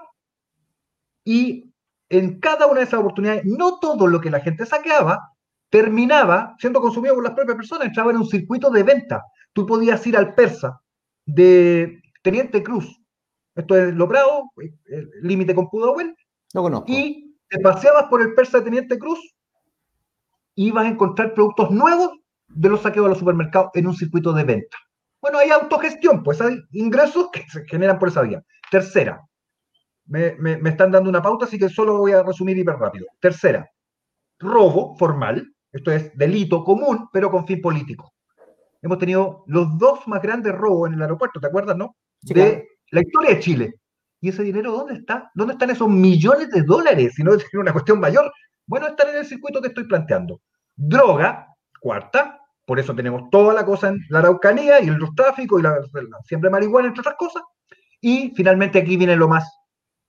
y 1.24 1.72
en 2.10 2.40
cada 2.40 2.68
una 2.68 2.80
de 2.80 2.86
esas 2.86 3.00
oportunidades, 3.00 3.46
no 3.46 3.80
todo 3.80 4.08
lo 4.08 4.20
que 4.22 4.30
la 4.30 4.40
gente 4.40 4.66
saqueaba 4.66 5.34
terminaba 5.70 6.56
siendo 6.60 6.82
consumido 6.82 7.16
por 7.16 7.24
las 7.24 7.34
propias 7.34 7.58
personas, 7.58 7.88
entraba 7.88 8.12
en 8.12 8.18
un 8.18 8.28
circuito 8.28 8.70
de 8.70 8.84
venta. 8.84 9.24
Tú 9.54 9.66
podías 9.66 10.06
ir 10.06 10.16
al 10.16 10.36
persa 10.36 10.80
de 11.26 12.02
Teniente 12.22 12.62
Cruz, 12.62 13.00
esto 13.56 13.76
es 13.76 13.94
Loprado, 13.96 14.52
límite 15.22 15.56
con 15.56 15.70
Pudahuel, 15.70 16.16
no 16.54 16.62
conozco. 16.62 16.86
y 16.88 17.36
te 17.48 17.60
paseabas 17.60 18.06
por 18.06 18.22
el 18.22 18.34
persa 18.34 18.60
de 18.60 18.66
Teniente 18.66 19.00
Cruz 19.00 19.20
y 20.56 20.68
ibas 20.68 20.86
a 20.86 20.90
encontrar 20.90 21.34
productos 21.34 21.72
nuevos 21.72 22.12
de 22.48 22.70
los 22.70 22.82
saqueos 22.82 23.06
de 23.06 23.10
los 23.10 23.20
supermercados 23.20 23.72
en 23.74 23.88
un 23.88 23.96
circuito 23.96 24.34
de 24.34 24.44
venta. 24.44 24.78
Bueno, 25.24 25.40
hay 25.40 25.52
autogestión, 25.52 26.22
pues 26.22 26.42
hay 26.42 26.60
ingresos 26.74 27.30
que 27.32 27.46
se 27.50 27.66
generan 27.66 27.98
por 27.98 28.10
esa 28.10 28.24
vía. 28.24 28.44
Tercera, 28.70 29.22
me, 30.08 30.36
están 30.66 30.92
dando 30.92 31.10
una 31.10 31.22
pauta, 31.22 31.46
así 31.46 31.58
que 31.58 31.70
solo 31.70 31.98
voy 32.00 32.12
a 32.12 32.24
resumir 32.24 32.58
hiper 32.58 32.76
rápido. 32.76 33.08
Tercera, 33.22 33.66
robo 34.38 34.98
formal, 34.98 35.48
esto 35.72 35.92
es 35.94 36.14
delito 36.18 36.66
común, 36.66 37.08
pero 37.14 37.32
con 37.32 37.48
fin 37.48 37.62
político. 37.62 38.12
Hemos 38.82 38.98
tenido 38.98 39.46
los 39.48 39.78
dos 39.78 40.06
más 40.10 40.22
grandes 40.22 40.54
robos 40.54 40.90
en 40.90 40.96
el 40.96 41.02
aeropuerto, 41.04 41.40
¿te 41.40 41.48
acuerdas, 41.48 41.78
no? 41.78 41.96
de 42.24 42.68
la 42.92 43.00
historia 43.00 43.30
de 43.30 43.40
Chile. 43.40 43.76
¿Y 44.20 44.28
ese 44.28 44.44
dinero 44.44 44.74
dónde 44.74 44.96
está? 44.96 45.32
¿Dónde 45.36 45.54
están 45.54 45.70
esos 45.70 45.88
millones 45.88 46.50
de 46.50 46.64
dólares? 46.64 47.14
Si 47.16 47.24
no 47.24 47.34
es 47.34 47.46
una 47.54 47.72
cuestión 47.72 47.98
mayor. 47.98 48.30
Bueno, 48.66 48.88
están 48.88 49.12
en 49.12 49.18
el 49.18 49.26
circuito 49.26 49.62
que 49.62 49.70
estoy 49.70 49.86
planteando. 49.86 50.42
Droga, 50.76 51.48
cuarta, 51.80 52.43
por 52.66 52.80
eso 52.80 52.96
tenemos 52.96 53.30
toda 53.30 53.54
la 53.54 53.66
cosa 53.66 53.90
en 53.90 54.00
la 54.10 54.20
Araucanía 54.20 54.82
y 54.82 54.88
el 54.88 54.98
tráfico 55.16 55.60
y 55.60 55.64
la, 55.64 55.80
siempre 56.26 56.50
marihuana, 56.50 56.88
entre 56.88 57.02
otras 57.02 57.16
cosas. 57.18 57.44
Y 58.00 58.34
finalmente 58.36 58.80
aquí 58.80 58.98
viene 58.98 59.16
lo 59.16 59.28
más 59.28 59.50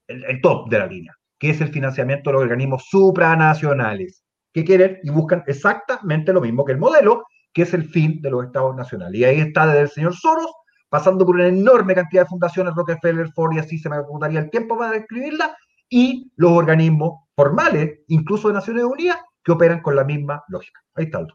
el, 0.07 0.41
top 0.41 0.69
de 0.69 0.79
la 0.79 0.87
línea, 0.87 1.13
que 1.37 1.49
es 1.49 1.61
el 1.61 1.69
financiamiento 1.69 2.29
de 2.29 2.33
los 2.33 2.43
organismos 2.43 2.85
supranacionales, 2.89 4.23
que 4.53 4.63
quieren 4.63 4.99
y 5.03 5.09
buscan 5.09 5.43
exactamente 5.47 6.31
lo 6.31 6.41
mismo 6.41 6.63
que 6.63 6.73
el 6.73 6.77
modelo, 6.77 7.25
que 7.53 7.63
es 7.63 7.73
el 7.73 7.85
fin 7.85 8.21
de 8.21 8.29
los 8.29 8.45
estados 8.45 8.75
nacionales. 8.75 9.19
Y 9.19 9.25
ahí 9.25 9.39
está 9.39 9.65
desde 9.67 9.81
el 9.81 9.89
señor 9.89 10.15
Soros, 10.15 10.51
pasando 10.89 11.25
por 11.25 11.35
una 11.35 11.47
enorme 11.47 11.95
cantidad 11.95 12.23
de 12.23 12.29
fundaciones, 12.29 12.73
Rockefeller, 12.73 13.31
Ford, 13.33 13.53
y 13.55 13.59
así 13.59 13.77
se 13.77 13.89
me 13.89 13.97
agotaría 13.97 14.39
el 14.39 14.49
tiempo 14.49 14.77
para 14.77 14.91
describirla, 14.91 15.55
y 15.89 16.31
los 16.35 16.51
organismos 16.51 17.25
formales, 17.35 17.99
incluso 18.07 18.47
de 18.47 18.55
Naciones 18.55 18.83
Unidas, 18.85 19.17
que 19.43 19.51
operan 19.51 19.81
con 19.81 19.95
la 19.95 20.03
misma 20.03 20.43
lógica. 20.47 20.81
Ahí 20.95 21.05
está. 21.05 21.25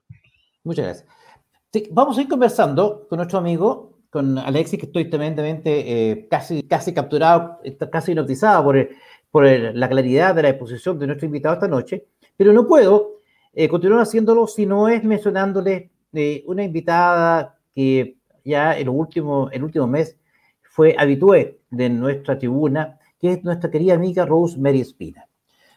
Muchas 0.64 0.84
gracias. 0.84 1.90
vamos 1.90 2.18
a 2.18 2.22
ir 2.22 2.28
conversando 2.28 3.06
con 3.08 3.16
nuestro 3.16 3.38
amigo 3.38 3.90
con 4.10 4.38
Alexis, 4.38 4.78
que 4.78 4.86
estoy 4.86 5.08
tremendamente 5.08 6.10
eh, 6.10 6.26
casi, 6.28 6.64
casi 6.64 6.92
capturado, 6.92 7.60
casi 7.92 8.10
hipnotizado 8.10 8.64
por, 8.64 8.88
por 9.30 9.44
la 9.44 9.88
claridad 9.88 10.34
de 10.34 10.42
la 10.42 10.48
exposición 10.50 10.98
de 10.98 11.06
nuestro 11.06 11.26
invitado 11.26 11.54
esta 11.54 11.68
noche, 11.68 12.06
pero 12.36 12.52
no 12.52 12.66
puedo 12.66 13.20
eh, 13.52 13.68
continuar 13.68 14.02
haciéndolo 14.02 14.46
si 14.46 14.66
no 14.66 14.88
es 14.88 15.04
mencionándole 15.04 15.90
eh, 16.12 16.42
una 16.46 16.64
invitada 16.64 17.56
que 17.72 18.16
ya 18.44 18.76
el 18.76 18.88
último, 18.88 19.48
el 19.52 19.62
último 19.62 19.86
mes 19.86 20.16
fue 20.62 20.96
habitué 20.98 21.60
de 21.70 21.88
nuestra 21.88 22.38
tribuna, 22.38 22.98
que 23.20 23.32
es 23.32 23.44
nuestra 23.44 23.70
querida 23.70 23.94
amiga 23.94 24.26
Rosemary 24.26 24.80
Espina. 24.80 25.29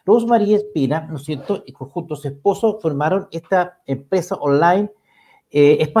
Rosemary 0.04 0.54
Espina, 0.54 1.00
¿no 1.00 1.16
es 1.16 1.24
cierto?, 1.24 1.62
y 1.66 1.72
junto 1.72 2.14
a 2.14 2.16
su 2.16 2.28
esposo 2.28 2.78
formaron 2.80 3.28
esta 3.30 3.80
empresa 3.86 4.36
online, 4.36 4.90
eh, 5.50 5.92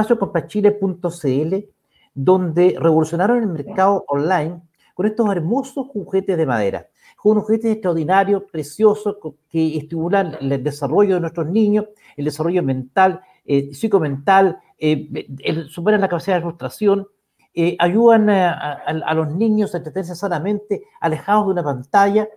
donde 2.14 2.76
revolucionaron 2.78 3.38
el 3.38 3.48
mercado 3.48 4.04
online 4.08 4.60
con 4.94 5.06
estos 5.06 5.28
hermosos 5.30 5.88
juguetes 5.88 6.36
de 6.36 6.46
madera, 6.46 6.88
con 7.16 7.40
juguetes 7.40 7.72
extraordinarios, 7.72 8.44
preciosos, 8.50 9.16
que 9.50 9.76
estimulan 9.76 10.36
el 10.40 10.62
desarrollo 10.62 11.14
de 11.14 11.20
nuestros 11.20 11.48
niños, 11.48 11.86
el 12.16 12.26
desarrollo 12.26 12.62
mental, 12.62 13.20
eh, 13.44 13.74
psicomental, 13.74 14.58
eh, 14.78 15.66
superan 15.68 16.00
la 16.00 16.08
capacidad 16.08 16.36
de 16.36 16.42
frustración, 16.42 17.08
eh, 17.56 17.76
ayudan 17.78 18.30
a, 18.30 19.14
los 19.14 19.32
niños 19.32 19.74
a 19.74 19.78
entretenerse 19.78 20.16
sanamente, 20.16 20.82
alejados 21.00 21.46
de 21.46 21.52
una 21.52 21.62
pantalla, 21.62 22.28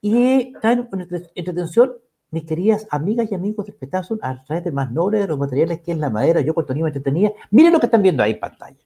y 0.00 0.52
traen 0.60 0.88
entretención, 1.34 1.94
mis 2.30 2.44
queridas 2.44 2.86
amigas 2.90 3.28
y 3.30 3.34
amigos 3.34 3.66
de 3.66 3.72
Petazón, 3.72 4.18
a 4.22 4.42
través 4.44 4.64
de 4.64 4.72
más 4.72 4.90
noble 4.92 5.18
de 5.18 5.28
los 5.28 5.38
materiales 5.38 5.80
que 5.80 5.92
es 5.92 5.98
la 5.98 6.10
madera. 6.10 6.40
Yo 6.40 6.54
cuando 6.54 6.74
niño 6.74 6.84
me 6.84 6.90
entretenía, 6.90 7.32
miren 7.50 7.72
lo 7.72 7.80
que 7.80 7.86
están 7.86 8.02
viendo 8.02 8.22
ahí 8.22 8.32
en 8.32 8.40
pantalla 8.40 8.78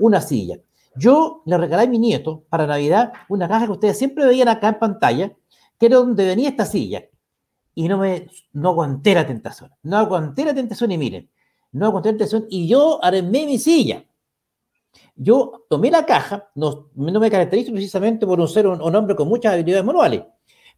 una 0.00 0.20
silla. 0.20 0.58
Yo 0.96 1.42
le 1.46 1.56
regalé 1.56 1.84
a 1.84 1.86
mi 1.86 1.98
nieto 1.98 2.44
para 2.48 2.66
Navidad 2.66 3.12
una 3.28 3.46
caja 3.46 3.66
que 3.66 3.72
ustedes 3.72 3.98
siempre 3.98 4.26
veían 4.26 4.48
acá 4.48 4.68
en 4.68 4.78
pantalla, 4.78 5.32
que 5.78 5.86
era 5.86 5.96
donde 5.96 6.26
venía 6.26 6.48
esta 6.48 6.64
silla. 6.64 7.04
Y 7.74 7.86
no 7.86 7.98
me 7.98 8.26
no 8.52 8.70
aguanté 8.70 9.14
la 9.14 9.26
tentación. 9.26 9.70
No 9.84 9.96
aguanté 9.98 10.44
la 10.44 10.54
tentación 10.54 10.90
y 10.90 10.98
miren, 10.98 11.30
no 11.72 11.86
aguanté 11.86 12.08
la 12.08 12.18
tentación 12.18 12.46
y 12.50 12.66
yo 12.66 13.02
armé 13.02 13.46
mi 13.46 13.58
silla. 13.58 14.04
Yo 15.14 15.66
tomé 15.68 15.90
la 15.90 16.04
caja, 16.04 16.50
no, 16.54 16.88
no 16.94 17.20
me 17.20 17.30
caracterizo 17.30 17.72
precisamente 17.72 18.26
por 18.26 18.40
un 18.40 18.48
ser 18.48 18.66
un, 18.66 18.96
hombre 18.96 19.14
con 19.14 19.28
muchas 19.28 19.52
habilidades 19.52 19.84
manuales, 19.84 20.22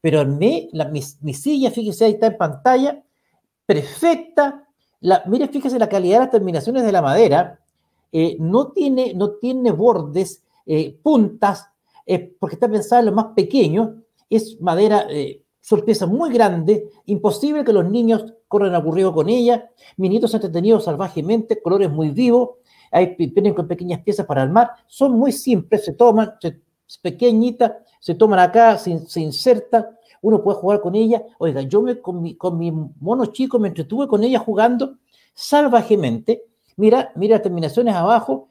pero 0.03 0.21
armé 0.21 0.69
la, 0.73 0.87
mi, 0.87 1.01
silla, 1.01 1.71
fíjese, 1.71 2.05
ahí 2.05 2.13
está 2.15 2.27
en 2.27 2.37
pantalla, 2.37 3.03
perfecta. 3.65 4.69
La, 5.01 5.23
mire, 5.27 5.47
fíjese 5.47 5.79
la 5.79 5.89
calidad 5.89 6.17
de 6.17 6.25
las 6.25 6.31
terminaciones 6.33 6.83
de 6.83 6.93
la 6.93 7.01
madera, 7.01 7.61
eh, 8.11 8.37
no, 8.41 8.73
tiene, 8.73 9.15
no 9.15 9.37
tiene 9.37 9.71
bordes, 9.71 10.43
eh, 10.67 10.99
puntas, 11.03 11.69
eh, 12.05 12.35
porque 12.39 12.57
está 12.57 12.69
pensada 12.69 13.01
en 13.01 13.07
lo 13.07 13.13
más 13.13 13.27
pequeño, 13.37 14.03
es 14.29 14.61
madera, 14.61 15.07
sorpresa 15.61 16.07
muy 16.07 16.33
grande, 16.33 16.91
imposible 17.07 17.65
que 17.65 17.73
los 17.73 17.89
niños 17.89 18.35
corran 18.49 18.75
aburrido 18.75 19.15
con 19.15 19.29
ella, 19.29 19.71
mis 19.97 20.11
nietos 20.11 20.33
se 20.33 20.37
han 20.37 20.43
entretenido 20.43 20.81
salvajemente, 20.81 21.63
colores 21.63 21.91
muy 21.91 22.11
vivos, 22.11 22.51
hay, 22.91 23.15
vienen 23.17 23.55
con 23.55 23.69
pequeñas 23.69 24.01
piezas 24.01 24.27
para 24.27 24.43
armar, 24.43 24.71
son 24.89 25.13
muy 25.13 25.31
simples, 25.31 25.85
se 25.85 25.93
toman, 25.93 26.35
se, 26.41 26.61
pequeñita, 27.01 27.79
se 28.03 28.15
toman 28.15 28.41
acá, 28.41 28.77
se, 28.79 29.07
se 29.07 29.21
insertan, 29.21 29.87
uno 30.21 30.43
puede 30.43 30.59
jugar 30.59 30.81
con 30.81 30.95
ella. 30.97 31.23
Oiga, 31.39 31.63
yo 31.63 31.83
me, 31.83 32.01
con, 32.01 32.21
mi, 32.21 32.37
con 32.37 32.59
mi 32.59 32.73
mono 32.73 33.27
chico 33.27 33.59
me 33.59 33.69
entretuve 33.69 34.09
con 34.09 34.25
ella 34.25 34.39
jugando 34.41 34.99
salvajemente 35.35 36.43
mira, 36.77 37.13
mira 37.15 37.37
las 37.37 37.43
terminaciones 37.43 37.95
abajo 37.95 38.49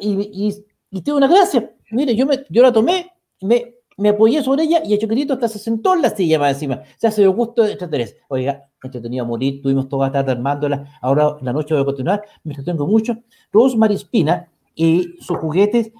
y, 0.00 0.54
y, 0.90 1.02
tengo 1.02 1.18
una 1.18 1.28
gracia. 1.28 1.72
Mire, 1.90 2.14
yo, 2.14 2.26
me, 2.26 2.44
yo 2.48 2.62
la 2.62 2.72
tomé, 2.72 3.12
me, 3.42 3.74
me 3.98 4.08
apoyé 4.10 4.42
sobre 4.42 4.64
ella 4.64 4.82
y 4.84 4.94
el 4.94 4.98
choquetito 4.98 5.34
hasta 5.34 5.48
se 5.48 5.58
sentó 5.58 5.94
en 5.94 6.02
la 6.02 6.10
silla 6.10 6.38
más 6.38 6.54
encima. 6.54 6.82
Se 6.96 7.06
hace 7.06 7.26
gusto 7.26 7.62
de 7.62 7.72
entretenerse. 7.72 8.18
Oiga, 8.28 8.68
entretenido 8.82 9.24
a 9.24 9.28
morir, 9.28 9.62
tuvimos 9.62 9.88
toda 9.88 10.06
la 10.06 10.12
tarde 10.12 10.32
armándola, 10.32 10.98
ahora 11.02 11.36
la 11.42 11.52
noche 11.52 11.74
voy 11.74 11.82
a 11.82 11.86
continuar, 11.86 12.22
me 12.44 12.52
entretengo 12.52 12.86
mucho. 12.86 13.16
Rosemary 13.52 13.94
Espina 13.94 14.48
y 14.74 15.14
sus 15.20 15.38
juguetes, 15.38 15.92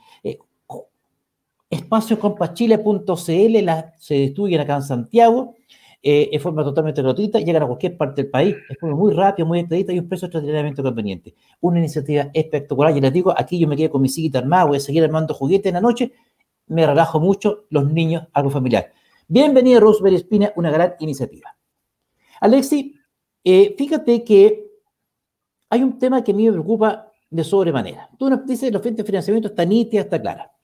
espaciocompachile.cl, 1.77 3.71
se 3.99 4.15
distribuyen 4.15 4.61
acá 4.61 4.77
en 4.77 4.83
Santiago, 4.83 5.55
eh, 6.03 6.29
en 6.33 6.41
forma 6.41 6.63
totalmente 6.63 7.03
gratuita, 7.03 7.41
llegan 7.41 7.63
a 7.65 7.67
cualquier 7.67 7.97
parte 7.97 8.23
del 8.23 8.31
país, 8.31 8.55
es 8.69 8.77
muy 8.83 9.13
rápido, 9.13 9.47
muy 9.47 9.61
expedita 9.61 9.93
y 9.93 9.99
un 9.99 10.09
precio 10.09 10.27
extraordinariamente 10.27 10.83
conveniente. 10.83 11.35
Una 11.61 11.79
iniciativa 11.79 12.29
espectacular, 12.33 12.97
y 12.97 13.01
les 13.01 13.13
digo, 13.13 13.35
aquí 13.37 13.59
yo 13.59 13.67
me 13.67 13.77
quedo 13.77 13.91
con 13.91 14.03
mi 14.03 14.09
sillita 14.09 14.39
armada, 14.39 14.65
voy 14.65 14.77
a 14.77 14.81
seguir 14.81 15.03
armando 15.03 15.35
juguetes 15.35 15.67
en 15.67 15.75
la 15.75 15.81
noche, 15.81 16.13
me 16.69 16.87
relajo 16.87 17.21
mucho, 17.21 17.65
los 17.71 17.91
niños, 17.91 18.27
algo 18.33 18.51
familiar. 18.51 18.93
Bienvenida, 19.29 19.81
Rosemary 19.81 20.17
Espina, 20.17 20.53
una 20.57 20.71
gran 20.71 20.95
iniciativa. 21.01 21.57
Alexi, 22.41 22.95
eh, 23.43 23.75
fíjate 23.77 24.23
que 24.23 24.67
hay 25.71 25.83
un 25.83 25.99
tema 25.99 26.23
que 26.23 26.33
a 26.33 26.35
mí 26.35 26.47
me 26.47 26.53
preocupa 26.53 27.11
de 27.29 27.45
sobremanera. 27.45 28.09
Tú 28.19 28.31
nos 28.31 28.47
dices, 28.47 28.73
la 28.73 28.81
fuente 28.81 29.03
de 29.03 29.07
financiamiento 29.07 29.49
está 29.49 29.65
nítida, 29.65 30.03
está 30.03 30.21
clara. 30.21 30.56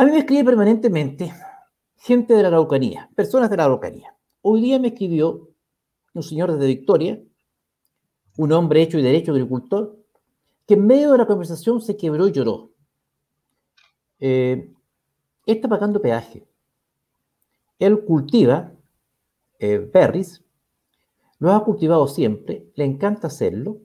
A 0.00 0.04
mí 0.06 0.12
me 0.12 0.20
escribe 0.20 0.44
permanentemente 0.44 1.30
gente 1.98 2.32
de 2.32 2.40
la 2.40 2.48
Araucanía, 2.48 3.10
personas 3.14 3.50
de 3.50 3.58
la 3.58 3.66
Araucanía. 3.66 4.16
Hoy 4.40 4.62
día 4.62 4.78
me 4.78 4.88
escribió 4.88 5.50
un 6.14 6.22
señor 6.22 6.50
desde 6.50 6.68
Victoria, 6.68 7.20
un 8.38 8.50
hombre 8.52 8.80
hecho 8.80 8.98
y 8.98 9.02
derecho 9.02 9.32
agricultor, 9.32 9.98
que 10.66 10.72
en 10.72 10.86
medio 10.86 11.12
de 11.12 11.18
la 11.18 11.26
conversación 11.26 11.82
se 11.82 11.98
quebró 11.98 12.26
y 12.26 12.32
lloró. 12.32 12.70
Eh, 14.20 14.72
está 15.44 15.68
pagando 15.68 16.00
peaje. 16.00 16.46
Él 17.78 18.02
cultiva 18.02 18.72
eh, 19.58 19.86
berries, 19.92 20.42
lo 21.40 21.52
ha 21.52 21.62
cultivado 21.62 22.08
siempre, 22.08 22.64
le 22.74 22.86
encanta 22.86 23.26
hacerlo, 23.26 23.76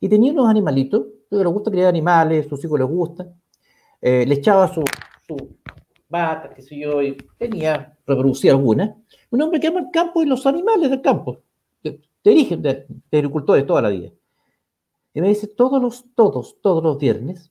y 0.00 0.08
tenía 0.08 0.32
unos 0.32 0.48
animalitos, 0.48 1.06
le 1.30 1.44
gusta 1.44 1.70
criar 1.70 1.86
animales, 1.86 2.48
sus 2.48 2.64
hijos 2.64 2.80
les 2.80 2.88
gustan, 2.88 3.40
eh, 4.00 4.26
le 4.26 4.34
echaba 4.34 4.66
su, 4.66 4.82
su 5.26 5.56
vaca, 6.08 6.52
qué 6.54 6.62
sé 6.62 6.78
yo, 6.78 7.02
y 7.02 7.16
tenía, 7.38 7.96
reproducía 8.06 8.52
algunas. 8.52 8.94
Un 9.30 9.42
hombre 9.42 9.60
que 9.60 9.68
ama 9.68 9.80
el 9.80 9.90
campo 9.92 10.22
y 10.22 10.26
los 10.26 10.46
animales 10.46 10.90
del 10.90 11.00
campo, 11.00 11.40
de, 11.82 12.00
origen 12.24 12.62
de, 12.62 12.86
de 12.88 13.18
agricultores 13.18 13.66
toda 13.66 13.82
la 13.82 13.88
vida. 13.88 14.10
Y 15.14 15.20
me 15.20 15.28
dice, 15.28 15.46
todos 15.46 15.80
los, 15.80 16.04
todos, 16.14 16.60
todos 16.60 16.82
los 16.82 16.98
viernes 16.98 17.50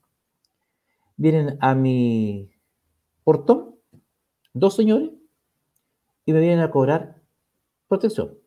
vienen 1.18 1.58
a 1.60 1.76
mi 1.76 2.50
portón 3.24 3.76
dos 4.54 4.76
señores 4.76 5.12
y 6.26 6.34
me 6.34 6.40
vienen 6.40 6.60
a 6.60 6.72
cobrar 6.72 7.22
protección. 7.88 8.38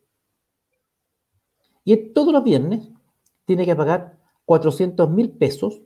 Y 1.83 1.95
todos 2.13 2.33
los 2.33 2.43
viernes 2.43 2.89
tiene 3.45 3.65
que 3.65 3.75
pagar 3.75 4.17
400 4.45 5.09
mil 5.09 5.31
pesos, 5.31 5.81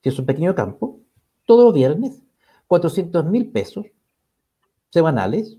que 0.00 0.10
es 0.10 0.18
un 0.18 0.26
pequeño 0.26 0.54
campo, 0.54 1.00
todos 1.44 1.64
los 1.64 1.74
viernes, 1.74 2.22
400 2.72 3.26
mil 3.26 3.50
pesos 3.50 3.84
semanales 4.88 5.58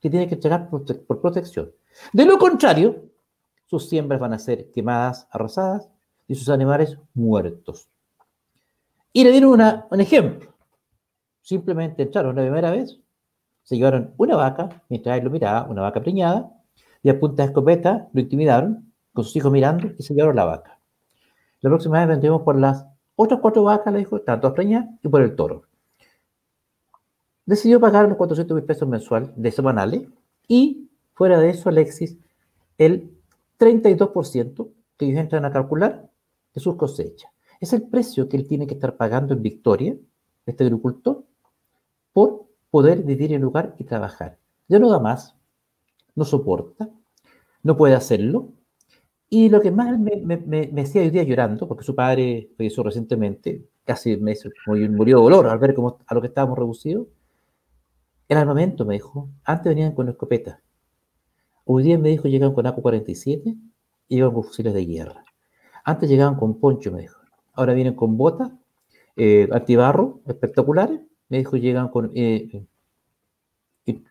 que 0.00 0.08
tiene 0.08 0.28
que 0.28 0.36
entregar 0.36 0.70
por, 0.70 0.84
por, 1.06 1.20
protección. 1.20 1.72
De 2.12 2.24
lo 2.24 2.38
contrario, 2.38 3.02
sus 3.66 3.88
siembras 3.88 4.20
van 4.20 4.32
a 4.32 4.38
ser 4.38 4.70
quemadas, 4.70 5.26
arrasadas 5.32 5.90
y 6.28 6.36
sus 6.36 6.48
animales 6.50 6.96
muertos. 7.14 7.88
Y 9.12 9.24
le 9.24 9.32
dieron 9.32 9.50
una, 9.50 9.88
un 9.90 10.00
ejemplo. 10.00 10.54
Simplemente 11.40 12.04
entraron 12.04 12.36
la 12.36 12.42
primera 12.42 12.70
vez, 12.70 12.96
se 13.64 13.76
llevaron 13.76 14.14
una 14.16 14.36
vaca, 14.36 14.84
mientras 14.88 15.18
él 15.18 15.24
lo 15.24 15.30
miraba, 15.30 15.68
una 15.68 15.82
vaca 15.82 16.00
preñada, 16.00 16.48
y 17.02 17.10
a 17.10 17.18
punta 17.18 17.42
de 17.42 17.48
escopeta 17.48 18.08
lo 18.12 18.20
intimidaron, 18.20 18.92
con 19.12 19.24
sus 19.24 19.34
hijos 19.34 19.50
mirando, 19.50 19.88
y 19.98 20.02
se 20.04 20.14
llevaron 20.14 20.36
la 20.36 20.44
vaca. 20.44 20.78
La 21.60 21.70
próxima 21.70 21.98
vez 21.98 22.06
vendremos 22.06 22.42
por 22.42 22.56
las 22.56 22.86
otras 23.16 23.40
cuatro 23.40 23.64
vacas, 23.64 23.92
le 23.92 23.98
dijo, 23.98 24.20
tanto 24.20 24.54
preñadas, 24.54 24.90
y 25.02 25.08
por 25.08 25.22
el 25.22 25.34
toro. 25.34 25.64
Decidió 27.44 27.80
pagar 27.80 28.08
los 28.08 28.16
400 28.16 28.54
mil 28.54 28.64
pesos 28.64 28.88
mensual 28.88 29.32
de 29.36 29.50
semanales, 29.50 30.02
y 30.46 30.90
fuera 31.14 31.38
de 31.38 31.50
eso, 31.50 31.68
Alexis, 31.68 32.16
el 32.78 33.10
32% 33.58 34.68
que 34.96 35.06
ellos 35.06 35.18
entran 35.18 35.44
a 35.44 35.52
calcular 35.52 36.10
de 36.54 36.60
sus 36.60 36.76
cosechas. 36.76 37.30
Es 37.60 37.72
el 37.72 37.82
precio 37.82 38.28
que 38.28 38.36
él 38.36 38.46
tiene 38.46 38.66
que 38.66 38.74
estar 38.74 38.96
pagando 38.96 39.34
en 39.34 39.42
Victoria, 39.42 39.96
este 40.46 40.64
agricultor, 40.64 41.24
por 42.12 42.46
poder 42.70 43.02
vivir 43.02 43.32
en 43.32 43.42
lugar 43.42 43.74
y 43.78 43.84
trabajar. 43.84 44.38
Ya 44.68 44.78
no 44.78 44.90
da 44.90 44.98
más, 44.98 45.36
no 46.14 46.24
soporta, 46.24 46.88
no 47.62 47.76
puede 47.76 47.94
hacerlo. 47.94 48.48
Y 49.28 49.48
lo 49.48 49.60
que 49.60 49.70
más 49.70 49.98
me, 49.98 50.16
me, 50.16 50.36
me, 50.36 50.82
hacía 50.82 51.02
hoy 51.02 51.10
día 51.10 51.22
llorando, 51.22 51.66
porque 51.66 51.84
su 51.84 51.94
padre 51.94 52.50
falleció 52.56 52.82
recientemente, 52.82 53.64
casi 53.84 54.16
me 54.16 54.34
murió 54.90 55.18
de 55.18 55.22
dolor 55.22 55.46
al 55.46 55.58
ver 55.58 55.74
cómo, 55.74 55.98
a 56.06 56.14
lo 56.14 56.20
que 56.20 56.26
estábamos 56.26 56.58
reducidos, 56.58 57.06
el 58.32 58.38
armamento, 58.38 58.84
me 58.84 58.94
dijo, 58.94 59.28
antes 59.44 59.70
venían 59.70 59.94
con 59.94 60.08
escopeta. 60.08 60.60
Hoy 61.64 61.84
día 61.84 61.98
me 61.98 62.08
dijo, 62.08 62.28
llegaban 62.28 62.54
con 62.54 62.66
AK-47 62.66 63.56
y 64.08 64.20
con 64.20 64.44
fusiles 64.44 64.74
de 64.74 64.84
guerra. 64.84 65.24
Antes 65.84 66.08
llegaban 66.08 66.36
con 66.36 66.58
poncho, 66.58 66.90
me 66.92 67.02
dijo. 67.02 67.20
Ahora 67.52 67.74
vienen 67.74 67.94
con 67.94 68.16
botas, 68.16 68.50
eh, 69.16 69.48
antibarro, 69.52 70.20
espectaculares. 70.26 71.00
Me 71.28 71.38
dijo, 71.38 71.56
llegan 71.56 71.88
con 71.88 72.10
eh, 72.14 72.66
eh, 73.86 74.02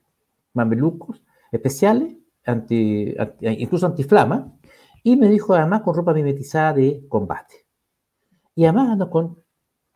mamelucos 0.53 1.21
especiales, 1.51 2.15
anti, 2.45 3.15
incluso 3.41 3.87
antiflama. 3.87 4.53
Y 5.03 5.15
me 5.15 5.29
dijo, 5.29 5.55
además, 5.55 5.81
con 5.81 5.95
ropa 5.95 6.13
mimetizada 6.13 6.73
de 6.73 7.03
combate. 7.09 7.65
Y 8.55 8.65
además 8.65 8.89
ando 8.89 9.09
con 9.09 9.37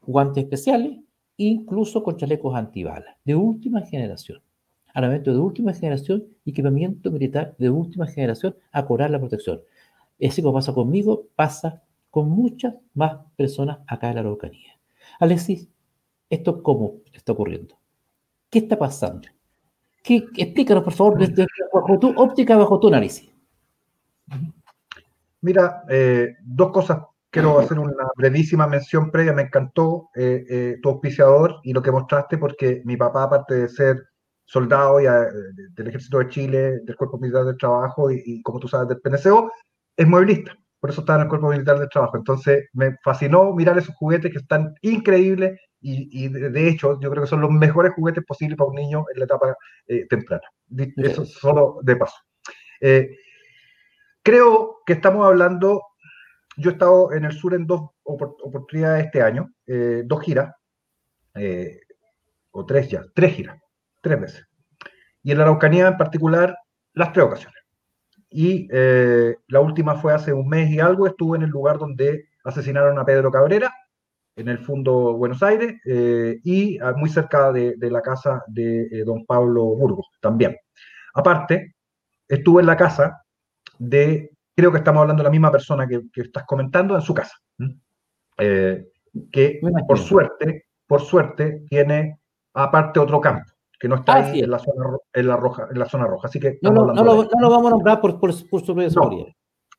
guantes 0.01 0.43
especiales, 0.43 0.99
incluso 1.37 2.03
con 2.03 2.17
chalecos 2.17 2.55
antibalas, 2.55 3.15
de 3.23 3.35
última 3.35 3.81
generación. 3.81 4.41
Armamento 4.93 5.33
de 5.33 5.39
última 5.39 5.73
generación 5.73 6.25
y 6.45 6.51
equipamiento 6.51 7.11
militar 7.11 7.55
de 7.57 7.69
última 7.69 8.07
generación 8.07 8.55
a 8.71 8.85
cobrar 8.85 9.09
la 9.09 9.19
protección. 9.19 9.61
Ese 10.17 10.41
como 10.41 10.55
pasa 10.55 10.73
conmigo, 10.73 11.27
pasa 11.35 11.83
con 12.09 12.29
muchas 12.29 12.75
más 12.93 13.17
personas 13.35 13.79
acá 13.87 14.09
en 14.09 14.15
la 14.15 14.21
Araucanía. 14.21 14.79
Alexis, 15.19 15.67
¿esto 16.29 16.63
cómo 16.63 17.01
está 17.11 17.33
ocurriendo? 17.33 17.77
¿Qué 18.49 18.59
está 18.59 18.77
pasando? 18.77 19.27
¿Qué, 20.01 20.23
explícanos, 20.37 20.83
por 20.83 20.93
favor, 20.93 21.17
desde 21.17 21.45
bajo 21.73 21.99
tu 21.99 22.09
óptica, 22.15 22.55
bajo 22.55 22.79
tu 22.79 22.87
análisis. 22.87 23.29
Mira, 25.41 25.83
eh, 25.89 26.35
dos 26.41 26.71
cosas. 26.71 26.99
Quiero 27.35 27.59
hacer 27.59 27.79
una 27.79 28.07
brevísima 28.15 28.67
mención 28.67 29.11
previa. 29.11 29.33
Me 29.33 29.43
encantó 29.43 30.09
eh, 30.15 30.45
eh, 30.49 30.77
tu 30.81 30.89
auspiciador 30.89 31.59
y 31.63 31.73
lo 31.73 31.81
que 31.81 31.91
mostraste, 31.91 32.37
porque 32.37 32.81
mi 32.85 32.95
papá, 32.97 33.23
aparte 33.23 33.55
de 33.55 33.69
ser 33.69 33.97
soldado 34.45 35.01
y, 35.01 35.03
del 35.03 35.87
Ejército 35.87 36.19
de 36.19 36.29
Chile, 36.29 36.79
del 36.83 36.95
Cuerpo 36.95 37.17
Militar 37.17 37.45
del 37.45 37.57
Trabajo 37.57 38.09
y, 38.09 38.21
y, 38.25 38.41
como 38.41 38.59
tú 38.59 38.67
sabes, 38.67 38.87
del 38.87 39.01
PNCO, 39.01 39.51
es 39.97 40.07
mueblista, 40.07 40.55
por 40.79 40.91
eso 40.91 41.01
está 41.01 41.15
en 41.15 41.21
el 41.21 41.27
Cuerpo 41.27 41.49
Militar 41.49 41.79
del 41.79 41.89
Trabajo. 41.89 42.17
Entonces 42.17 42.69
me 42.73 42.95
fascinó 43.03 43.53
mirar 43.53 43.77
esos 43.77 43.95
juguetes 43.95 44.31
que 44.31 44.37
están 44.37 44.73
increíbles 44.81 45.59
y, 45.81 46.29
de, 46.29 46.67
hecho 46.67 46.99
yo 46.99 47.11
creo 47.11 47.23
que 47.23 47.29
son 47.29 47.41
los 47.41 47.51
mejores 47.51 47.93
juguetes 47.93 48.23
posibles 48.25 48.57
para 48.57 48.69
un 48.69 48.75
niño 48.75 49.05
en 49.13 49.19
la 49.19 49.25
etapa 49.25 49.55
eh, 49.87 50.07
temprana. 50.07 50.43
Eso 50.97 51.25
solo 51.25 51.79
de 51.83 51.95
paso. 51.95 52.15
Eh, 52.81 53.17
creo 54.23 54.77
que 54.85 54.93
estamos 54.93 55.25
hablando, 55.27 55.81
yo 56.57 56.69
he 56.69 56.73
estado 56.73 57.13
en 57.13 57.25
el 57.25 57.31
sur 57.31 57.53
en 57.53 57.67
dos 57.67 57.89
oportunidades 58.03 59.05
este 59.05 59.21
año, 59.21 59.51
eh, 59.67 60.03
dos 60.05 60.21
giras, 60.21 60.53
o 62.51 62.65
tres 62.65 62.89
ya, 62.89 63.03
tres 63.13 63.33
giras, 63.33 63.57
tres 64.01 64.19
veces. 64.19 64.47
Y 65.21 65.31
en 65.31 65.37
la 65.37 65.43
Araucanía 65.43 65.87
en 65.87 65.97
particular, 65.97 66.57
las 66.93 67.11
tres 67.11 67.25
ocasiones. 67.25 67.65
Y 68.29 68.67
eh, 68.71 69.37
la 69.47 69.59
última 69.59 69.95
fue 69.95 70.13
hace 70.13 70.33
un 70.33 70.47
mes 70.47 70.69
y 70.69 70.79
algo, 70.79 71.07
estuve 71.07 71.37
en 71.37 71.43
el 71.43 71.49
lugar 71.49 71.77
donde 71.77 72.29
asesinaron 72.43 72.99
a 72.99 73.05
Pedro 73.05 73.31
Cabrera, 73.31 73.73
en 74.35 74.49
el 74.49 74.59
Fundo 74.59 75.13
Buenos 75.13 75.41
Aires, 75.41 75.75
eh, 75.85 76.39
y 76.43 76.77
muy 76.97 77.09
cerca 77.09 77.51
de, 77.51 77.77
la 77.79 78.01
casa 78.01 78.43
de 78.47 78.83
eh, 78.91 79.03
don 79.05 79.25
Pablo 79.25 79.63
Burgos 79.63 80.07
también. 80.21 80.57
Aparte, 81.13 81.75
estuve 82.27 82.61
en 82.61 82.67
la 82.67 82.75
casa 82.77 83.23
de, 83.79 84.31
creo 84.55 84.71
que 84.71 84.77
estamos 84.77 85.01
hablando 85.01 85.21
de 85.21 85.25
la 85.25 85.31
misma 85.31 85.51
persona 85.51 85.87
que, 85.87 86.01
estás 86.15 86.45
comentando, 86.45 86.95
en 86.95 87.01
su 87.01 87.13
casa, 87.13 87.35
que 88.37 89.59
por 89.87 89.99
suerte, 89.99 90.65
por 90.87 91.01
suerte, 91.01 91.65
tiene 91.69 92.19
aparte 92.53 92.99
otro 92.99 93.19
campo 93.19 93.51
que 93.79 93.89
no 93.89 93.95
está 93.95 94.15
ahí 94.15 94.39
en 94.39 94.49
la, 94.49 94.59
zona, 94.59 94.97
en, 95.13 95.27
la 95.27 95.35
roja, 95.35 95.67
en 95.69 95.79
la 95.79 95.85
zona 95.85 96.07
roja. 96.07 96.27
Así 96.27 96.39
que 96.39 96.57
no, 96.61 96.71
lo, 96.71 96.85
no, 96.93 97.03
lo, 97.03 97.23
no 97.23 97.39
lo, 97.39 97.49
vamos 97.49 97.67
a 97.67 97.69
nombrar 97.71 98.01
por, 98.01 98.19
por, 98.19 98.31
por 98.49 98.61
su 98.65 98.73
no, 98.73 99.27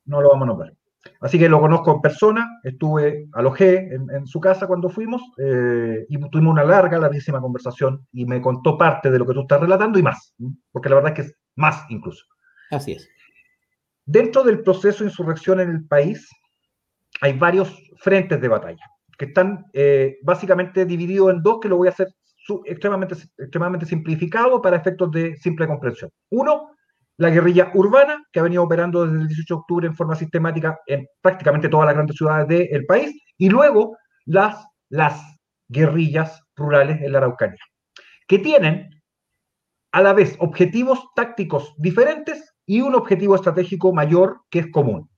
no, 0.05 0.20
lo 0.20 0.29
vamos 0.29 0.43
a 0.43 0.47
nombrar. 0.47 0.72
Así 1.20 1.39
que 1.39 1.49
lo 1.49 1.61
conozco 1.61 1.93
en 1.93 2.01
persona, 2.01 2.61
estuve, 2.62 3.29
alojé 3.33 3.95
en, 3.95 4.11
en 4.11 4.27
su 4.27 4.41
casa 4.41 4.66
cuando 4.66 4.89
fuimos 4.89 5.22
eh, 5.39 6.05
y 6.09 6.18
tuvimos 6.31 6.53
una 6.53 6.64
larga, 6.64 6.99
larguísima 6.99 7.41
conversación 7.41 8.07
y 8.12 8.27
me 8.27 8.41
contó 8.41 8.77
parte 8.77 9.11
de 9.11 9.18
lo 9.18 9.27
que 9.27 9.33
tú 9.33 9.41
estás 9.43 9.61
relatando 9.61 9.99
y 9.99 10.03
más, 10.03 10.35
porque 10.72 10.89
la 10.89 10.97
verdad 10.97 11.12
es 11.12 11.16
que 11.16 11.22
es 11.29 11.37
más 11.55 11.85
incluso. 11.89 12.24
Así 12.70 12.93
es. 12.93 13.09
Dentro 14.07 14.45
del 14.45 14.63
proceso 14.63 15.03
de 15.03 15.11
insurrección 15.11 15.61
en 15.61 15.71
el 15.71 15.87
país 15.87 16.29
hay 17.21 17.33
varios 17.33 17.77
frentes 17.99 18.41
de 18.41 18.49
batalla 18.49 18.85
que 19.19 19.27
están 19.27 19.65
eh, 19.73 20.19
básicamente 20.23 20.85
divididos 20.85 21.33
en 21.33 21.43
dos, 21.43 21.59
que 21.61 21.69
lo 21.69 21.77
voy 21.77 21.89
a 21.89 21.91
hacer 21.91 22.09
extremadamente, 22.65 23.87
simplificado 23.87 24.61
para 24.63 24.77
efectos 24.77 25.11
de 25.11 25.37
simple 25.37 25.67
comprensión. 25.67 26.11
Uno, 26.31 26.71
la 27.17 27.31
guerrilla 27.31 27.71
urbana, 27.75 28.23
que 28.31 28.41
ha 28.41 28.43
venido 28.43 28.63
operando 28.63 29.07
desde 29.07 29.23
el 29.23 29.29
18 29.29 29.55
de 29.55 29.59
octubre 29.59 29.87
en 29.87 29.97
forma 29.97 30.15
sistemática 30.15 30.79
en 30.87 31.07
prácticamente 31.21 31.69
todas 31.69 31.87
las 31.87 31.95
grandes 31.95 32.17
ciudades 32.17 32.47
del 32.47 32.87
país, 32.87 33.21
y 33.39 33.49
luego 33.49 33.97
las 34.27 34.67
guerrillas 35.69 36.43
rurales 36.55 37.01
en 37.01 37.13
la 37.13 37.19
Araucanía, 37.19 37.63
que 38.29 38.39
tienen 38.39 38.91
a 39.93 40.03
la 40.03 40.13
vez 40.13 40.37
objetivos 40.39 41.09
tácticos 41.17 41.75
diferentes 41.79 42.45
y 42.67 42.81
un 42.81 42.95
objetivo 42.95 43.37
estratégico 43.37 43.93
mayor 43.93 44.41
que 44.51 44.59
es 44.59 44.71
común, 44.71 45.09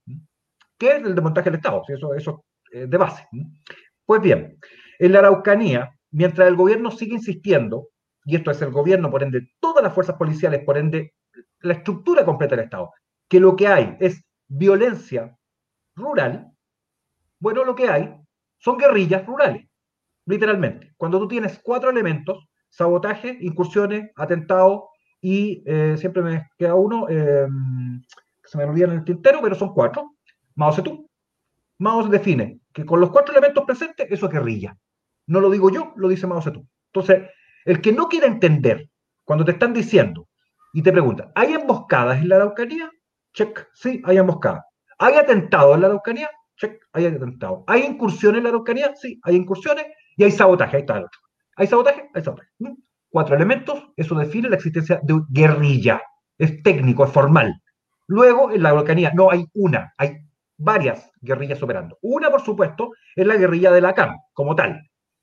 que 0.77 0.91
es 0.91 1.03
el 1.03 1.15
desmontaje 1.15 1.49
del 1.49 1.57
Estado, 1.57 1.81
eso, 1.87 2.13
eso 2.13 2.45
de 2.71 2.97
base. 2.97 3.27
Pues 4.05 4.21
bien, 4.21 4.57
en 4.99 5.11
la 5.11 5.19
Araucanía, 5.19 5.91
mientras 6.11 6.47
el 6.47 6.55
gobierno 6.55 6.91
sigue 6.91 7.15
insistiendo, 7.15 7.89
y 8.25 8.35
esto 8.35 8.51
es 8.51 8.61
el 8.61 8.69
gobierno, 8.69 9.09
por 9.09 9.23
ende, 9.23 9.49
todas 9.59 9.83
las 9.83 9.93
fuerzas 9.93 10.15
policiales, 10.15 10.63
por 10.63 10.77
ende, 10.77 11.13
la 11.61 11.73
estructura 11.73 12.23
completa 12.23 12.55
del 12.55 12.65
Estado, 12.65 12.91
que 13.27 13.39
lo 13.39 13.55
que 13.55 13.67
hay 13.67 13.97
es 13.99 14.23
violencia 14.47 15.35
rural, 15.95 16.51
bueno, 17.39 17.63
lo 17.63 17.75
que 17.75 17.89
hay 17.89 18.15
son 18.57 18.77
guerrillas 18.77 19.25
rurales, 19.25 19.67
literalmente. 20.25 20.93
Cuando 20.97 21.19
tú 21.19 21.27
tienes 21.27 21.59
cuatro 21.63 21.89
elementos, 21.89 22.47
sabotaje, 22.69 23.37
incursiones, 23.41 24.11
atentado 24.15 24.89
y 25.21 25.63
eh, 25.65 25.95
siempre 25.97 26.21
me 26.21 26.49
queda 26.57 26.75
uno, 26.75 27.07
eh, 27.09 27.47
que 28.41 28.47
se 28.47 28.57
me 28.57 28.63
olvida 28.63 28.85
en 28.85 28.93
el 28.93 29.03
tintero, 29.03 29.39
pero 29.41 29.55
son 29.55 29.73
cuatro. 29.73 30.15
Mao 30.55 30.71
Zedong. 30.71 31.05
Mao 31.79 32.07
define 32.07 32.59
que 32.73 32.85
con 32.85 32.99
los 32.99 33.09
cuatro 33.09 33.33
elementos 33.33 33.63
presentes, 33.65 34.07
eso 34.09 34.25
es 34.25 34.31
guerrilla. 34.31 34.77
No 35.27 35.39
lo 35.39 35.49
digo 35.49 35.69
yo, 35.69 35.93
lo 35.95 36.07
dice 36.07 36.27
Mao 36.27 36.41
Zedong. 36.41 36.67
Entonces, 36.93 37.29
el 37.65 37.81
que 37.81 37.91
no 37.91 38.07
quiere 38.07 38.27
entender, 38.27 38.89
cuando 39.23 39.45
te 39.45 39.51
están 39.51 39.73
diciendo 39.73 40.27
y 40.73 40.81
te 40.81 40.91
preguntan, 40.91 41.31
¿hay 41.35 41.53
emboscadas 41.53 42.19
en 42.19 42.29
la 42.29 42.37
Araucanía? 42.37 42.89
Check, 43.33 43.67
sí, 43.73 44.01
hay 44.05 44.17
emboscadas. 44.17 44.63
¿Hay 44.97 45.15
atentados 45.15 45.75
en 45.75 45.81
la 45.81 45.87
Araucanía? 45.87 46.29
Check, 46.57 46.81
hay 46.93 47.05
atentados. 47.05 47.63
¿Hay 47.67 47.83
incursiones 47.83 48.39
en 48.39 48.43
la 48.43 48.49
Araucanía? 48.49 48.95
Sí, 48.95 49.19
hay 49.23 49.35
incursiones 49.35 49.85
y 50.17 50.23
hay 50.23 50.31
sabotaje. 50.31 50.77
Ahí 50.77 50.81
está 50.81 50.97
el 50.97 51.05
otro. 51.05 51.19
¿Hay 51.55 51.67
sabotaje? 51.67 52.09
Hay 52.13 52.23
sabotaje. 52.23 52.49
Cuatro 53.09 53.35
elementos, 53.35 53.83
eso 53.95 54.15
define 54.15 54.49
la 54.49 54.55
existencia 54.55 54.99
de 55.01 55.21
guerrilla. 55.29 56.01
Es 56.37 56.61
técnico, 56.61 57.05
es 57.05 57.11
formal. 57.11 57.61
Luego, 58.07 58.51
en 58.51 58.63
la 58.63 58.69
Araucanía 58.69 59.11
no 59.13 59.31
hay 59.31 59.45
una, 59.53 59.93
hay 59.97 60.17
varias 60.57 61.11
guerrillas 61.21 61.61
operando. 61.63 61.97
Una, 62.01 62.29
por 62.29 62.41
supuesto, 62.41 62.91
es 63.15 63.25
la 63.25 63.35
guerrilla 63.35 63.71
de 63.71 63.81
la 63.81 63.93
CAM, 63.93 64.15
como 64.33 64.55
tal. 64.55 64.81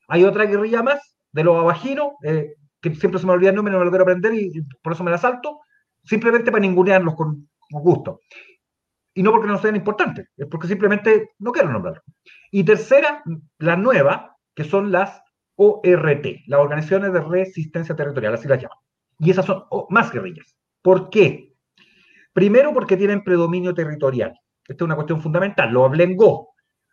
Hay 0.08 0.24
otra 0.24 0.44
guerrilla 0.44 0.82
más, 0.82 1.16
de 1.32 1.44
los 1.44 1.56
abajinos, 1.58 2.12
eh, 2.24 2.54
que 2.80 2.94
siempre 2.94 3.20
se 3.20 3.26
me 3.26 3.32
olvida 3.32 3.50
el 3.50 3.56
nombre, 3.56 3.72
no 3.72 3.78
me 3.78 3.84
lo 3.84 3.90
quiero 3.90 4.04
aprender 4.04 4.34
y, 4.34 4.62
por 4.82 4.92
eso 4.92 5.04
me 5.04 5.10
la 5.10 5.18
salto, 5.18 5.60
simplemente 6.04 6.50
para 6.50 6.62
ningunearlos 6.62 7.14
con, 7.14 7.48
con 7.70 7.82
gusto. 7.82 8.20
Y 9.14 9.22
no 9.22 9.32
porque 9.32 9.48
no 9.48 9.58
sean 9.58 9.76
importantes, 9.76 10.28
es 10.36 10.46
porque 10.46 10.68
simplemente 10.68 11.30
no 11.38 11.52
quiero 11.52 11.70
nombrarlos. 11.70 12.04
Y 12.50 12.64
tercera, 12.64 13.22
la 13.58 13.76
nueva, 13.76 14.36
que 14.54 14.64
son 14.64 14.92
las 14.92 15.22
ORT, 15.56 16.26
las 16.46 16.60
Organizaciones 16.60 17.12
de 17.12 17.20
Resistencia 17.20 17.96
Territorial, 17.96 18.34
así 18.34 18.48
las 18.48 18.60
llaman. 18.60 18.78
Y 19.18 19.30
esas 19.30 19.46
son 19.46 19.64
más 19.88 20.12
guerrillas. 20.12 20.56
¿Por 20.82 21.10
qué? 21.10 21.54
Primero 22.32 22.72
porque 22.74 22.96
tienen 22.96 23.24
predominio 23.24 23.74
territorial. 23.74 24.38
Esta 24.68 24.84
es 24.84 24.86
una 24.86 24.94
cuestión 24.94 25.20
fundamental, 25.20 25.72
lo 25.72 25.84
hablé 25.84 26.04
en 26.04 26.16
Go. 26.16 26.50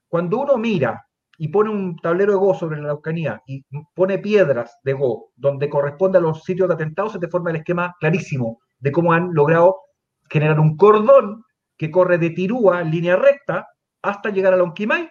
Cuando 0.07 0.39
uno 0.39 0.57
mira 0.57 1.05
y 1.37 1.49
pone 1.49 1.69
un 1.69 1.97
tablero 1.97 2.31
de 2.33 2.37
Go 2.37 2.53
sobre 2.53 2.77
la 2.77 2.85
Araucanía 2.85 3.41
y 3.45 3.65
pone 3.93 4.19
piedras 4.19 4.77
de 4.83 4.93
Go 4.93 5.31
donde 5.35 5.69
corresponde 5.69 6.19
a 6.19 6.21
los 6.21 6.43
sitios 6.43 6.67
de 6.67 6.75
atentados, 6.75 7.13
se 7.13 7.19
te 7.19 7.27
forma 7.27 7.49
el 7.49 7.57
esquema 7.57 7.95
clarísimo 7.99 8.59
de 8.79 8.91
cómo 8.91 9.11
han 9.11 9.33
logrado 9.33 9.75
generar 10.29 10.59
un 10.59 10.77
cordón 10.77 11.43
que 11.77 11.91
corre 11.91 12.17
de 12.17 12.29
Tirúa 12.29 12.81
en 12.81 12.91
línea 12.91 13.15
recta 13.15 13.67
hasta 14.01 14.29
llegar 14.29 14.53
a 14.53 14.57
Lonquimay, 14.57 15.09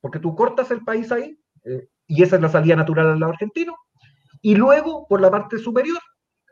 porque 0.00 0.18
tú 0.18 0.34
cortas 0.34 0.70
el 0.70 0.84
país 0.84 1.10
ahí, 1.10 1.38
eh, 1.64 1.88
y 2.06 2.22
esa 2.22 2.36
es 2.36 2.42
la 2.42 2.48
salida 2.48 2.76
natural 2.76 3.08
al 3.08 3.20
lado 3.20 3.32
argentino, 3.32 3.76
y 4.42 4.54
luego 4.54 5.06
por 5.08 5.20
la 5.20 5.30
parte 5.30 5.58
superior, 5.58 5.98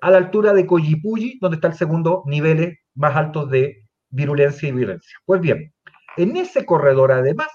a 0.01 0.11
la 0.11 0.19
altura 0.19 0.53
de 0.53 0.67
Coyipulli, 0.67 1.39
donde 1.41 1.57
está 1.57 1.69
el 1.69 1.75
segundo 1.75 2.23
nivel 2.27 2.77
más 2.95 3.15
altos 3.15 3.49
de 3.51 3.85
virulencia 4.09 4.69
y 4.69 4.73
violencia. 4.73 5.17
Pues 5.25 5.41
bien, 5.41 5.73
en 6.17 6.37
ese 6.37 6.67
corredor 6.67 7.13
además 7.13 7.49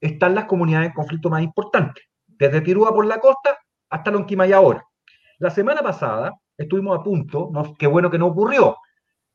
están 0.00 0.34
las 0.34 0.46
comunidades 0.46 0.88
en 0.88 0.94
conflicto 0.94 1.30
más 1.30 1.42
importantes, 1.42 2.04
desde 2.26 2.60
Tirúa 2.60 2.92
por 2.92 3.06
la 3.06 3.20
costa 3.20 3.56
hasta 3.88 4.10
Lonquimay 4.10 4.52
ahora. 4.52 4.82
La 5.38 5.50
semana 5.50 5.82
pasada 5.82 6.32
estuvimos 6.56 6.98
a 6.98 7.02
punto, 7.02 7.50
no, 7.52 7.74
qué 7.78 7.86
bueno 7.86 8.10
que 8.10 8.18
no 8.18 8.26
ocurrió, 8.26 8.76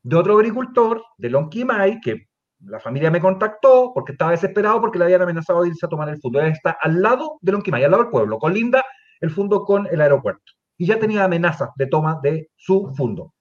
de 0.02 0.16
otro 0.16 0.36
agricultor 0.36 1.02
de 1.16 1.30
Lonquimay, 1.30 2.00
que 2.00 2.27
la 2.60 2.80
familia 2.80 3.10
me 3.10 3.20
contactó 3.20 3.92
porque 3.94 4.12
estaba 4.12 4.32
desesperado 4.32 4.80
porque 4.80 4.98
le 4.98 5.04
habían 5.04 5.22
amenazado 5.22 5.62
de 5.62 5.68
irse 5.68 5.86
a 5.86 5.88
tomar 5.88 6.08
el 6.08 6.20
fondo. 6.20 6.40
está 6.40 6.76
al 6.80 7.00
lado 7.00 7.38
de 7.40 7.52
Lonquimay, 7.52 7.84
al 7.84 7.90
lado 7.90 8.02
del 8.02 8.10
pueblo, 8.10 8.38
con 8.38 8.52
Linda, 8.52 8.84
el 9.20 9.30
fondo 9.30 9.64
con 9.64 9.86
el 9.86 10.00
aeropuerto. 10.00 10.52
Y 10.76 10.86
ya 10.86 10.98
tenía 10.98 11.24
amenazas 11.24 11.70
de 11.76 11.86
toma 11.86 12.18
de 12.22 12.50
su 12.56 12.92
fondo. 12.96 13.34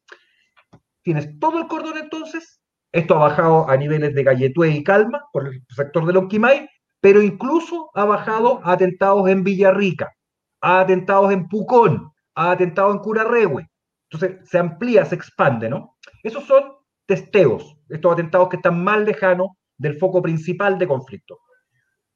Tienes 1.01 1.39
todo 1.39 1.59
el 1.59 1.67
cordón 1.67 1.97
entonces. 1.97 2.61
Esto 2.91 3.15
ha 3.15 3.29
bajado 3.29 3.69
a 3.69 3.77
niveles 3.77 4.13
de 4.15 4.23
Galletué 4.23 4.69
y 4.69 4.83
Calma 4.83 5.25
por 5.31 5.47
el 5.47 5.63
sector 5.69 6.05
de 6.05 6.13
Lonquimay 6.13 6.67
pero 6.99 7.21
incluso 7.21 7.89
ha 7.93 8.05
bajado 8.05 8.61
a 8.63 8.73
atentados 8.73 9.29
en 9.29 9.43
Villarrica, 9.43 10.13
a 10.61 10.81
atentados 10.81 11.31
en 11.31 11.47
Pucón, 11.47 12.11
a 12.35 12.51
atentados 12.51 12.95
en 12.95 13.01
Curarrehue. 13.01 13.67
Entonces 14.09 14.49
se 14.49 14.57
amplía, 14.57 15.05
se 15.05 15.15
expande, 15.15 15.69
¿no? 15.69 15.97
Esos 16.23 16.45
son 16.45 16.63
testeos, 17.07 17.75
estos 17.89 18.13
atentados 18.13 18.49
que 18.49 18.57
están 18.57 18.83
más 18.83 18.99
lejanos 18.99 19.47
del 19.77 19.97
foco 19.97 20.21
principal 20.21 20.77
de 20.77 20.87
conflicto. 20.87 21.39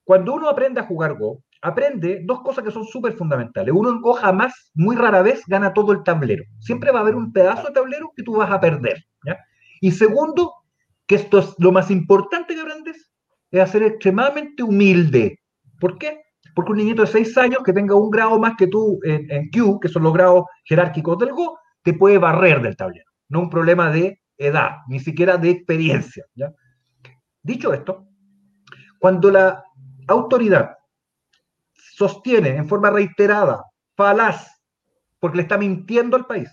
Cuando 0.03 0.33
uno 0.33 0.49
aprende 0.49 0.81
a 0.81 0.85
jugar 0.85 1.17
Go, 1.17 1.43
aprende 1.61 2.21
dos 2.25 2.41
cosas 2.41 2.63
que 2.63 2.71
son 2.71 2.85
súper 2.85 3.13
fundamentales. 3.13 3.73
Uno 3.73 3.89
en 3.89 4.01
Go 4.01 4.13
jamás, 4.13 4.71
muy 4.73 4.95
rara 4.95 5.21
vez, 5.21 5.43
gana 5.47 5.73
todo 5.73 5.91
el 5.93 6.03
tablero. 6.03 6.43
Siempre 6.59 6.91
va 6.91 6.99
a 6.99 7.01
haber 7.03 7.15
un 7.15 7.31
pedazo 7.31 7.67
de 7.67 7.73
tablero 7.73 8.11
que 8.15 8.23
tú 8.23 8.35
vas 8.35 8.51
a 8.51 8.59
perder. 8.59 8.97
¿ya? 9.25 9.39
Y 9.79 9.91
segundo, 9.91 10.53
que 11.07 11.15
esto 11.15 11.39
es 11.39 11.55
lo 11.59 11.71
más 11.71 11.91
importante 11.91 12.55
que 12.55 12.61
aprendes, 12.61 13.11
es 13.51 13.69
ser 13.69 13.83
extremadamente 13.83 14.63
humilde. 14.63 15.39
¿Por 15.79 15.97
qué? 15.97 16.21
Porque 16.55 16.71
un 16.71 16.77
niñito 16.79 17.03
de 17.03 17.07
6 17.07 17.37
años 17.37 17.63
que 17.63 17.73
tenga 17.73 17.95
un 17.95 18.09
grado 18.09 18.37
más 18.39 18.55
que 18.57 18.67
tú 18.67 18.99
en, 19.03 19.29
en, 19.31 19.49
Q, 19.49 19.79
que 19.79 19.87
son 19.87 20.03
los 20.03 20.13
grados 20.13 20.45
jerárquicos 20.65 21.17
del 21.19 21.31
Go, 21.31 21.57
te 21.83 21.93
puede 21.93 22.17
barrer 22.17 22.61
del 22.61 22.75
tablero. 22.75 23.05
No 23.29 23.39
un 23.39 23.49
problema 23.49 23.89
de 23.91 24.20
edad, 24.45 24.77
ni 24.87 24.99
siquiera 24.99 25.37
de 25.37 25.51
experiencia. 25.51 26.25
Dicho 27.41 27.73
esto, 27.73 28.07
cuando 28.99 29.31
la 29.31 29.63
autoridad 30.07 30.77
sostiene 31.73 32.49
en 32.49 32.67
forma 32.67 32.89
reiterada, 32.89 33.63
falaz, 33.95 34.47
porque 35.19 35.37
le 35.37 35.43
está 35.43 35.57
mintiendo 35.57 36.17
al 36.17 36.25
país, 36.25 36.49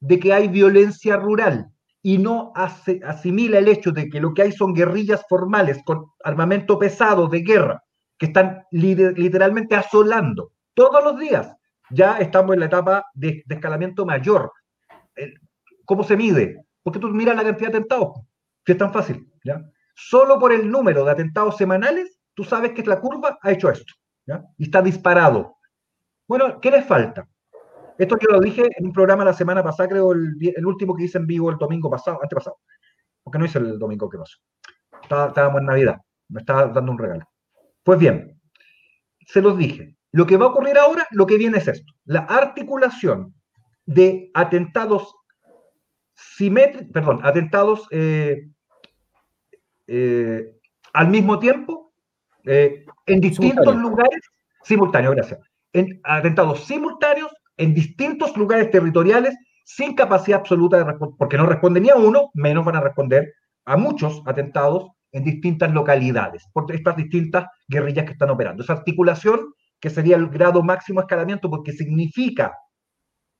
de 0.00 0.18
que 0.18 0.32
hay 0.32 0.48
violencia 0.48 1.16
rural, 1.16 1.72
y 2.02 2.18
no 2.18 2.52
asimila 2.54 3.58
el 3.58 3.68
hecho 3.68 3.92
de 3.92 4.08
que 4.08 4.20
lo 4.20 4.34
que 4.34 4.42
hay 4.42 4.52
son 4.52 4.74
guerrillas 4.74 5.24
formales 5.28 5.80
con 5.84 6.06
armamento 6.24 6.78
pesado 6.78 7.28
de 7.28 7.42
guerra 7.42 7.82
que 8.18 8.26
están 8.26 8.64
literalmente 8.72 9.76
asolando 9.76 10.52
todos 10.74 11.02
los 11.04 11.18
días. 11.18 11.54
Ya 11.90 12.18
estamos 12.18 12.54
en 12.54 12.60
la 12.60 12.66
etapa 12.66 13.04
de, 13.14 13.44
escalamiento 13.48 14.04
mayor. 14.04 14.52
¿Cómo 15.84 16.02
se 16.02 16.16
mide? 16.16 16.64
Porque 16.82 16.98
tú 16.98 17.08
miras 17.08 17.36
la 17.36 17.44
cantidad 17.44 17.70
de 17.70 17.78
atentados, 17.78 18.20
que 18.64 18.72
es 18.72 18.78
tan 18.78 18.92
fácil. 18.92 19.30
¿ya? 19.44 19.62
Solo 19.94 20.38
por 20.38 20.52
el 20.52 20.70
número 20.70 21.04
de 21.04 21.10
atentados 21.12 21.56
semanales, 21.56 22.18
tú 22.34 22.44
sabes 22.44 22.72
que 22.72 22.82
la 22.84 23.00
curva 23.00 23.38
ha 23.40 23.52
hecho 23.52 23.70
esto. 23.70 23.94
¿ya? 24.26 24.42
Y 24.58 24.64
está 24.64 24.82
disparado. 24.82 25.56
Bueno, 26.26 26.60
¿qué 26.60 26.70
les 26.70 26.84
falta? 26.84 27.28
Esto 27.98 28.16
yo 28.18 28.30
lo 28.30 28.40
dije 28.40 28.68
en 28.76 28.86
un 28.86 28.92
programa 28.92 29.24
la 29.24 29.32
semana 29.32 29.62
pasada, 29.62 29.88
creo, 29.88 30.12
el, 30.12 30.66
último 30.66 30.94
que 30.96 31.04
hice 31.04 31.18
en 31.18 31.26
vivo 31.26 31.50
el 31.50 31.58
domingo 31.58 31.90
pasado, 31.90 32.18
antepasado. 32.22 32.58
Porque 33.22 33.38
no 33.38 33.44
hice 33.44 33.58
el 33.58 33.78
domingo 33.78 34.08
que 34.08 34.18
pasó. 34.18 34.38
estábamos 35.02 35.60
en 35.60 35.66
Navidad. 35.66 35.96
Me 36.28 36.40
estaba 36.40 36.66
dando 36.66 36.92
un 36.92 36.98
regalo. 36.98 37.28
Pues 37.82 37.98
bien, 37.98 38.40
se 39.26 39.42
los 39.42 39.56
dije. 39.56 39.96
Lo 40.12 40.26
que 40.26 40.36
va 40.36 40.46
a 40.46 40.48
ocurrir 40.48 40.78
ahora, 40.78 41.06
lo 41.10 41.26
que 41.26 41.38
viene 41.38 41.58
es 41.58 41.68
esto. 41.68 41.92
La 42.04 42.20
articulación 42.20 43.34
de 43.86 44.30
atentados 44.34 45.14
simétricos, 46.36 46.92
perdón, 46.92 47.20
atentados 47.22 47.86
eh, 47.90 48.48
eh, 49.86 50.56
al 50.92 51.08
mismo 51.08 51.38
tiempo, 51.38 51.92
eh, 52.44 52.84
en 53.06 53.20
distintos 53.20 53.76
lugares, 53.76 54.20
simultáneos, 54.62 55.14
gracias. 55.14 55.40
En 55.72 56.00
atentados 56.04 56.64
simultáneos 56.64 57.32
en 57.56 57.74
distintos 57.74 58.36
lugares 58.36 58.70
territoriales 58.70 59.36
sin 59.64 59.94
capacidad 59.94 60.40
absoluta 60.40 60.76
de 60.78 60.84
responder, 60.84 61.16
porque 61.18 61.36
no 61.36 61.46
responde 61.46 61.80
ni 61.80 61.90
a 61.90 61.96
uno, 61.96 62.30
menos 62.34 62.64
van 62.64 62.76
a 62.76 62.80
responder 62.80 63.34
a 63.64 63.76
muchos 63.76 64.22
atentados 64.26 64.90
en 65.12 65.24
distintas 65.24 65.72
localidades, 65.72 66.48
por 66.52 66.70
estas 66.72 66.96
distintas 66.96 67.46
guerrillas 67.68 68.06
que 68.06 68.12
están 68.12 68.30
operando. 68.30 68.62
Esa 68.62 68.72
articulación, 68.72 69.54
que 69.78 69.90
sería 69.90 70.16
el 70.16 70.28
grado 70.28 70.62
máximo 70.62 71.00
de 71.00 71.04
escalamiento, 71.04 71.50
porque 71.50 71.72
significa, 71.72 72.56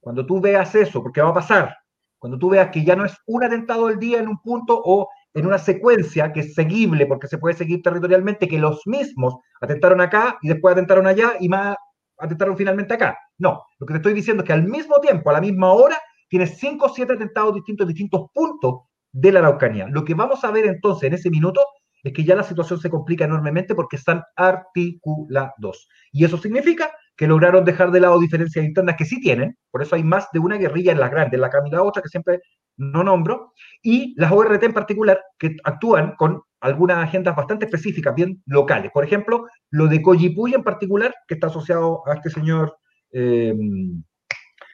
cuando 0.00 0.24
tú 0.26 0.40
veas 0.40 0.74
eso, 0.74 1.02
porque 1.02 1.22
va 1.22 1.30
a 1.30 1.34
pasar, 1.34 1.76
cuando 2.22 2.38
tú 2.38 2.50
veas 2.50 2.70
que 2.70 2.84
ya 2.84 2.94
no 2.94 3.04
es 3.04 3.16
un 3.26 3.42
atentado 3.42 3.88
al 3.88 3.98
día 3.98 4.20
en 4.20 4.28
un 4.28 4.40
punto 4.40 4.80
o 4.80 5.08
en 5.34 5.44
una 5.44 5.58
secuencia 5.58 6.32
que 6.32 6.38
es 6.38 6.54
seguible, 6.54 7.04
porque 7.06 7.26
se 7.26 7.36
puede 7.36 7.56
seguir 7.56 7.82
territorialmente, 7.82 8.46
que 8.46 8.60
los 8.60 8.86
mismos 8.86 9.38
atentaron 9.60 10.00
acá 10.00 10.38
y 10.40 10.46
después 10.46 10.70
atentaron 10.70 11.08
allá 11.08 11.32
y 11.40 11.48
más 11.48 11.74
atentaron 12.16 12.56
finalmente 12.56 12.94
acá. 12.94 13.18
No, 13.38 13.64
lo 13.76 13.86
que 13.88 13.94
te 13.94 13.96
estoy 13.96 14.12
diciendo 14.14 14.44
es 14.44 14.46
que 14.46 14.52
al 14.52 14.62
mismo 14.62 15.00
tiempo, 15.00 15.30
a 15.30 15.32
la 15.32 15.40
misma 15.40 15.72
hora, 15.72 15.98
tienes 16.28 16.58
cinco 16.58 16.86
o 16.86 16.88
siete 16.90 17.14
atentados 17.14 17.56
distintos 17.56 17.88
distintos 17.88 18.30
puntos 18.32 18.82
de 19.10 19.32
la 19.32 19.40
Araucanía. 19.40 19.88
Lo 19.88 20.04
que 20.04 20.14
vamos 20.14 20.44
a 20.44 20.52
ver 20.52 20.66
entonces 20.66 21.08
en 21.08 21.14
ese 21.14 21.28
minuto 21.28 21.60
es 22.04 22.12
que 22.12 22.22
ya 22.22 22.36
la 22.36 22.44
situación 22.44 22.78
se 22.78 22.88
complica 22.88 23.24
enormemente 23.24 23.74
porque 23.74 23.96
están 23.96 24.22
articulados. 24.36 25.88
Y 26.12 26.24
eso 26.24 26.38
significa 26.38 26.88
que 27.22 27.28
lograron 27.28 27.64
dejar 27.64 27.92
de 27.92 28.00
lado 28.00 28.18
diferencias 28.18 28.64
internas 28.64 28.96
que 28.98 29.04
sí 29.04 29.20
tienen, 29.20 29.56
por 29.70 29.80
eso 29.80 29.94
hay 29.94 30.02
más 30.02 30.26
de 30.32 30.40
una 30.40 30.56
guerrilla 30.56 30.90
en 30.90 30.98
las 30.98 31.08
grandes, 31.08 31.38
la 31.38 31.50
Camila 31.50 31.80
otra 31.80 32.02
que 32.02 32.08
siempre 32.08 32.40
no 32.76 33.04
nombro, 33.04 33.52
y 33.80 34.12
las 34.20 34.32
ORT 34.32 34.60
en 34.60 34.72
particular, 34.72 35.22
que 35.38 35.54
actúan 35.62 36.16
con 36.16 36.42
algunas 36.60 36.98
agendas 36.98 37.36
bastante 37.36 37.66
específicas, 37.66 38.12
bien 38.16 38.42
locales. 38.46 38.90
Por 38.92 39.04
ejemplo, 39.04 39.46
lo 39.70 39.86
de 39.86 40.02
Coyipuy 40.02 40.54
en 40.54 40.64
particular, 40.64 41.14
que 41.28 41.34
está 41.34 41.46
asociado 41.46 42.02
a 42.08 42.14
este 42.14 42.28
señor 42.28 42.76
eh, 43.12 43.54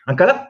Ancalaf, 0.07 0.47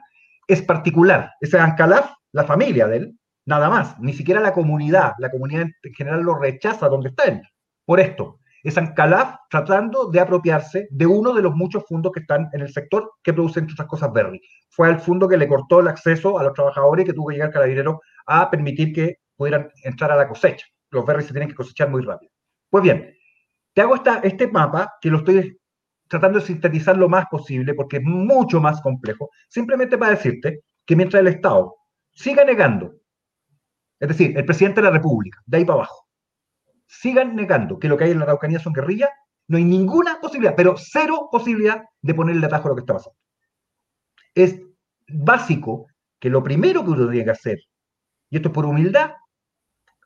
es 0.47 0.61
particular. 0.61 1.31
Ese 1.41 1.59
Ancalaf, 1.59 2.11
la 2.31 2.45
familia 2.45 2.87
de 2.87 2.95
él, 2.95 3.19
nada 3.45 3.69
más, 3.69 3.99
ni 3.99 4.13
siquiera 4.13 4.39
la 4.39 4.53
comunidad, 4.53 5.15
la 5.17 5.29
comunidad 5.29 5.67
en 5.83 5.93
general 5.93 6.21
lo 6.21 6.39
rechaza 6.39 6.87
donde 6.87 7.09
está 7.09 7.25
él, 7.25 7.41
por 7.83 7.99
esto 7.99 8.39
es 8.63 8.77
Ancalaf 8.77 9.35
tratando 9.49 10.09
de 10.09 10.19
apropiarse 10.19 10.87
de 10.91 11.05
uno 11.05 11.33
de 11.33 11.41
los 11.41 11.55
muchos 11.55 11.83
fondos 11.87 12.11
que 12.11 12.21
están 12.21 12.49
en 12.53 12.61
el 12.61 12.71
sector 12.71 13.13
que 13.23 13.33
producen 13.33 13.67
otras 13.71 13.87
cosas 13.87 14.11
Berry. 14.11 14.41
Fue 14.69 14.89
el 14.89 14.99
fondo 14.99 15.27
que 15.27 15.37
le 15.37 15.47
cortó 15.47 15.79
el 15.79 15.87
acceso 15.87 16.39
a 16.39 16.43
los 16.43 16.53
trabajadores 16.53 17.05
que 17.05 17.13
tuvo 17.13 17.27
que 17.27 17.35
llegar 17.35 17.51
Carabinero 17.51 18.01
a 18.25 18.49
permitir 18.49 18.93
que 18.93 19.17
pudieran 19.35 19.69
entrar 19.83 20.11
a 20.11 20.15
la 20.15 20.27
cosecha. 20.27 20.65
Los 20.91 21.05
Berry 21.05 21.23
se 21.23 21.31
tienen 21.31 21.49
que 21.49 21.55
cosechar 21.55 21.89
muy 21.89 22.01
rápido. 22.01 22.31
Pues 22.69 22.83
bien, 22.83 23.13
te 23.73 23.81
hago 23.81 23.95
esta, 23.95 24.19
este 24.19 24.47
mapa 24.47 24.93
que 25.01 25.09
lo 25.09 25.19
estoy 25.19 25.57
tratando 26.07 26.39
de 26.39 26.45
sintetizar 26.45 26.97
lo 26.97 27.07
más 27.07 27.25
posible 27.27 27.73
porque 27.73 27.97
es 27.97 28.03
mucho 28.03 28.59
más 28.59 28.81
complejo, 28.81 29.29
simplemente 29.47 29.97
para 29.97 30.11
decirte 30.11 30.63
que 30.85 30.95
mientras 30.95 31.21
el 31.21 31.27
Estado 31.27 31.75
siga 32.11 32.43
negando, 32.43 32.95
es 33.99 34.07
decir, 34.07 34.35
el 34.35 34.45
presidente 34.45 34.81
de 34.81 34.87
la 34.87 34.93
República, 34.93 35.39
de 35.45 35.57
ahí 35.57 35.65
para 35.65 35.77
abajo, 35.77 36.08
sigan 36.89 37.35
negando 37.35 37.77
que 37.79 37.87
lo 37.87 37.97
que 37.97 38.05
hay 38.05 38.11
en 38.11 38.19
la 38.19 38.25
Araucanía 38.25 38.59
son 38.59 38.73
guerrillas, 38.73 39.09
no 39.47 39.57
hay 39.57 39.63
ninguna 39.63 40.19
posibilidad, 40.19 40.55
pero 40.55 40.75
cero 40.77 41.29
posibilidad 41.31 41.83
de 42.01 42.13
ponerle 42.13 42.45
atajo 42.45 42.67
a 42.67 42.69
lo 42.69 42.75
que 42.75 42.81
está 42.81 42.93
pasando. 42.93 43.17
Es 44.33 44.59
básico 45.07 45.87
que 46.19 46.29
lo 46.29 46.43
primero 46.43 46.83
que 46.83 46.91
uno 46.91 47.09
tiene 47.09 47.25
que 47.25 47.31
hacer, 47.31 47.59
y 48.29 48.37
esto 48.37 48.49
es 48.49 48.53
por 48.53 48.65
humildad, 48.65 49.11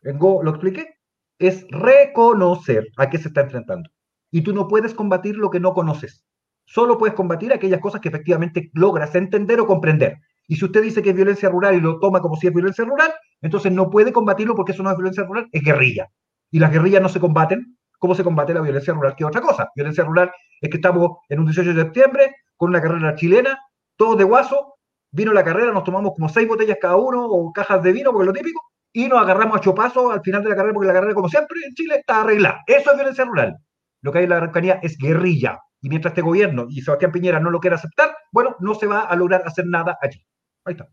lo 0.02 0.50
expliqué, 0.50 0.98
es 1.40 1.66
reconocer 1.70 2.88
a 2.98 3.10
qué 3.10 3.18
se 3.18 3.30
está 3.30 3.42
enfrentando. 3.42 3.90
Y 4.30 4.42
tú 4.42 4.54
no 4.54 4.68
puedes 4.68 4.94
combatir 4.94 5.38
lo 5.38 5.50
que 5.50 5.60
no 5.60 5.74
conoces. 5.74 6.26
Solo 6.66 6.98
puedes 6.98 7.16
combatir 7.16 7.54
aquellas 7.54 7.82
cosas 7.82 8.02
que 8.02 8.10
efectivamente 8.10 8.72
logras 8.74 9.16
entender 9.16 9.60
o 9.60 9.68
comprender. 9.68 10.18
Y 10.48 10.58
si 10.58 10.66
usted 10.66 10.84
dice 10.84 11.02
que 11.02 11.12
es 11.12 11.16
violencia 11.16 11.50
rural 11.50 11.76
y 11.76 11.82
lo 11.82 12.00
toma 12.00 12.22
como 12.22 12.36
si 12.36 12.48
es 12.48 12.54
violencia 12.54 12.84
rural, 12.84 13.14
entonces 13.42 13.72
no 13.72 13.90
puede 13.90 14.12
combatirlo 14.12 14.56
porque 14.56 14.74
eso 14.74 14.84
no 14.84 14.92
es 14.92 14.98
violencia 14.98 15.24
rural, 15.24 15.48
es 15.52 15.62
guerrilla 15.62 16.10
y 16.54 16.60
las 16.60 16.72
guerrillas 16.72 17.02
no 17.02 17.10
se 17.10 17.20
combaten, 17.20 17.78
¿cómo 17.98 18.14
se 18.14 18.24
combate 18.24 18.54
la 18.54 18.62
violencia 18.62 18.94
rural? 18.94 19.16
Que 19.16 19.24
es 19.24 19.28
otra 19.28 19.42
cosa. 19.42 19.72
Violencia 19.76 20.04
rural 20.04 20.32
es 20.62 20.70
que 20.70 20.78
estamos 20.78 21.18
en 21.28 21.40
un 21.40 21.46
18 21.48 21.74
de 21.74 21.82
septiembre 21.82 22.36
con 22.56 22.70
una 22.70 22.80
carrera 22.80 23.16
chilena, 23.16 23.60
todos 23.98 24.20
de 24.20 24.24
guaso, 24.24 24.76
vino 25.10 25.34
la 25.34 25.44
carrera, 25.44 25.72
nos 25.72 25.84
tomamos 25.84 26.14
como 26.14 26.30
seis 26.30 26.48
botellas 26.48 26.78
cada 26.80 26.96
uno 26.96 27.26
o 27.26 27.52
cajas 27.52 27.82
de 27.82 27.92
vino, 27.92 28.12
porque 28.12 28.26
es 28.26 28.28
lo 28.28 28.34
típico, 28.34 28.62
y 28.94 29.08
nos 29.08 29.20
agarramos 29.20 29.58
a 29.58 29.62
chopazo 29.62 30.12
al 30.12 30.22
final 30.22 30.44
de 30.44 30.50
la 30.50 30.56
carrera, 30.56 30.76
porque 30.76 30.88
la 30.88 30.94
carrera, 30.94 31.16
como 31.16 31.28
siempre, 31.28 31.58
en 31.66 31.74
Chile 31.74 31.96
está 31.96 32.22
arreglada. 32.22 32.62
Eso 32.68 32.92
es 32.92 32.98
violencia 32.98 33.26
rural. 33.26 33.58
Lo 34.02 34.12
que 34.12 34.20
hay 34.20 34.26
en 34.26 34.30
la 34.30 34.38
Araucanía 34.38 34.80
es 34.84 34.96
guerrilla. 35.00 35.60
Y 35.82 35.90
mientras 35.90 36.12
este 36.12 36.22
gobierno 36.22 36.68
y 36.70 36.82
Sebastián 36.82 37.12
Piñera 37.12 37.40
no 37.40 37.50
lo 37.50 37.60
quiera 37.60 37.78
aceptar, 37.78 38.16
bueno, 38.32 38.56
no 38.60 38.76
se 38.76 38.86
va 38.86 39.02
a 39.02 39.16
lograr 39.16 39.42
hacer 39.44 39.66
nada 39.66 39.98
allí. 40.00 40.24
Ahí 40.66 40.74
está. 40.74 40.88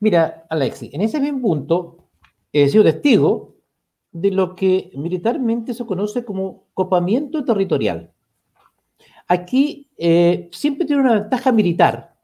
Mira, 0.00 0.46
Alexi, 0.48 0.90
en 0.94 1.02
ese 1.02 1.20
mismo 1.20 1.42
punto 1.42 2.08
he 2.50 2.68
sido 2.70 2.84
testigo 2.84 3.53
de 4.14 4.30
lo 4.30 4.54
que 4.54 4.92
militarmente 4.94 5.74
se 5.74 5.84
conoce 5.84 6.24
como 6.24 6.68
copamiento 6.72 7.44
territorial. 7.44 8.12
Aquí 9.26 9.90
eh, 9.98 10.48
siempre 10.52 10.86
tiene 10.86 11.02
una 11.02 11.14
ventaja 11.14 11.50
militar. 11.50 12.14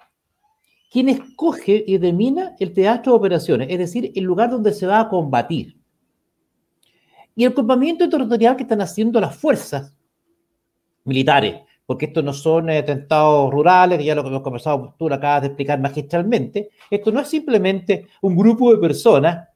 Quien 0.88 1.09
escoge 1.09 1.84
y 1.84 1.99
domina 1.99 2.55
el 2.61 2.72
teatro 2.72 3.12
de 3.12 3.18
operaciones, 3.18 3.68
es 3.70 3.78
decir, 3.78 4.12
el 4.14 4.22
lugar 4.22 4.51
donde 4.51 4.72
se 4.72 4.86
va 4.86 5.01
a 5.01 5.09
combatir. 5.09 5.76
Y 7.34 7.45
el 7.45 7.55
copamiento 7.55 8.09
territorial 8.09 8.55
que 8.55 8.62
están 8.62 8.82
haciendo 8.82 9.20
las 9.20 9.36
fuerzas 9.36 9.93
militares, 11.05 11.57
porque 11.86 12.07
estos 12.07 12.22
no 12.22 12.32
son 12.32 12.70
atentados 12.70 13.51
rurales, 13.51 13.99
que 13.99 14.05
ya 14.05 14.14
lo 14.14 14.22
que 14.22 14.28
hemos 14.28 14.43
conversado, 14.43 14.95
tú 14.97 15.09
lo 15.09 15.16
acabas 15.16 15.43
de 15.43 15.49
explicar 15.49 15.80
magistralmente, 15.80 16.70
esto 16.88 17.11
no 17.11 17.18
es 17.18 17.28
simplemente 17.28 18.07
un 18.20 18.36
grupo 18.36 18.72
de 18.72 18.78
personas 18.78 19.49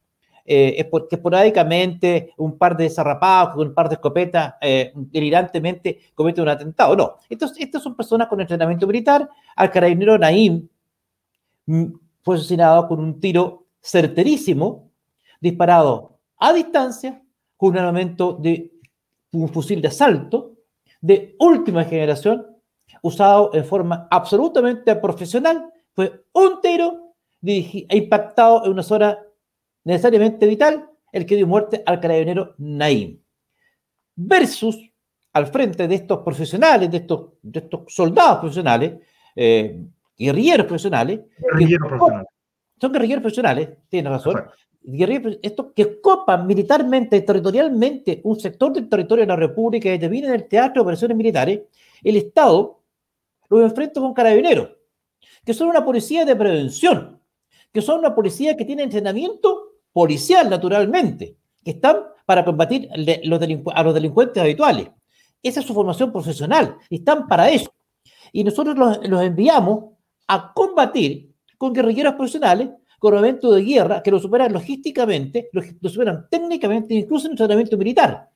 eh, 0.46 0.74
es 0.76 0.84
porque 0.86 1.16
esporádicamente 1.16 2.34
un 2.36 2.58
par 2.58 2.76
de 2.76 2.90
zarrapados 2.90 3.54
con 3.54 3.68
un 3.68 3.74
par 3.74 3.88
de 3.88 3.94
escopetas 3.94 4.54
eh, 4.60 4.92
delirantemente 4.94 6.00
cometen 6.14 6.42
un 6.42 6.50
atentado. 6.50 6.94
No, 6.94 7.14
estos, 7.30 7.58
estas 7.58 7.82
son 7.82 7.96
personas 7.96 8.28
con 8.28 8.40
entrenamiento 8.40 8.86
militar. 8.86 9.28
Al 9.56 9.70
carabinero 9.70 10.18
Naim 10.18 10.68
mm, 11.66 11.84
fue 12.22 12.36
asesinado 12.36 12.86
con 12.86 13.00
un 13.00 13.18
tiro 13.20 13.66
certerísimo, 13.80 14.90
disparado 15.40 16.18
a 16.38 16.52
distancia, 16.52 17.22
con 17.56 17.70
un 17.70 17.78
armamento 17.78 18.34
de 18.34 18.70
un 19.32 19.48
fusil 19.48 19.80
de 19.80 19.88
asalto 19.88 20.52
de 21.00 21.36
última 21.38 21.84
generación, 21.84 22.46
usado 23.02 23.50
en 23.54 23.64
forma 23.64 24.08
absolutamente 24.10 24.94
profesional. 24.96 25.70
Fue 25.94 26.24
un 26.32 26.60
tiro 26.60 27.14
impactado 27.42 28.64
en 28.64 28.72
una 28.72 28.82
zona 28.82 29.18
necesariamente 29.84 30.46
vital 30.46 30.90
el 31.12 31.26
que 31.26 31.36
dio 31.36 31.46
muerte 31.46 31.82
al 31.86 32.00
carabinero 32.00 32.54
Naim. 32.58 33.20
Versus, 34.16 34.78
al 35.32 35.46
frente 35.46 35.86
de 35.86 35.94
estos 35.94 36.18
profesionales, 36.20 36.90
de 36.90 36.98
estos, 36.98 37.32
de 37.42 37.60
estos 37.60 37.80
soldados 37.92 38.38
profesionales, 38.38 38.94
eh, 39.36 39.80
guerrilleros 40.16 40.66
profesionales, 40.66 41.20
guerrilleros 41.38 41.88
profesionales. 41.88 42.28
son 42.80 42.92
guerrilleros 42.92 43.22
profesionales, 43.22 43.68
tienes 43.88 44.12
razón, 44.12 44.44
estos 45.42 45.72
que 45.74 46.00
copan 46.00 46.46
militarmente, 46.46 47.20
territorialmente, 47.22 48.20
un 48.24 48.38
sector 48.38 48.72
del 48.72 48.88
territorio 48.88 49.22
de 49.22 49.28
la 49.28 49.36
República 49.36 49.88
y 49.88 49.94
en 49.94 50.24
el 50.32 50.46
teatro 50.46 50.74
de 50.74 50.80
operaciones 50.80 51.16
militares, 51.16 51.60
el 52.02 52.16
Estado 52.16 52.80
los 53.48 53.62
enfrenta 53.62 54.00
con 54.00 54.12
carabineros, 54.12 54.70
que 55.44 55.54
son 55.54 55.68
una 55.68 55.84
policía 55.84 56.24
de 56.24 56.36
prevención, 56.36 57.20
que 57.72 57.80
son 57.80 58.00
una 58.00 58.14
policía 58.14 58.56
que 58.56 58.64
tiene 58.64 58.82
entrenamiento 58.82 59.63
policial, 59.94 60.50
naturalmente, 60.50 61.36
que 61.64 61.70
están 61.70 61.98
para 62.26 62.44
combatir 62.44 62.90
a 62.92 63.82
los 63.82 63.94
delincuentes 63.94 64.42
habituales. 64.42 64.88
Esa 65.42 65.60
es 65.60 65.66
su 65.66 65.72
formación 65.72 66.10
profesional, 66.10 66.76
están 66.90 67.26
para 67.28 67.48
eso. 67.48 67.72
Y 68.32 68.42
nosotros 68.42 68.76
los, 68.76 69.22
enviamos 69.22 69.92
a 70.26 70.52
combatir 70.52 71.32
con 71.56 71.72
guerrilleros 71.72 72.14
profesionales, 72.14 72.70
con 72.98 73.16
eventos 73.16 73.54
de 73.54 73.62
guerra 73.62 74.02
que 74.02 74.10
lo 74.10 74.18
superan 74.18 74.52
logísticamente, 74.52 75.48
lo, 75.52 75.88
superan 75.88 76.26
técnicamente, 76.28 76.94
incluso 76.94 77.26
en 77.26 77.32
entrenamiento 77.32 77.78
militar. 77.78 78.28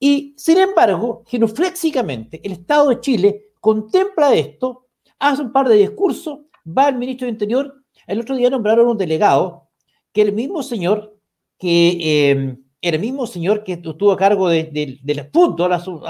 Y, 0.00 0.34
sin 0.36 0.58
embargo, 0.58 1.22
genuflexicamente, 1.26 2.40
el 2.42 2.52
Estado 2.52 2.88
de 2.88 3.00
Chile 3.00 3.42
contempla 3.60 4.34
esto, 4.34 4.86
hace 5.18 5.42
un 5.42 5.52
par 5.52 5.68
de 5.68 5.76
discursos, 5.76 6.40
va 6.66 6.86
al 6.86 6.98
ministro 6.98 7.26
de 7.26 7.32
Interior, 7.32 7.74
el 8.06 8.20
otro 8.20 8.34
día 8.34 8.50
nombraron 8.50 8.88
un 8.88 8.98
delegado 8.98 9.67
que 10.18 10.22
el 10.22 10.32
mismo 10.32 10.64
señor 10.64 11.16
que 11.60 12.30
em, 12.30 12.64
el 12.80 12.98
mismo 12.98 13.24
señor 13.24 13.62
que 13.62 13.74
estuvo 13.74 14.10
a 14.10 14.16
cargo 14.16 14.48
de, 14.48 14.64
de, 14.64 14.98
de 15.00 15.24
fútbol, 15.32 15.72
eso, 15.72 16.02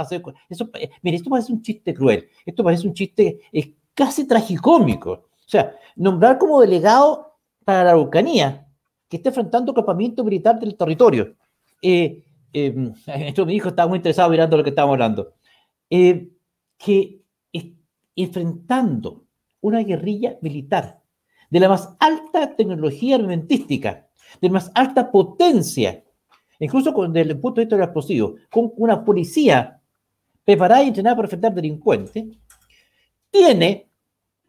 eh, 0.80 0.88
mire, 1.02 1.18
esto 1.18 1.28
parece 1.28 1.52
un 1.52 1.60
chiste 1.60 1.92
cruel, 1.92 2.26
esto 2.46 2.64
parece 2.64 2.88
un 2.88 2.94
chiste 2.94 3.40
es 3.52 3.68
casi 3.92 4.26
tragicómico. 4.26 5.10
O 5.10 5.50
sea, 5.50 5.74
nombrar 5.94 6.38
como 6.38 6.62
delegado 6.62 7.36
para 7.66 7.84
la 7.84 7.90
Araucanía, 7.90 8.66
que 9.10 9.18
está 9.18 9.28
enfrentando 9.28 9.74
campamento 9.74 10.24
militar 10.24 10.58
del 10.58 10.74
territorio. 10.74 11.34
Eh, 11.82 12.24
eh, 12.54 12.92
esto 13.06 13.44
mi 13.44 13.56
hijo 13.56 13.68
estaba 13.68 13.88
muy 13.88 13.96
interesado 13.96 14.30
mirando 14.30 14.56
lo 14.56 14.64
que 14.64 14.70
estábamos 14.70 14.94
hablando. 14.94 15.34
Eh, 15.90 16.30
que 16.78 17.20
enfrentando 18.16 19.26
una 19.60 19.80
guerrilla 19.80 20.38
militar 20.40 21.02
de 21.50 21.60
la 21.60 21.68
más 21.68 21.88
alta 21.98 22.54
tecnología 22.54 23.16
armamentística, 23.16 24.06
de 24.40 24.48
la 24.48 24.54
más 24.54 24.70
alta 24.74 25.10
potencia, 25.10 26.04
incluso 26.58 26.92
desde 27.08 27.32
el 27.32 27.40
punto 27.40 27.60
de 27.60 27.64
vista 27.64 27.76
de 27.76 27.80
los 27.80 27.86
explosivos, 27.88 28.40
con 28.50 28.72
una 28.76 29.04
policía 29.04 29.80
preparada 30.44 30.82
y 30.82 30.88
entrenada 30.88 31.16
para 31.16 31.26
enfrentar 31.26 31.54
delincuentes, 31.54 32.24
tiene 33.30 33.88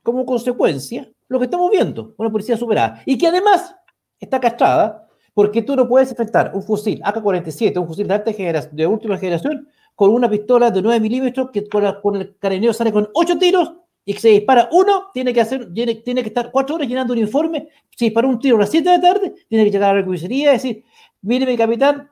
como 0.01 0.25
consecuencia 0.25 1.09
lo 1.27 1.39
que 1.39 1.45
estamos 1.45 1.69
viendo, 1.69 2.13
una 2.17 2.31
policía 2.31 2.57
superada, 2.57 3.01
y 3.05 3.17
que 3.17 3.27
además 3.27 3.75
está 4.19 4.39
castrada 4.39 5.07
porque 5.33 5.61
tú 5.61 5.75
no 5.75 5.87
puedes 5.87 6.09
enfrentar 6.09 6.51
un 6.53 6.63
fusil 6.63 6.99
AK-47, 7.03 7.77
un 7.79 7.87
fusil 7.87 8.07
de, 8.07 8.13
alta 8.13 8.33
generación, 8.33 8.75
de 8.75 8.87
última 8.87 9.17
generación, 9.17 9.67
con 9.95 10.11
una 10.11 10.29
pistola 10.29 10.71
de 10.71 10.81
9 10.81 10.99
milímetros 10.99 11.51
que 11.51 11.67
con, 11.67 12.15
el 12.15 12.35
carabinero 12.37 12.73
sale 12.73 12.91
con 12.91 13.09
8 13.13 13.37
tiros 13.37 13.73
y 14.09 14.13
que 14.15 14.21
se 14.21 14.29
dispara 14.29 14.69
uno, 14.71 15.11
tiene 15.13 15.31
que, 15.31 15.39
hacer, 15.39 15.71
tiene, 15.71 15.93
tiene 15.93 16.23
que 16.23 16.29
estar 16.29 16.49
cuatro 16.49 16.77
horas 16.77 16.87
llenando 16.87 17.13
un 17.13 17.19
informe. 17.19 17.69
Si 17.95 18.05
disparó 18.05 18.27
un 18.27 18.39
tiro 18.39 18.55
a 18.55 18.61
las 18.61 18.71
7 18.71 18.89
de 18.89 18.95
la 18.95 19.01
tarde, 19.03 19.35
tiene 19.47 19.65
que 19.65 19.69
llegar 19.69 19.91
a 19.95 19.99
la 19.99 20.03
comisaría 20.03 20.49
y 20.49 20.53
decir, 20.53 20.83
mire 21.21 21.45
mi 21.45 21.55
capitán, 21.55 22.09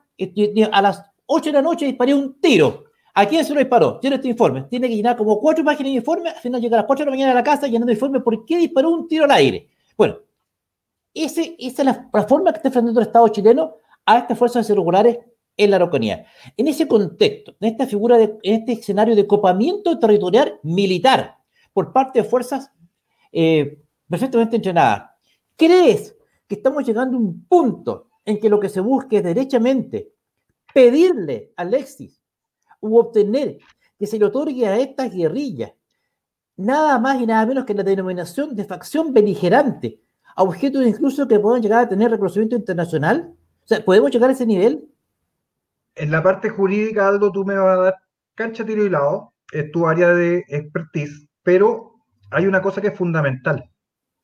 a 0.70 0.80
las 0.80 1.02
8 1.26 1.46
de 1.46 1.52
la 1.54 1.60
noche 1.60 1.86
disparé 1.86 2.14
un 2.14 2.40
tiro. 2.40 2.84
¿A 3.14 3.26
quién 3.26 3.44
se 3.44 3.52
lo 3.52 3.58
disparó? 3.58 3.98
Tiene 3.98 4.14
este 4.14 4.28
informe. 4.28 4.62
Tiene 4.70 4.88
que 4.88 4.94
llenar 4.94 5.16
como 5.16 5.40
cuatro 5.40 5.64
páginas 5.64 5.90
de 5.90 5.96
informe, 5.96 6.30
al 6.30 6.36
final 6.36 6.60
llega 6.60 6.76
a 6.76 6.82
las 6.82 6.86
4 6.86 7.04
de 7.04 7.10
la 7.10 7.16
mañana 7.16 7.32
a 7.32 7.34
la 7.34 7.42
casa 7.42 7.66
llenando 7.66 7.90
informe 7.90 8.20
por 8.20 8.46
qué 8.46 8.58
disparó 8.58 8.90
un 8.90 9.08
tiro 9.08 9.24
al 9.24 9.32
aire. 9.32 9.68
Bueno, 9.96 10.18
esa 11.12 11.42
es 11.58 11.84
la, 11.84 12.08
forma 12.28 12.52
que 12.52 12.58
está 12.58 12.68
enfrentando 12.68 13.00
el 13.00 13.08
Estado 13.08 13.26
chileno 13.26 13.74
a 14.06 14.18
estas 14.18 14.38
fuerzas 14.38 14.70
irregulares 14.70 15.18
en 15.56 15.70
la 15.70 15.76
Araucanía. 15.78 16.26
En 16.56 16.68
ese 16.68 16.86
contexto, 16.86 17.56
en 17.58 17.72
esta 17.72 17.88
figura, 17.88 18.16
de, 18.18 18.38
en 18.44 18.60
este 18.60 18.74
escenario 18.74 19.16
de 19.16 19.26
copamiento 19.26 19.98
territorial 19.98 20.60
militar 20.62 21.37
por 21.72 21.92
parte 21.92 22.22
de 22.22 22.28
fuerzas 22.28 22.70
eh, 23.32 23.82
perfectamente 24.08 24.56
entrenadas, 24.56 25.10
¿crees 25.56 26.16
que 26.46 26.54
estamos 26.54 26.84
llegando 26.84 27.16
a 27.16 27.20
un 27.20 27.44
punto 27.46 28.08
en 28.24 28.40
que 28.40 28.48
lo 28.48 28.58
que 28.58 28.68
se 28.68 28.80
busque 28.80 29.18
es 29.18 29.24
derechamente 29.24 30.12
pedirle 30.72 31.52
a 31.56 31.62
Alexis 31.62 32.20
u 32.80 32.98
obtener 32.98 33.58
que 33.98 34.06
se 34.06 34.18
le 34.18 34.26
otorgue 34.26 34.66
a 34.66 34.78
estas 34.78 35.12
guerrillas 35.12 35.72
nada 36.56 36.98
más 36.98 37.20
y 37.20 37.26
nada 37.26 37.46
menos 37.46 37.64
que 37.64 37.74
la 37.74 37.82
denominación 37.82 38.54
de 38.54 38.64
facción 38.64 39.14
beligerante, 39.14 40.00
a 40.34 40.42
objetos 40.42 40.84
incluso 40.86 41.26
que 41.26 41.38
puedan 41.38 41.62
llegar 41.62 41.84
a 41.84 41.88
tener 41.88 42.10
reconocimiento 42.10 42.56
internacional? 42.56 43.32
O 43.64 43.66
sea, 43.66 43.84
¿podemos 43.84 44.10
llegar 44.10 44.30
a 44.30 44.32
ese 44.32 44.44
nivel? 44.44 44.88
En 45.94 46.10
la 46.10 46.22
parte 46.22 46.48
jurídica, 46.48 47.08
Aldo, 47.08 47.32
tú 47.32 47.44
me 47.44 47.56
vas 47.56 47.78
a 47.78 47.82
dar 47.82 47.94
cancha, 48.34 48.64
tiro 48.64 48.84
y 48.84 48.90
lado, 48.90 49.32
es 49.52 49.70
tu 49.70 49.86
área 49.86 50.12
de 50.14 50.44
expertise, 50.48 51.27
pero 51.48 51.94
hay 52.30 52.44
una 52.44 52.60
cosa 52.60 52.82
que 52.82 52.88
es 52.88 52.98
fundamental. 52.98 53.70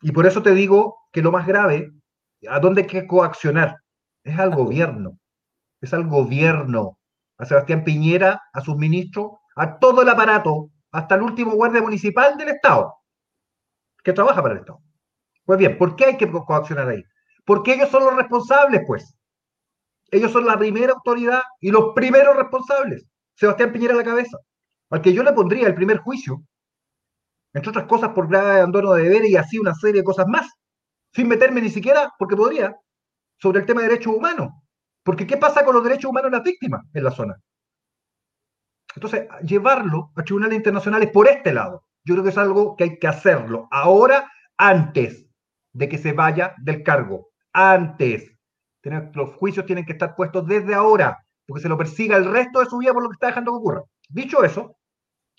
Y 0.02 0.12
por 0.12 0.26
eso 0.26 0.42
te 0.42 0.52
digo 0.52 0.98
que 1.10 1.22
lo 1.22 1.32
más 1.32 1.46
grave, 1.46 1.90
¿a 2.46 2.60
dónde 2.60 2.82
hay 2.82 2.86
que 2.86 3.06
coaccionar? 3.06 3.78
Es 4.22 4.38
al 4.38 4.54
gobierno. 4.54 5.18
Es 5.80 5.94
al 5.94 6.06
gobierno. 6.06 6.98
A 7.38 7.46
Sebastián 7.46 7.82
Piñera, 7.82 8.42
a 8.52 8.60
sus 8.60 8.76
ministros, 8.76 9.38
a 9.56 9.78
todo 9.78 10.02
el 10.02 10.10
aparato, 10.10 10.68
hasta 10.92 11.14
el 11.14 11.22
último 11.22 11.52
guardia 11.52 11.80
municipal 11.80 12.36
del 12.36 12.50
Estado, 12.50 12.94
que 14.02 14.12
trabaja 14.12 14.42
para 14.42 14.56
el 14.56 14.60
Estado. 14.60 14.80
Pues 15.46 15.58
bien, 15.58 15.78
¿por 15.78 15.96
qué 15.96 16.04
hay 16.04 16.16
que 16.18 16.30
coaccionar 16.30 16.90
ahí? 16.90 17.02
Porque 17.46 17.72
ellos 17.72 17.88
son 17.88 18.04
los 18.04 18.16
responsables, 18.16 18.82
pues. 18.86 19.16
Ellos 20.10 20.30
son 20.30 20.44
la 20.44 20.58
primera 20.58 20.92
autoridad 20.92 21.40
y 21.58 21.70
los 21.70 21.94
primeros 21.94 22.36
responsables. 22.36 23.06
Sebastián 23.34 23.72
Piñera 23.72 23.94
a 23.94 23.96
la 23.96 24.04
cabeza. 24.04 24.36
Al 24.90 25.00
que 25.00 25.14
yo 25.14 25.22
le 25.22 25.32
pondría 25.32 25.66
el 25.66 25.74
primer 25.74 25.96
juicio, 26.00 26.42
entre 27.54 27.70
otras 27.70 27.86
cosas 27.86 28.10
por 28.10 28.28
grave 28.28 28.58
abandono 28.58 28.92
de 28.92 29.04
deberes 29.04 29.30
y 29.30 29.36
así 29.36 29.58
una 29.58 29.74
serie 29.74 30.00
de 30.00 30.04
cosas 30.04 30.26
más, 30.26 30.50
sin 31.12 31.28
meterme 31.28 31.60
ni 31.60 31.70
siquiera, 31.70 32.12
porque 32.18 32.36
podría, 32.36 32.76
sobre 33.38 33.60
el 33.60 33.66
tema 33.66 33.82
de 33.82 33.88
derechos 33.88 34.14
humanos. 34.14 34.50
Porque 35.04 35.26
¿qué 35.26 35.36
pasa 35.36 35.64
con 35.64 35.74
los 35.74 35.84
derechos 35.84 36.10
humanos 36.10 36.30
de 36.30 36.36
las 36.38 36.44
víctimas 36.44 36.82
en 36.92 37.04
la 37.04 37.10
zona? 37.10 37.36
Entonces, 38.96 39.28
llevarlo 39.42 40.10
a 40.16 40.22
tribunales 40.22 40.56
internacionales 40.56 41.10
por 41.12 41.28
este 41.28 41.52
lado, 41.52 41.84
yo 42.04 42.14
creo 42.14 42.24
que 42.24 42.30
es 42.30 42.38
algo 42.38 42.76
que 42.76 42.84
hay 42.84 42.98
que 42.98 43.06
hacerlo 43.06 43.68
ahora, 43.70 44.30
antes 44.56 45.26
de 45.72 45.88
que 45.88 45.98
se 45.98 46.12
vaya 46.12 46.54
del 46.58 46.82
cargo. 46.82 47.28
Antes. 47.52 48.30
Los 49.14 49.34
juicios 49.36 49.64
tienen 49.66 49.84
que 49.84 49.92
estar 49.92 50.14
puestos 50.14 50.46
desde 50.46 50.74
ahora, 50.74 51.24
porque 51.46 51.62
se 51.62 51.68
lo 51.68 51.78
persiga 51.78 52.16
el 52.16 52.30
resto 52.30 52.60
de 52.60 52.66
su 52.66 52.78
vida 52.78 52.92
por 52.92 53.02
lo 53.02 53.08
que 53.08 53.14
está 53.14 53.28
dejando 53.28 53.52
que 53.52 53.58
ocurra. 53.58 53.82
Dicho 54.08 54.44
eso, 54.44 54.76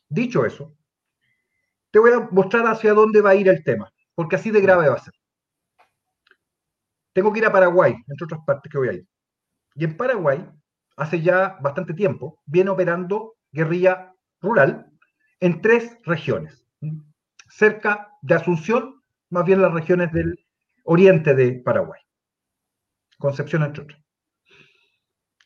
dicho 0.09 0.45
eso, 0.45 0.73
te 1.95 1.99
voy 1.99 2.11
a 2.11 2.27
mostrar 2.29 2.67
hacia 2.67 2.93
dónde 2.93 3.21
va 3.21 3.29
a 3.29 3.35
ir 3.35 3.47
el 3.47 3.63
tema, 3.63 3.89
porque 4.15 4.35
así 4.35 4.51
de 4.51 4.59
grave 4.59 4.89
va 4.89 4.95
a 4.95 4.99
ser. 4.99 5.13
Tengo 7.13 7.31
que 7.31 7.39
ir 7.39 7.45
a 7.45 7.53
Paraguay, 7.53 7.93
entre 7.93 8.25
otras 8.25 8.41
partes 8.45 8.69
que 8.69 8.77
voy 8.77 8.89
a 8.89 8.93
ir. 8.95 9.07
Y 9.75 9.85
en 9.85 9.95
Paraguay, 9.95 10.45
hace 10.97 11.21
ya 11.21 11.57
bastante 11.61 11.93
tiempo, 11.93 12.41
viene 12.45 12.69
operando 12.69 13.37
guerrilla 13.49 14.13
rural 14.41 14.91
en 15.39 15.61
tres 15.61 15.97
regiones, 16.03 16.67
cerca 17.47 18.11
de 18.21 18.35
Asunción, 18.35 19.01
más 19.29 19.45
bien 19.45 19.61
las 19.61 19.71
regiones 19.71 20.11
del 20.11 20.37
oriente 20.83 21.33
de 21.33 21.61
Paraguay, 21.63 22.01
Concepción 23.17 23.63
entre 23.63 23.83
otras. 23.83 24.03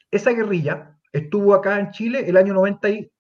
Esa 0.10 0.32
guerrilla 0.32 0.98
estuvo 1.12 1.54
acá 1.54 1.80
en 1.80 1.92
Chile 1.92 2.28
el 2.28 2.38
año 2.38 2.56
90 2.56 2.90
y 2.90 3.12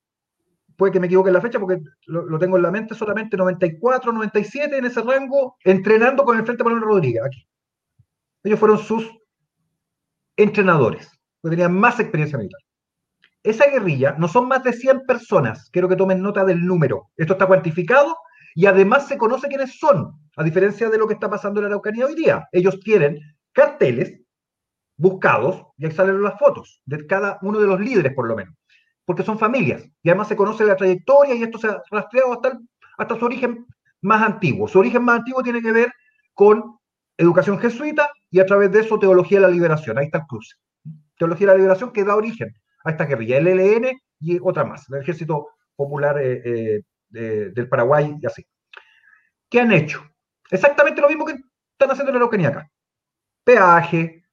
puede 0.80 0.94
que 0.94 1.00
me 1.02 1.08
equivoque 1.08 1.30
en 1.30 1.34
la 1.34 1.42
fecha 1.42 1.60
porque 1.60 1.82
lo, 2.08 2.40
tengo 2.40 2.56
en 2.56 2.64
la 2.64 2.72
mente 2.72 2.96
solamente 2.96 3.36
94, 3.36 4.14
97 4.14 4.78
en 4.78 4.86
ese 4.86 5.02
rango, 5.02 5.58
entrenando 5.66 6.24
con 6.24 6.38
el 6.38 6.46
Frente 6.46 6.64
Manuel 6.64 6.84
Rodríguez 6.84 7.22
aquí. 7.24 7.46
Ellos 8.44 8.58
fueron 8.58 8.80
sus 8.80 9.06
entrenadores, 10.38 11.12
que 11.44 11.50
tenían 11.50 11.74
más 11.74 12.00
experiencia 12.00 12.38
militar. 12.38 12.62
Esa 13.44 13.70
guerrilla 13.70 14.16
no 14.18 14.30
son 14.30 14.48
más 14.48 14.64
de 14.64 14.72
100 14.72 15.02
personas, 15.06 15.70
quiero 15.70 15.90
que 15.90 15.98
tomen 15.98 16.22
nota 16.22 16.46
del 16.46 16.66
número. 16.66 17.10
Esto 17.18 17.34
está 17.34 17.46
cuantificado 17.46 18.16
y 18.56 18.66
además 18.66 19.06
se 19.06 19.18
conoce 19.18 19.50
quiénes 19.50 19.78
son, 19.78 20.14
a 20.38 20.44
diferencia 20.46 20.90
de 20.90 20.98
lo 20.98 21.08
que 21.08 21.14
está 21.16 21.30
pasando 21.30 21.60
en 21.60 21.64
la 21.64 21.68
Araucanía 21.68 22.06
hoy 22.06 22.16
día. 22.16 22.48
Ellos 22.54 22.80
tienen 22.80 23.20
carteles 23.52 24.18
buscados, 24.96 25.66
y 25.78 25.86
ahí 25.86 25.92
salen 25.92 26.22
las 26.22 26.40
fotos 26.40 26.82
de 26.86 27.06
cada 27.06 27.38
uno 27.42 27.60
de 27.60 27.68
los 27.68 27.80
líderes 27.82 28.14
por 28.14 28.28
lo 28.28 28.36
menos, 28.38 28.54
porque 29.10 29.24
son 29.24 29.40
familias 29.40 29.90
y 30.04 30.10
además 30.10 30.28
se 30.28 30.36
conoce 30.36 30.64
la 30.64 30.76
trayectoria 30.76 31.34
y 31.34 31.42
esto 31.42 31.58
se 31.58 31.68
ha 31.68 31.82
rastreado 31.90 32.40
hasta, 33.00 33.18
su 33.18 33.26
origen 33.26 33.66
más 34.02 34.22
antiguo. 34.22 34.68
Su 34.68 34.78
origen 34.78 35.04
más 35.04 35.18
antiguo 35.18 35.42
tiene 35.42 35.64
que 35.64 35.72
ver 35.72 35.92
con 36.36 36.78
educación 37.18 37.58
jesuita 37.58 38.12
y 38.30 38.40
a 38.40 38.46
través 38.46 38.72
de 38.72 38.82
eso 38.82 39.00
teología 39.00 39.40
de 39.40 39.48
la 39.48 39.52
liberación. 39.52 39.98
Ahí 39.98 40.06
está 40.06 40.20
el 40.20 40.28
cruce. 40.28 40.58
Teología 41.18 41.48
de 41.48 41.54
la 41.54 41.58
liberación 41.58 41.92
que 41.92 42.04
da 42.04 42.16
origen 42.16 42.54
a 42.86 42.92
esta 42.92 43.06
guerrilla, 43.06 43.40
el 43.40 43.48
ELN 43.48 44.00
y 44.20 44.38
otra 44.44 44.64
más, 44.64 44.88
el 44.92 45.02
Ejército 45.02 45.48
Popular 45.76 46.20
eh, 46.22 46.84
eh, 47.16 47.52
del 47.52 47.68
Paraguay 47.68 48.16
y 48.22 48.28
así. 48.28 48.46
¿Qué 49.50 49.60
han 49.60 49.72
hecho? 49.72 50.04
Exactamente 50.52 51.02
lo 51.02 51.10
mismo 51.10 51.26
que 51.26 51.34
están 51.34 51.90
haciendo 51.90 52.12
en 52.12 52.14
la 52.14 52.18
Araucanía 52.20 52.50
acá. 52.50 52.70
Peaje, 53.44 54.24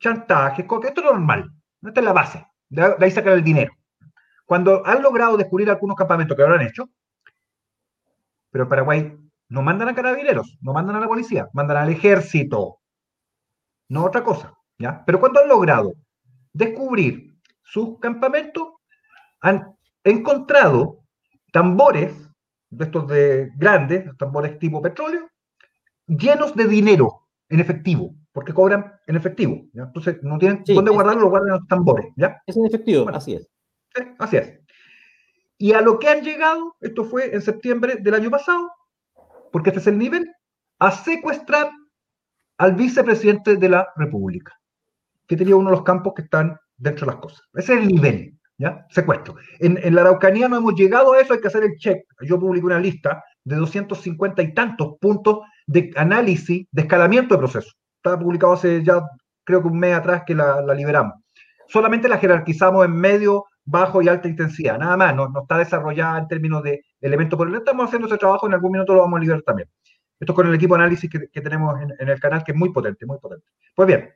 chantaje, 0.00 0.62
esto 0.62 0.80
es 0.80 1.04
normal. 1.04 1.52
Esta 1.82 2.00
es 2.00 2.06
la 2.06 2.14
base. 2.14 2.46
De 2.70 2.96
ahí 2.98 3.10
sacar 3.10 3.34
el 3.34 3.44
dinero. 3.44 3.74
Cuando 4.54 4.86
han 4.86 5.02
logrado 5.02 5.36
descubrir 5.36 5.68
algunos 5.68 5.96
campamentos 5.96 6.36
que 6.36 6.42
lo 6.44 6.54
han 6.54 6.60
hecho, 6.60 6.88
pero 8.52 8.62
en 8.62 8.68
Paraguay 8.68 9.16
no 9.48 9.62
mandan 9.62 9.88
a 9.88 9.96
carabineros, 9.96 10.58
no 10.60 10.72
mandan 10.72 10.94
a 10.94 11.00
la 11.00 11.08
policía, 11.08 11.48
mandan 11.52 11.78
al 11.78 11.88
ejército. 11.88 12.78
No 13.88 14.04
otra 14.04 14.22
cosa. 14.22 14.54
¿ya? 14.78 15.02
Pero 15.04 15.18
cuando 15.18 15.40
han 15.40 15.48
logrado 15.48 15.94
descubrir 16.52 17.34
sus 17.64 17.98
campamentos, 17.98 18.74
han 19.40 19.74
encontrado 20.04 21.00
tambores, 21.50 22.14
de 22.70 22.84
estos 22.84 23.08
de 23.08 23.50
grandes, 23.56 24.04
tambores 24.18 24.56
tipo 24.60 24.80
petróleo, 24.80 25.28
llenos 26.06 26.54
de 26.54 26.68
dinero 26.68 27.22
en 27.48 27.58
efectivo, 27.58 28.14
porque 28.30 28.54
cobran 28.54 28.92
en 29.08 29.16
efectivo. 29.16 29.64
Entonces, 29.74 30.22
no 30.22 30.38
tienen 30.38 30.62
dónde 30.64 30.92
guardarlo, 30.92 31.22
lo 31.22 31.30
guardan 31.30 31.48
en 31.48 31.58
los 31.58 31.66
tambores. 31.66 32.06
¿ya? 32.14 32.40
Es 32.46 32.56
en 32.56 32.66
efectivo, 32.66 33.08
así 33.08 33.34
es. 33.34 33.50
Así 34.18 34.36
es. 34.36 34.60
Y 35.58 35.72
a 35.72 35.80
lo 35.80 35.98
que 35.98 36.08
han 36.08 36.22
llegado, 36.22 36.76
esto 36.80 37.04
fue 37.04 37.34
en 37.34 37.42
septiembre 37.42 37.96
del 38.00 38.14
año 38.14 38.30
pasado, 38.30 38.70
porque 39.52 39.70
este 39.70 39.80
es 39.80 39.86
el 39.86 39.98
nivel, 39.98 40.30
a 40.78 40.90
secuestrar 40.90 41.70
al 42.58 42.74
vicepresidente 42.74 43.56
de 43.56 43.68
la 43.68 43.88
República, 43.96 44.52
que 45.26 45.36
tenía 45.36 45.56
uno 45.56 45.70
de 45.70 45.76
los 45.76 45.84
campos 45.84 46.14
que 46.14 46.22
están 46.22 46.58
dentro 46.76 47.06
de 47.06 47.12
las 47.12 47.20
cosas. 47.20 47.42
Ese 47.54 47.74
es 47.74 47.80
el 47.80 47.88
nivel. 47.88 48.38
¿ya? 48.58 48.86
Secuestro. 48.90 49.36
En, 49.58 49.94
la 49.94 50.02
Araucanía 50.02 50.48
no 50.48 50.56
hemos 50.56 50.74
llegado 50.74 51.12
a 51.12 51.20
eso, 51.20 51.34
hay 51.34 51.40
que 51.40 51.48
hacer 51.48 51.64
el 51.64 51.76
check. 51.76 52.04
Yo 52.22 52.38
publiqué 52.38 52.66
una 52.66 52.78
lista 52.78 53.22
de 53.44 53.56
250 53.56 54.42
y 54.42 54.54
tantos 54.54 54.94
puntos 55.00 55.40
de 55.66 55.92
análisis, 55.96 56.66
de 56.70 56.82
escalamiento 56.82 57.34
de 57.34 57.38
proceso. 57.38 57.72
Estaba 57.96 58.18
publicado 58.18 58.52
hace 58.52 58.82
ya, 58.82 59.02
creo 59.44 59.62
que 59.62 59.68
un 59.68 59.78
mes 59.78 59.94
atrás 59.94 60.22
que 60.26 60.34
la, 60.34 60.62
liberamos. 60.74 61.14
Solamente 61.68 62.08
la 62.08 62.18
jerarquizamos 62.18 62.84
en 62.84 62.96
medio, 62.96 63.46
bajo 63.64 64.02
y 64.02 64.08
alta 64.08 64.28
intensidad, 64.28 64.78
nada 64.78 64.96
más, 64.96 65.14
no, 65.14 65.28
no 65.28 65.42
está 65.42 65.58
desarrollada 65.58 66.18
en 66.18 66.28
términos 66.28 66.62
de 66.62 66.84
elementos, 67.00 67.38
pero 67.38 67.56
estamos 67.56 67.86
haciendo 67.86 68.08
ese 68.08 68.18
trabajo, 68.18 68.46
en 68.46 68.54
algún 68.54 68.72
minuto 68.72 68.94
lo 68.94 69.00
vamos 69.00 69.18
a 69.18 69.20
liberar 69.20 69.42
también. 69.42 69.68
Esto 70.20 70.34
con 70.34 70.46
el 70.46 70.54
equipo 70.54 70.74
de 70.74 70.82
análisis 70.82 71.10
que, 71.10 71.40
tenemos 71.40 71.74
en, 71.98 72.08
el 72.08 72.20
canal, 72.20 72.44
que 72.44 72.52
es 72.52 72.58
muy 72.58 72.72
potente, 72.72 73.04
muy 73.04 73.18
potente. 73.18 73.46
Pues 73.74 73.86
bien, 73.86 74.10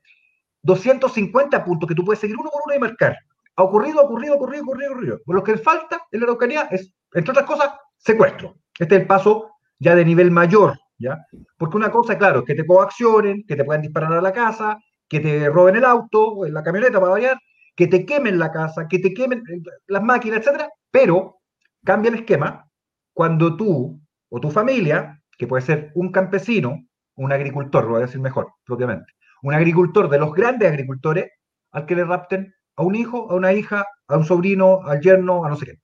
250 0.62 1.64
puntos 1.64 1.88
que 1.88 1.94
tú 1.94 2.04
puedes 2.04 2.20
seguir 2.20 2.36
uno 2.38 2.50
por 2.50 2.62
uno 2.66 2.76
y 2.76 2.78
marcar. 2.78 3.16
Ha 3.56 3.62
ocurrido, 3.62 4.00
ha 4.00 4.04
ocurrido, 4.04 4.34
ha 4.34 4.36
ocurrido, 4.36 4.62
ha 4.62 4.64
ocurrido, 4.64 4.90
ha 4.90 4.92
ocurrido. 4.92 5.20
Lo 5.26 5.42
que 5.42 5.56
falta 5.58 6.06
en 6.12 6.20
la 6.20 6.26
Araucanía 6.26 6.68
es, 6.70 6.94
entre 7.12 7.32
otras 7.32 7.46
cosas, 7.46 7.72
secuestro. 7.96 8.56
Este 8.78 8.94
es 8.94 9.00
el 9.02 9.06
paso 9.06 9.50
ya 9.78 9.94
de 9.94 10.04
nivel 10.04 10.30
mayor, 10.30 10.78
¿ya? 10.98 11.18
Porque 11.56 11.76
una 11.76 11.90
cosa, 11.90 12.16
claro, 12.16 12.40
es 12.40 12.44
que 12.44 12.54
te 12.54 12.66
coaccionen, 12.66 13.44
que 13.46 13.56
te 13.56 13.64
puedan 13.64 13.82
disparar 13.82 14.12
a 14.12 14.22
la 14.22 14.32
casa, 14.32 14.78
que 15.08 15.20
te 15.20 15.48
roben 15.48 15.76
el 15.76 15.84
auto 15.84 16.36
o 16.36 16.46
la 16.46 16.62
camioneta 16.62 17.00
para 17.00 17.12
variar, 17.12 17.38
que 17.78 17.86
te 17.86 18.04
quemen 18.04 18.40
la 18.40 18.50
casa, 18.50 18.88
que 18.88 18.98
te 18.98 19.14
quemen 19.14 19.38
eh, 19.48 19.62
las 19.86 20.02
máquinas, 20.02 20.40
etcétera, 20.40 20.68
pero 20.90 21.38
cambia 21.84 22.08
el 22.08 22.16
esquema 22.16 22.68
cuando 23.14 23.56
tú 23.56 24.00
o 24.30 24.40
tu 24.40 24.50
familia, 24.50 25.22
que 25.38 25.46
puede 25.46 25.62
ser 25.62 25.92
un 25.94 26.10
campesino, 26.10 26.84
un 27.14 27.32
agricultor, 27.32 27.84
lo 27.84 27.90
voy 27.90 27.98
a 27.98 28.06
decir 28.06 28.20
mejor, 28.20 28.48
propiamente, 28.64 29.12
un 29.42 29.54
agricultor 29.54 30.10
de 30.10 30.18
los 30.18 30.34
grandes 30.34 30.68
agricultores, 30.68 31.30
al 31.70 31.86
que 31.86 31.94
le 31.94 32.04
rapten 32.04 32.52
a 32.74 32.82
un 32.82 32.96
hijo, 32.96 33.30
a 33.30 33.36
una 33.36 33.52
hija, 33.52 33.86
a 34.08 34.16
un 34.16 34.24
sobrino, 34.24 34.80
al 34.84 35.00
yerno, 35.00 35.44
a 35.44 35.48
no 35.48 35.54
sé 35.54 35.66
qué. 35.66 35.78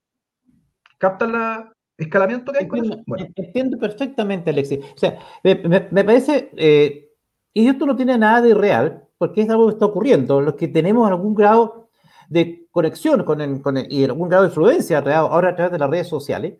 ¿Captan 0.97 1.31
la 1.31 1.71
escalamiento 1.97 2.51
que 2.51 2.57
hay 2.57 2.65
entiendo, 2.65 2.89
con 2.89 2.99
eso? 2.99 3.03
Bueno. 3.07 3.27
Entiendo 3.35 3.77
perfectamente, 3.77 4.49
Alexis. 4.49 4.79
O 4.79 4.97
sea, 4.97 5.17
me, 5.45 5.55
me, 5.91 6.03
parece, 6.03 6.51
eh, 6.57 7.09
y 7.53 7.69
esto 7.69 7.85
no 7.85 7.95
tiene 7.95 8.17
nada 8.17 8.41
de 8.41 8.49
irreal, 8.49 9.07
porque 9.17 9.41
es 9.41 9.49
algo 9.49 9.67
que 9.67 9.73
está 9.73 9.85
ocurriendo. 9.85 10.41
Los 10.41 10.55
que 10.55 10.67
tenemos 10.67 11.07
algún 11.07 11.33
grado 11.35 11.84
de 12.29 12.67
conexión 12.71 13.23
con, 13.23 13.41
el, 13.41 13.61
con 13.61 13.77
el, 13.77 13.91
y 13.91 14.03
algún 14.03 14.29
grado 14.29 14.43
de 14.43 14.49
influencia 14.49 14.99
ahora 14.99 15.49
a 15.49 15.55
través 15.55 15.71
de 15.71 15.79
las 15.79 15.89
redes 15.89 16.07
sociales, 16.07 16.55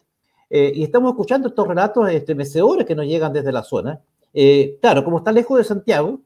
eh, 0.49 0.71
y 0.75 0.83
estamos 0.83 1.11
escuchando 1.11 1.47
estos 1.47 1.67
relatos 1.67 2.09
estremecedores 2.09 2.85
que 2.85 2.95
nos 2.95 3.05
llegan 3.05 3.33
desde 3.33 3.51
la 3.51 3.63
zona. 3.63 3.99
Eh, 4.33 4.77
claro, 4.81 5.03
como 5.03 5.17
está 5.17 5.31
lejos 5.31 5.57
de 5.57 5.63
Santiago, 5.63 6.19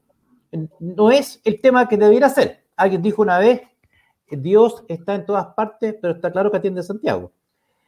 no 0.78 1.10
es 1.10 1.40
el 1.44 1.60
tema 1.60 1.88
que 1.88 1.96
debiera 1.96 2.28
ser. 2.28 2.64
Alguien 2.76 3.02
dijo 3.02 3.22
una 3.22 3.38
vez, 3.38 3.62
Dios 4.30 4.84
está 4.88 5.14
en 5.14 5.26
todas 5.26 5.46
partes, 5.54 5.96
pero 6.00 6.14
está 6.14 6.30
claro 6.30 6.50
que 6.50 6.58
atiende 6.58 6.80
a 6.80 6.84
Santiago. 6.84 7.32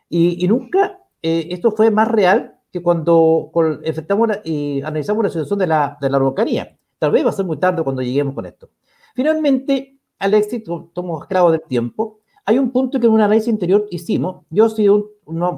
Y, 0.08 0.44
y 0.44 0.48
nunca 0.48 1.00
eh, 1.22 1.48
esto 1.50 1.70
fue 1.72 1.90
más 1.90 2.08
real 2.08 2.56
que 2.72 2.82
cuando 2.82 3.50
efectuamos 3.84 4.30
y 4.44 4.80
analizamos 4.82 5.24
la 5.24 5.30
situación 5.30 5.58
de 5.58 5.66
la, 5.66 5.98
de 6.00 6.08
la 6.08 6.16
Araucanía. 6.16 6.76
Tal 6.98 7.10
vez 7.10 7.24
va 7.24 7.30
a 7.30 7.32
ser 7.32 7.44
muy 7.44 7.58
tarde 7.58 7.82
cuando 7.82 8.00
lleguemos 8.00 8.34
con 8.34 8.46
esto. 8.46 8.70
Finalmente, 9.14 9.98
Alexis, 10.18 10.62
tomo 10.92 11.22
esclavo 11.22 11.50
del 11.50 11.62
tiempo, 11.62 12.20
hay 12.44 12.58
un 12.58 12.70
punto 12.70 12.98
que 12.98 13.06
en 13.06 13.12
un 13.12 13.20
análisis 13.20 13.48
interior 13.48 13.86
hicimos. 13.90 14.44
Yo 14.50 14.68
soy 14.68 14.88
un, 14.88 15.06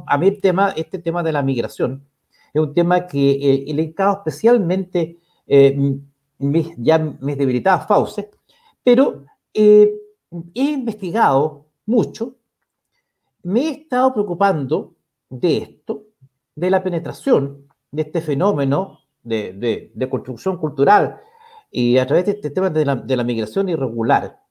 a 0.06 0.18
mí 0.18 0.28
el 0.28 0.40
tema, 0.40 0.70
este 0.76 0.98
tema 0.98 1.22
de 1.22 1.32
la 1.32 1.42
migración, 1.42 2.06
es 2.52 2.62
un 2.62 2.74
tema 2.74 3.06
que 3.06 3.32
eh, 3.32 3.74
le 3.74 3.82
encado 3.82 4.18
especialmente 4.18 5.18
eh, 5.46 5.76
mis, 6.38 6.74
ya 6.76 6.98
mis 6.98 7.36
debilitadas 7.36 7.86
fauces, 7.86 8.26
pero 8.82 9.24
eh, 9.52 9.92
he 10.54 10.62
investigado 10.62 11.66
mucho, 11.86 12.36
me 13.42 13.62
he 13.62 13.70
estado 13.70 14.12
preocupando 14.12 14.94
de 15.28 15.56
esto, 15.58 16.04
de 16.54 16.70
la 16.70 16.82
penetración 16.82 17.66
de 17.90 18.02
este 18.02 18.20
fenómeno 18.20 19.00
de, 19.22 19.90
de, 19.94 20.08
construcción 20.08 20.58
cultural 20.58 21.20
y 21.70 21.98
a 21.98 22.06
través 22.06 22.26
de 22.26 22.32
este 22.32 22.50
tema 22.50 22.70
de 22.70 22.84
la, 22.84 22.96
de 22.96 23.16
la 23.16 23.24
migración 23.24 23.68
irregular, 23.68 24.43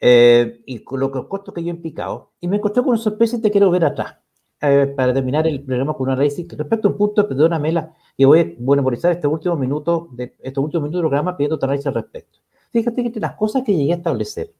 eh, 0.00 0.62
y 0.66 0.80
con 0.80 1.00
los 1.00 1.10
costos 1.26 1.54
que 1.54 1.62
yo 1.62 1.68
he 1.68 1.74
implicado, 1.74 2.32
y 2.40 2.48
me 2.48 2.56
encontré 2.56 2.82
con 2.82 2.90
una 2.90 2.98
sorpresa 2.98 3.36
y 3.36 3.40
te 3.40 3.50
quiero 3.50 3.70
ver 3.70 3.84
atrás, 3.84 4.16
eh, 4.62 4.92
para 4.94 5.14
terminar 5.14 5.46
el 5.46 5.62
programa 5.62 5.94
con 5.94 6.08
un 6.08 6.14
análisis 6.14 6.46
respecto 6.48 6.88
a 6.88 6.90
un 6.90 6.96
punto, 6.98 7.28
perdóname, 7.28 7.72
la, 7.72 7.94
que 8.16 8.26
voy 8.26 8.40
a 8.40 8.74
memorizar 8.76 9.12
este 9.12 9.26
último 9.26 9.56
minuto, 9.56 10.08
de, 10.12 10.34
estos 10.40 10.62
últimos 10.64 10.82
minutos 10.82 11.02
del 11.02 11.08
programa 11.08 11.36
pidiendo 11.36 11.58
tu 11.58 11.64
análisis 11.64 11.86
al 11.86 11.94
respecto. 11.94 12.38
Fíjate 12.72 13.10
que 13.10 13.20
las 13.20 13.34
cosas 13.34 13.62
que 13.62 13.74
llegué 13.74 13.92
a 13.92 13.96
establecer, 13.96 14.52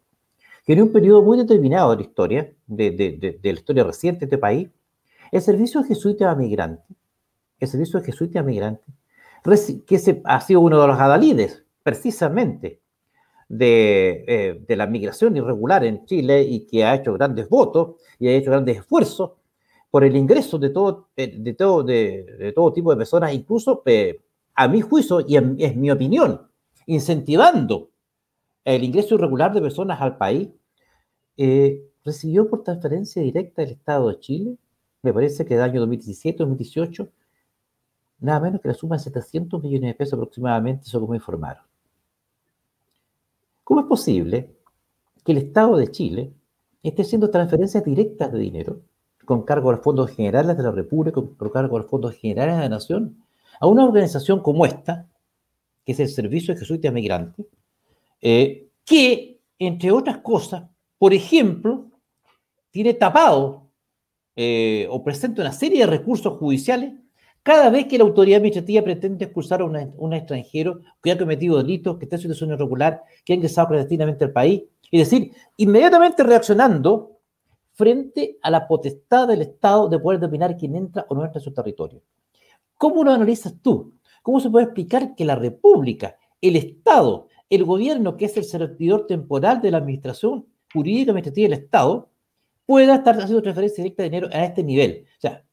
que 0.65 0.73
en 0.73 0.83
un 0.83 0.93
periodo 0.93 1.23
muy 1.23 1.39
determinado 1.39 1.91
de 1.91 1.97
la 1.97 2.03
historia, 2.03 2.53
de, 2.67 2.91
de, 2.91 3.39
de 3.41 3.53
la 3.53 3.59
historia 3.59 3.85
reciente 3.85 4.21
de 4.21 4.27
este 4.27 4.39
país, 4.39 4.69
el 5.33 5.43
servicio 5.43 5.83
jesuita 5.85 6.31
a 6.31 6.35
migrantes, 6.35 6.97
el 7.59 7.69
servicio 7.69 8.03
jesuita 8.03 8.41
a 8.41 8.43
migrantes, 8.43 8.95
que 9.87 9.99
se, 9.99 10.21
ha 10.25 10.41
sido 10.41 10.61
uno 10.61 10.81
de 10.81 10.87
los 10.87 10.99
adalides, 10.99 11.65
precisamente, 11.83 12.80
eh, 13.59 14.63
de, 14.67 14.77
la 14.77 14.87
migración 14.87 15.37
irregular 15.37 15.85
en 15.85 16.07
Chile 16.07 16.43
y 16.43 16.67
que 16.67 16.85
ha 16.85 16.95
hecho 16.95 17.13
grandes 17.15 17.49
votos 17.49 17.97
y 18.21 18.29
ha 18.29 18.33
hecho 18.33 18.53
grandes 18.53 18.79
esfuerzos 18.79 19.33
por 19.91 20.05
el 20.05 20.15
ingreso 20.15 20.57
de 20.57 20.71
todo, 20.71 21.09
eh, 21.17 21.35
de 21.37 21.55
todo, 21.55 21.83
de, 21.83 22.53
todo 22.55 22.73
tipo 22.73 22.93
de 22.93 22.97
personas, 22.97 23.35
incluso 23.35 23.83
eh, 23.87 24.21
a 24.55 24.69
mi 24.69 24.81
juicio 24.81 25.25
y 25.27 25.37
es 25.37 25.77
mi 25.77 25.91
opinión, 25.91 26.43
incentivando 26.87 27.91
el 28.65 28.85
ingreso 28.85 29.17
irregular 29.17 29.53
de 29.53 29.61
personas 29.63 30.01
al 30.01 30.17
país, 30.17 30.49
recibió 32.05 32.49
por 32.49 32.63
transferencia 32.63 33.21
directa 33.23 33.63
del 33.63 33.73
Estado 33.73 34.11
de 34.11 34.21
Chile, 34.21 34.57
me 35.03 35.13
parece 35.13 35.45
que 35.45 35.55
el 35.55 35.63
año 35.63 35.85
2017-2018, 35.87 37.11
nada 38.21 38.41
menos 38.41 38.61
que 38.61 38.69
la 38.69 38.75
suma 38.75 38.97
de 38.97 39.05
700 39.05 39.63
millones 39.63 39.91
de 39.91 39.95
pesos 39.95 40.15
aproximadamente, 40.15 40.85
eso 40.87 41.01
como 41.01 41.15
informaron. 41.15 41.70
¿Cómo 43.71 43.83
es 43.83 43.87
posible 43.87 44.51
que 45.25 45.31
el 45.31 45.39
Estado 45.39 45.77
de 45.77 45.93
Chile 45.93 46.33
esté 46.83 47.03
haciendo 47.03 47.31
transferencias 47.31 47.85
directas 47.85 48.33
de 48.33 48.41
dinero 48.41 48.81
con 49.25 49.45
cargo 49.45 49.71
a 49.71 49.75
los 49.75 49.85
fondos 49.85 50.11
generales 50.11 50.57
de 50.57 50.65
la 50.65 50.73
República, 50.73 51.21
con 51.37 51.51
cargo 51.51 51.77
a 51.77 51.79
los 51.79 51.89
fondos 51.89 52.17
generales 52.17 52.57
de 52.57 52.63
la 52.63 52.69
Nación, 52.69 53.25
a 53.61 53.69
una 53.69 53.85
organización 53.85 54.43
como 54.43 54.67
esta, 54.67 55.07
que 55.85 55.93
es 55.93 56.01
el 56.01 56.09
Servicio 56.09 56.53
de 56.53 56.59
Jesuitas 56.59 56.93
Migrantes, 56.93 57.47
eh, 58.21 58.71
que, 58.85 59.41
entre 59.57 59.93
otras 59.93 60.19
cosas, 60.19 60.65
por 60.99 61.15
ejemplo, 61.15 61.93
tiene 62.73 62.95
tapado 62.95 63.71
eh, 64.35 64.89
o 64.91 65.05
presenta 65.05 65.43
una 65.43 65.53
serie 65.53 65.83
de 65.83 65.87
recursos 65.87 66.37
judiciales 66.39 66.95
cada 67.43 67.71
vez 67.71 67.87
que 67.87 67.99
la 67.99 68.05
autoridad 68.05 68.39
administrativa 68.39 68.83
pretende 68.83 69.25
expulsar 69.25 69.63
a 69.63 69.65
un 69.65 70.13
extranjero 70.13 70.81
que 71.03 71.11
ha 71.11 71.19
cometido 71.19 71.57
delitos, 71.57 71.99
que 71.99 72.05
está 72.05 72.17
en 72.17 72.23
situación 72.23 72.51
irregular, 72.51 73.03
que 73.25 73.33
ha 73.33 73.37
ingresado 73.37 73.69
clandestinamente 73.69 74.25
al 74.25 74.33
país, 74.33 74.63
es 74.91 75.11
decir, 75.11 75.33
inmediatamente 75.57 76.23
reaccionando 76.23 77.21
frente 77.73 78.39
a 78.43 78.51
la 78.51 78.67
potestad 78.67 79.29
del 79.29 79.43
Estado 79.43 79.89
de 79.89 79.99
poder 79.99 80.21
determinar 80.21 80.57
quién 80.57 80.77
entra 80.77 81.07
o 81.09 81.15
no 81.15 81.25
entra 81.25 81.39
en 81.39 81.45
su 81.45 81.55
territorio. 81.55 82.03
¿Cómo 82.77 83.05
lo 83.05 83.13
analizas 83.13 83.55
tú? 83.63 83.95
¿Cómo 84.23 84.41
se 84.41 84.51
puede 84.51 84.67
explicar 84.67 85.15
que 85.15 85.25
la 85.25 85.37
República, 85.37 86.19
el 86.41 86.57
Estado, 86.57 87.29
el 87.49 87.65
gobierno, 87.65 88.17
que 88.17 88.27
es 88.27 88.37
el 88.37 88.45
servidor 88.45 89.07
temporal 89.07 89.63
de 89.63 89.71
la 89.71 89.79
administración 89.79 90.47
jurídica 90.73 91.13
administrativa 91.13 91.49
del 91.49 91.59
Estado, 91.59 92.11
pueda 92.67 92.97
estar 92.97 93.17
haciendo 93.17 93.43
transferencia 93.43 93.83
directa 93.83 94.03
de 94.03 94.11
dinero 94.11 94.29
a 94.33 94.45
este 94.45 94.63
nivel? 94.63 95.05
O 95.17 95.21
sea, 95.21 95.45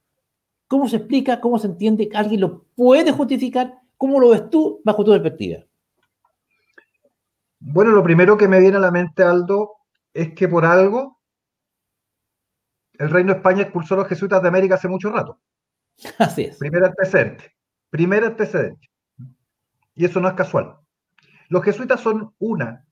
¿Cómo 0.67 0.87
se 0.87 0.97
explica? 0.97 1.39
¿Cómo 1.39 1.59
se 1.59 1.67
entiende? 1.67 2.09
¿Alguien 2.13 2.41
lo 2.41 2.63
puede 2.75 3.11
justificar? 3.11 3.79
¿Cómo 3.95 4.19
lo 4.19 4.29
ves 4.29 4.49
tú 4.49 4.81
bajo 4.83 5.03
tu 5.03 5.11
perspectiva? 5.11 5.63
Bueno, 7.59 7.91
lo 7.91 8.03
primero 8.03 8.37
que 8.37 8.47
me 8.47 8.59
viene 8.59 8.77
a 8.77 8.81
la 8.81 8.91
mente, 8.91 9.23
Aldo, 9.23 9.77
es 10.13 10.33
que 10.33 10.47
por 10.47 10.65
algo 10.65 11.19
el 12.93 13.09
Reino 13.09 13.33
de 13.33 13.37
España 13.37 13.61
expulsó 13.63 13.93
a 13.93 13.97
los 13.97 14.07
jesuitas 14.07 14.41
de 14.41 14.47
América 14.47 14.75
hace 14.75 14.87
mucho 14.87 15.09
rato. 15.11 15.39
Así 16.17 16.43
es. 16.43 16.57
Primer 16.57 16.83
antecedente. 16.83 17.55
Primer 17.89 18.23
antecedente. 18.23 18.89
Y 19.95 20.05
eso 20.05 20.19
no 20.19 20.27
es 20.27 20.33
casual. 20.33 20.77
Los 21.49 21.63
jesuitas 21.63 22.01
son 22.01 22.33
una 22.39 22.85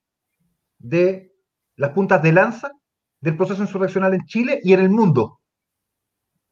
de 0.80 1.36
las 1.76 1.92
puntas 1.92 2.22
de 2.22 2.32
lanza 2.32 2.72
del 3.20 3.36
proceso 3.36 3.62
insurreccional 3.62 4.14
en 4.14 4.26
Chile 4.26 4.60
y 4.64 4.74
en 4.74 4.80
el 4.80 4.90
mundo. 4.90 5.42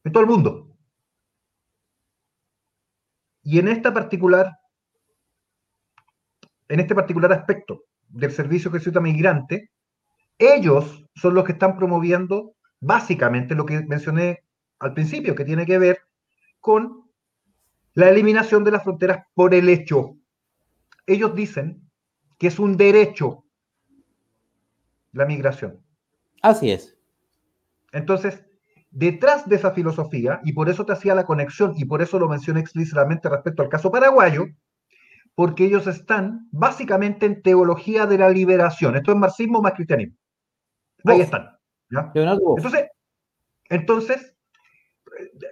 En 0.04 0.12
todo 0.12 0.24
el 0.24 0.30
mundo. 0.30 0.73
Y 3.44 3.60
en 3.60 3.68
esta 3.68 3.94
particular, 3.94 4.58
en 6.70 6.80
este 6.80 6.96
particular 6.96 7.32
aspecto 7.34 7.84
del 8.08 8.32
servicio 8.32 8.72
jesuita 8.72 9.00
migrante, 9.00 9.72
ellos 10.38 11.06
son 11.16 11.36
los 11.36 11.44
que 11.44 11.52
están 11.52 11.78
promoviendo 11.78 12.56
básicamente 12.80 13.56
lo 13.56 13.66
que 13.66 13.84
mencioné 13.84 14.44
al 14.80 14.94
principio, 14.94 15.36
que 15.36 15.46
tiene 15.46 15.66
que 15.66 15.78
ver 15.78 16.00
con 16.60 17.04
la 17.94 18.10
eliminación 18.10 18.64
de 18.64 18.72
las 18.72 18.84
fronteras 18.84 19.26
por 19.34 19.54
el 19.54 19.70
hecho. 19.70 20.16
Ellos 21.06 21.36
dicen 21.36 21.90
que 22.38 22.48
es 22.48 22.60
un 22.60 22.78
derecho 22.78 23.44
la 25.12 25.26
migración. 25.26 25.80
Así 26.42 26.72
es. 26.72 26.98
Entonces, 27.92 28.44
detrás 28.94 29.50
de 29.50 29.56
esa 29.56 29.72
filosofía, 29.72 30.40
y 30.44 30.54
por 30.54 30.70
eso 30.70 30.86
te 30.86 30.94
hacía 30.94 31.16
la 31.16 31.26
conexión, 31.26 31.74
y 31.76 31.86
por 31.86 32.02
eso 32.02 32.20
lo 32.20 32.30
mencioné 32.30 32.60
explícitamente 32.60 33.28
respecto 33.28 33.64
al 33.64 33.70
caso 33.70 33.92
paraguayo, 33.92 34.46
porque 35.36 35.66
ellos 35.66 35.88
están 35.88 36.48
básicamente 36.52 37.26
en 37.26 37.42
teología 37.42 38.06
de 38.06 38.20
la 38.20 38.30
liberación. 38.30 38.96
Esto 38.96 39.12
es 39.12 39.18
marxismo 39.18 39.62
más 39.62 39.74
cristianismo. 39.74 40.16
Ahí 41.06 41.22
están. 41.22 41.50
Entonces, 42.56 42.88
entonces, 43.70 44.36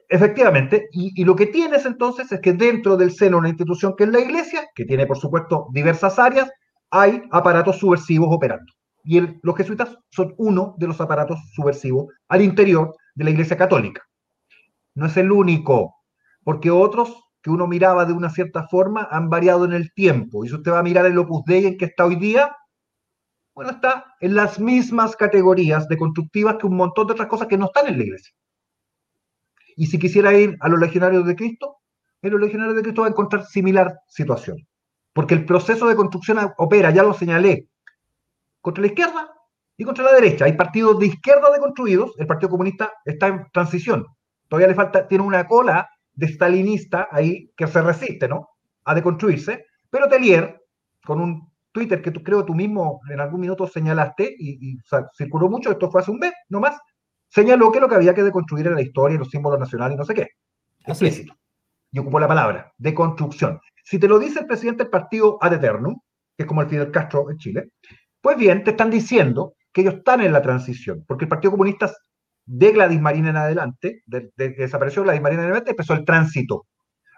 efectivamente, 0.07 0.87
y, 0.91 1.19
y, 1.19 1.25
lo 1.25 1.35
que 1.35 1.47
tienes 1.47 1.85
entonces 1.87 2.31
es 2.31 2.39
que 2.41 2.53
dentro 2.53 2.95
del 2.95 3.11
seno 3.11 3.37
de 3.37 3.39
una 3.39 3.49
institución 3.49 3.95
que 3.97 4.03
es 4.03 4.11
la 4.11 4.19
iglesia, 4.19 4.69
que 4.75 4.85
tiene 4.85 5.07
por 5.07 5.17
supuesto 5.17 5.67
diversas 5.73 6.19
áreas, 6.19 6.51
hay 6.91 7.23
aparatos 7.31 7.79
subversivos 7.79 8.29
operando. 8.31 8.71
Y 9.03 9.17
el, 9.17 9.39
los 9.41 9.55
jesuitas 9.55 9.97
son 10.11 10.35
uno 10.37 10.75
de 10.77 10.87
los 10.87 11.01
aparatos 11.01 11.39
subversivos 11.55 12.13
al 12.27 12.41
interior 12.41 12.93
de 13.15 13.23
la 13.23 13.29
Iglesia 13.31 13.57
Católica. 13.57 14.03
No 14.95 15.05
es 15.05 15.17
el 15.17 15.31
único, 15.31 15.95
porque 16.43 16.71
otros 16.71 17.31
que 17.41 17.49
uno 17.49 17.67
miraba 17.67 18.05
de 18.05 18.13
una 18.13 18.29
cierta 18.29 18.67
forma 18.67 19.07
han 19.09 19.29
variado 19.29 19.65
en 19.65 19.73
el 19.73 19.93
tiempo. 19.93 20.45
Y 20.45 20.49
si 20.49 20.55
usted 20.55 20.71
va 20.71 20.79
a 20.79 20.83
mirar 20.83 21.05
el 21.05 21.17
Opus 21.17 21.43
Dei 21.45 21.65
en 21.65 21.77
que 21.77 21.85
está 21.85 22.05
hoy 22.05 22.15
día, 22.15 22.55
bueno, 23.53 23.71
está 23.71 24.15
en 24.19 24.35
las 24.35 24.59
mismas 24.59 25.15
categorías 25.15 25.87
de 25.87 25.97
constructivas 25.97 26.57
que 26.57 26.67
un 26.67 26.77
montón 26.77 27.07
de 27.07 27.13
otras 27.13 27.27
cosas 27.27 27.47
que 27.47 27.57
no 27.57 27.65
están 27.65 27.87
en 27.87 27.97
la 27.97 28.03
iglesia. 28.03 28.33
Y 29.75 29.87
si 29.87 29.97
quisiera 29.97 30.33
ir 30.33 30.57
a 30.59 30.69
los 30.69 30.79
legionarios 30.79 31.25
de 31.25 31.35
Cristo, 31.35 31.77
en 32.21 32.31
los 32.31 32.41
legionarios 32.41 32.75
de 32.75 32.83
Cristo 32.83 33.01
va 33.01 33.07
a 33.07 33.11
encontrar 33.11 33.45
similar 33.45 33.99
situación. 34.07 34.57
Porque 35.13 35.33
el 35.33 35.45
proceso 35.45 35.87
de 35.87 35.95
construcción 35.95 36.37
opera, 36.57 36.91
ya 36.91 37.03
lo 37.03 37.13
señalé, 37.13 37.67
contra 38.61 38.81
la 38.81 38.87
izquierda 38.87 39.33
y 39.81 39.83
contra 39.83 40.03
la 40.03 40.13
derecha. 40.13 40.45
Hay 40.45 40.53
partidos 40.53 40.99
de 40.99 41.07
izquierda 41.07 41.49
deconstruidos, 41.51 42.11
el 42.19 42.27
Partido 42.27 42.51
Comunista 42.51 42.93
está 43.03 43.25
en 43.25 43.47
transición. 43.51 44.05
Todavía 44.47 44.67
le 44.67 44.75
falta, 44.75 45.07
tiene 45.07 45.23
una 45.23 45.47
cola 45.47 45.89
de 46.13 46.27
stalinista 46.27 47.07
ahí 47.09 47.51
que 47.57 47.65
se 47.65 47.81
resiste, 47.81 48.27
¿no? 48.27 48.49
A 48.83 48.93
deconstruirse. 48.93 49.65
Pero 49.89 50.07
Telier, 50.07 50.61
con 51.03 51.19
un 51.19 51.51
Twitter 51.71 51.99
que 51.99 52.11
tú, 52.11 52.21
creo 52.21 52.45
tú 52.45 52.53
mismo 52.53 53.01
en 53.09 53.21
algún 53.21 53.41
minuto 53.41 53.65
señalaste 53.65 54.35
y, 54.37 54.77
circuló 55.17 55.49
mucho, 55.49 55.71
esto 55.71 55.89
fue 55.89 56.01
hace 56.01 56.11
un 56.11 56.19
mes, 56.19 56.33
no 56.49 56.59
más, 56.59 56.77
señaló 57.27 57.71
que 57.71 57.79
lo 57.79 57.89
que 57.89 57.95
había 57.95 58.13
que 58.13 58.21
deconstruir 58.21 58.67
era 58.67 58.75
la 58.75 58.83
historia, 58.83 59.17
los 59.17 59.31
símbolos 59.31 59.59
nacionales 59.59 59.95
y 59.95 59.97
no 59.97 60.05
sé 60.05 60.13
qué. 60.13 60.27
Explícito. 60.85 61.33
Y 61.91 61.97
ocupó 61.97 62.19
la 62.19 62.27
palabra, 62.27 62.71
deconstrucción. 62.77 63.59
Si 63.83 63.97
te 63.97 64.07
lo 64.07 64.19
dice 64.19 64.41
el 64.41 64.45
presidente 64.45 64.83
del 64.83 64.91
partido 64.91 65.39
Ad 65.41 65.53
Eternum, 65.53 65.95
que 66.37 66.43
es 66.43 66.47
como 66.47 66.61
el 66.61 66.69
Fidel 66.69 66.91
Castro 66.91 67.31
en 67.31 67.37
Chile, 67.37 67.69
pues 68.21 68.37
bien, 68.37 68.63
te 68.63 68.71
están 68.71 68.91
diciendo 68.91 69.55
que 69.73 69.81
ellos 69.81 69.95
están 69.95 70.21
en 70.21 70.33
la 70.33 70.41
transición, 70.41 71.03
porque 71.07 71.25
el 71.25 71.29
Partido 71.29 71.51
Comunista 71.51 71.91
de 72.45 72.71
Gladys 72.71 73.01
Marina 73.01 73.29
en 73.29 73.37
adelante, 73.37 74.03
de, 74.05 74.31
que 74.35 74.49
desapareció 74.49 75.03
Gladys 75.03 75.21
Marina 75.21 75.43
en 75.43 75.49
adelante, 75.49 75.71
empezó 75.71 75.93
el 75.93 76.05
tránsito. 76.05 76.67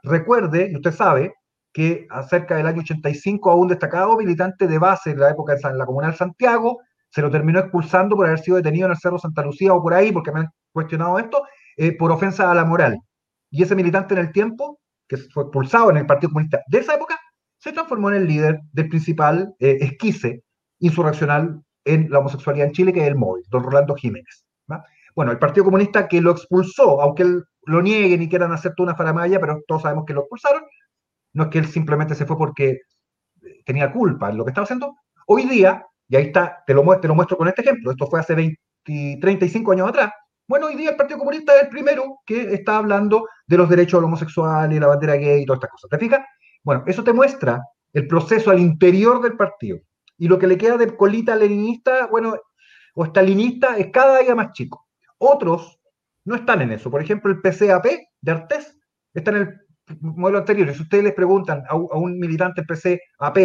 Recuerde, 0.03 0.69
y 0.71 0.75
usted 0.75 0.91
sabe, 0.91 1.33
que 1.71 2.05
acerca 2.11 2.55
del 2.55 2.67
año 2.67 2.81
85 2.81 3.49
a 3.49 3.55
un 3.55 3.67
destacado 3.67 4.15
militante 4.15 4.67
de 4.67 4.77
base 4.77 5.11
en 5.11 5.19
la 5.19 5.31
época 5.31 5.55
de 5.55 5.73
la 5.73 5.85
Comunal 5.85 6.15
Santiago 6.15 6.79
se 7.09 7.21
lo 7.21 7.29
terminó 7.29 7.59
expulsando 7.59 8.15
por 8.15 8.25
haber 8.25 8.39
sido 8.39 8.57
detenido 8.57 8.85
en 8.87 8.91
el 8.91 8.97
Cerro 8.97 9.19
Santa 9.19 9.43
Lucía 9.43 9.73
o 9.73 9.81
por 9.81 9.93
ahí, 9.93 10.11
porque 10.11 10.31
me 10.31 10.41
han 10.41 10.49
cuestionado 10.71 11.19
esto, 11.19 11.43
eh, 11.77 11.95
por 11.95 12.11
ofensa 12.11 12.49
a 12.49 12.55
la 12.55 12.65
moral. 12.65 12.99
Y 13.51 13.61
ese 13.61 13.75
militante 13.75 14.15
en 14.15 14.19
el 14.19 14.31
tiempo, 14.31 14.79
que 15.07 15.17
fue 15.17 15.43
expulsado 15.43 15.91
en 15.91 15.97
el 15.97 16.05
Partido 16.07 16.31
Comunista 16.31 16.61
de 16.67 16.79
esa 16.79 16.95
época, 16.95 17.19
se 17.59 17.71
transformó 17.71 18.09
en 18.09 18.15
el 18.15 18.27
líder 18.27 18.59
del 18.71 18.89
principal 18.89 19.53
eh, 19.59 19.95
insurreccional 20.79 21.61
en 21.85 22.09
la 22.09 22.19
homosexualidad 22.19 22.67
en 22.67 22.73
Chile, 22.73 22.93
que 22.93 23.01
es 23.01 23.07
el 23.07 23.15
móvil, 23.15 23.43
don 23.49 23.63
Rolando 23.63 23.95
Jiménez. 23.95 24.45
Bueno, 25.15 25.31
el 25.31 25.37
Partido 25.37 25.65
Comunista 25.65 26.07
que 26.07 26.21
lo 26.21 26.31
expulsó, 26.31 26.99
aunque 26.99 27.21
él 27.21 27.43
lo 27.65 27.81
nieguen 27.83 28.23
y 28.23 28.29
quieran 28.29 28.51
hacer 28.51 28.73
toda 28.75 28.89
una 28.89 28.97
faramaya, 28.97 29.39
pero 29.39 29.61
todos 29.67 29.83
sabemos 29.83 30.05
que 30.07 30.13
lo 30.13 30.21
expulsaron, 30.21 30.63
no 31.33 31.43
es 31.43 31.49
que 31.49 31.59
él 31.59 31.67
simplemente 31.67 32.15
se 32.15 32.25
fue 32.25 32.35
porque 32.35 32.79
tenía 33.63 33.91
culpa 33.91 34.31
en 34.31 34.37
lo 34.37 34.43
que 34.43 34.49
estaba 34.49 34.63
haciendo. 34.63 34.95
Hoy 35.27 35.47
día, 35.47 35.85
y 36.07 36.15
ahí 36.15 36.25
está, 36.25 36.63
te 36.65 36.73
lo, 36.73 36.99
te 36.99 37.07
lo 37.07 37.13
muestro 37.13 37.37
con 37.37 37.47
este 37.47 37.61
ejemplo, 37.61 37.91
esto 37.91 38.07
fue 38.07 38.21
hace 38.21 38.33
20, 38.33 38.57
35 39.21 39.71
años 39.71 39.89
atrás, 39.89 40.11
bueno, 40.47 40.67
hoy 40.67 40.75
día 40.75 40.89
el 40.89 40.97
Partido 40.97 41.19
Comunista 41.19 41.55
es 41.55 41.63
el 41.63 41.69
primero 41.69 42.19
que 42.25 42.53
está 42.53 42.77
hablando 42.77 43.27
de 43.47 43.57
los 43.57 43.69
derechos 43.69 44.03
homosexuales, 44.03 44.79
la 44.79 44.87
bandera 44.87 45.15
gay 45.15 45.43
y 45.43 45.45
todas 45.45 45.57
estas 45.57 45.71
cosas. 45.71 45.89
¿Te 45.89 45.97
fijas? 45.97 46.25
Bueno, 46.63 46.83
eso 46.85 47.03
te 47.03 47.13
muestra 47.13 47.61
el 47.93 48.07
proceso 48.07 48.51
al 48.51 48.59
interior 48.59 49.21
del 49.21 49.37
partido. 49.37 49.79
Y 50.23 50.29
lo 50.29 50.39
que 50.39 50.47
le 50.47 50.57
queda 50.57 50.77
de 50.77 50.95
colita 50.95 51.35
leninista, 51.35 52.07
bueno, 52.07 52.37
o 52.95 53.03
estalinista, 53.03 53.75
es 53.75 53.87
cada 53.91 54.19
día 54.19 54.33
más 54.33 54.53
chico. 54.53 54.87
Otros 55.17 55.81
no 56.23 56.35
están 56.35 56.61
en 56.61 56.71
eso. 56.71 56.89
Por 56.89 57.01
ejemplo, 57.01 57.29
el 57.29 57.41
PCAP 57.41 57.85
de 58.21 58.31
Artés 58.31 58.79
está 59.13 59.31
en 59.31 59.37
el 59.37 59.61
modelo 59.99 60.37
anterior. 60.37 60.69
Y 60.69 60.75
si 60.75 60.83
ustedes 60.83 61.03
les 61.03 61.13
preguntan 61.13 61.63
a, 61.67 61.75
un 61.75 62.17
militante 62.17 62.63
PCAP, 62.63 63.37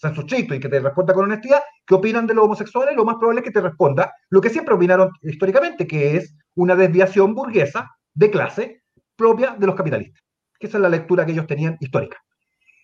Sansuchito, 0.00 0.56
y 0.56 0.58
que 0.58 0.68
te 0.68 0.80
responda 0.80 1.14
con 1.14 1.26
honestidad, 1.26 1.62
¿qué 1.86 1.94
opinan 1.94 2.26
de 2.26 2.34
los 2.34 2.46
homosexuales? 2.46 2.96
Lo 2.96 3.04
más 3.04 3.14
probable 3.14 3.42
es 3.42 3.44
que 3.44 3.52
te 3.52 3.60
responda 3.60 4.12
lo 4.30 4.40
que 4.40 4.50
siempre 4.50 4.74
opinaron 4.74 5.12
históricamente, 5.22 5.86
que 5.86 6.16
es 6.16 6.34
una 6.56 6.74
desviación 6.74 7.36
burguesa 7.36 7.88
de 8.14 8.32
clase 8.32 8.82
propia 9.14 9.54
de 9.56 9.66
los 9.68 9.76
capitalistas. 9.76 10.24
Que 10.58 10.66
esa 10.66 10.78
es 10.78 10.82
la 10.82 10.88
lectura 10.88 11.24
que 11.24 11.30
ellos 11.30 11.46
tenían 11.46 11.76
histórica. 11.78 12.16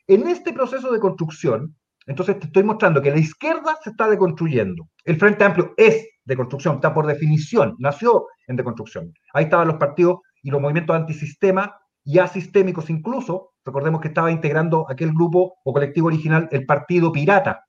En 0.07 0.29
este 0.29 0.53
proceso 0.53 0.93
de 0.93 1.01
construcción, 1.01 1.75
entonces 2.07 2.39
te 2.39 2.47
estoy 2.47 2.63
mostrando 2.63 3.03
que 3.03 3.11
la 3.11 3.19
izquierda 3.19 3.77
se 3.83 3.91
está 3.91 4.09
deconstruyendo. 4.09 4.89
El 5.05 5.19
Frente 5.19 5.45
Amplio 5.45 5.75
es 5.77 6.09
de 6.25 6.37
construcción, 6.37 6.77
está 6.77 6.95
por 6.95 7.07
definición, 7.07 7.77
nació 7.79 8.27
en 8.47 8.57
deconstrucción. 8.57 9.13
Ahí 9.33 9.45
estaban 9.45 9.69
los 9.69 9.77
partidos 9.77 10.21
y 10.43 10.51
los 10.51 10.61
movimientos 10.61 10.97
antisistema, 10.97 11.77
ya 12.05 12.27
sistémicos 12.27 12.91
incluso. 12.91 13.53
Recordemos 13.65 14.01
que 14.01 14.09
estaba 14.09 14.31
integrando 14.31 14.87
aquel 14.89 15.13
grupo 15.13 15.59
o 15.65 15.73
colectivo 15.73 16.07
original, 16.09 16.49
el 16.51 16.67
Partido 16.67 17.13
Pirata. 17.13 17.65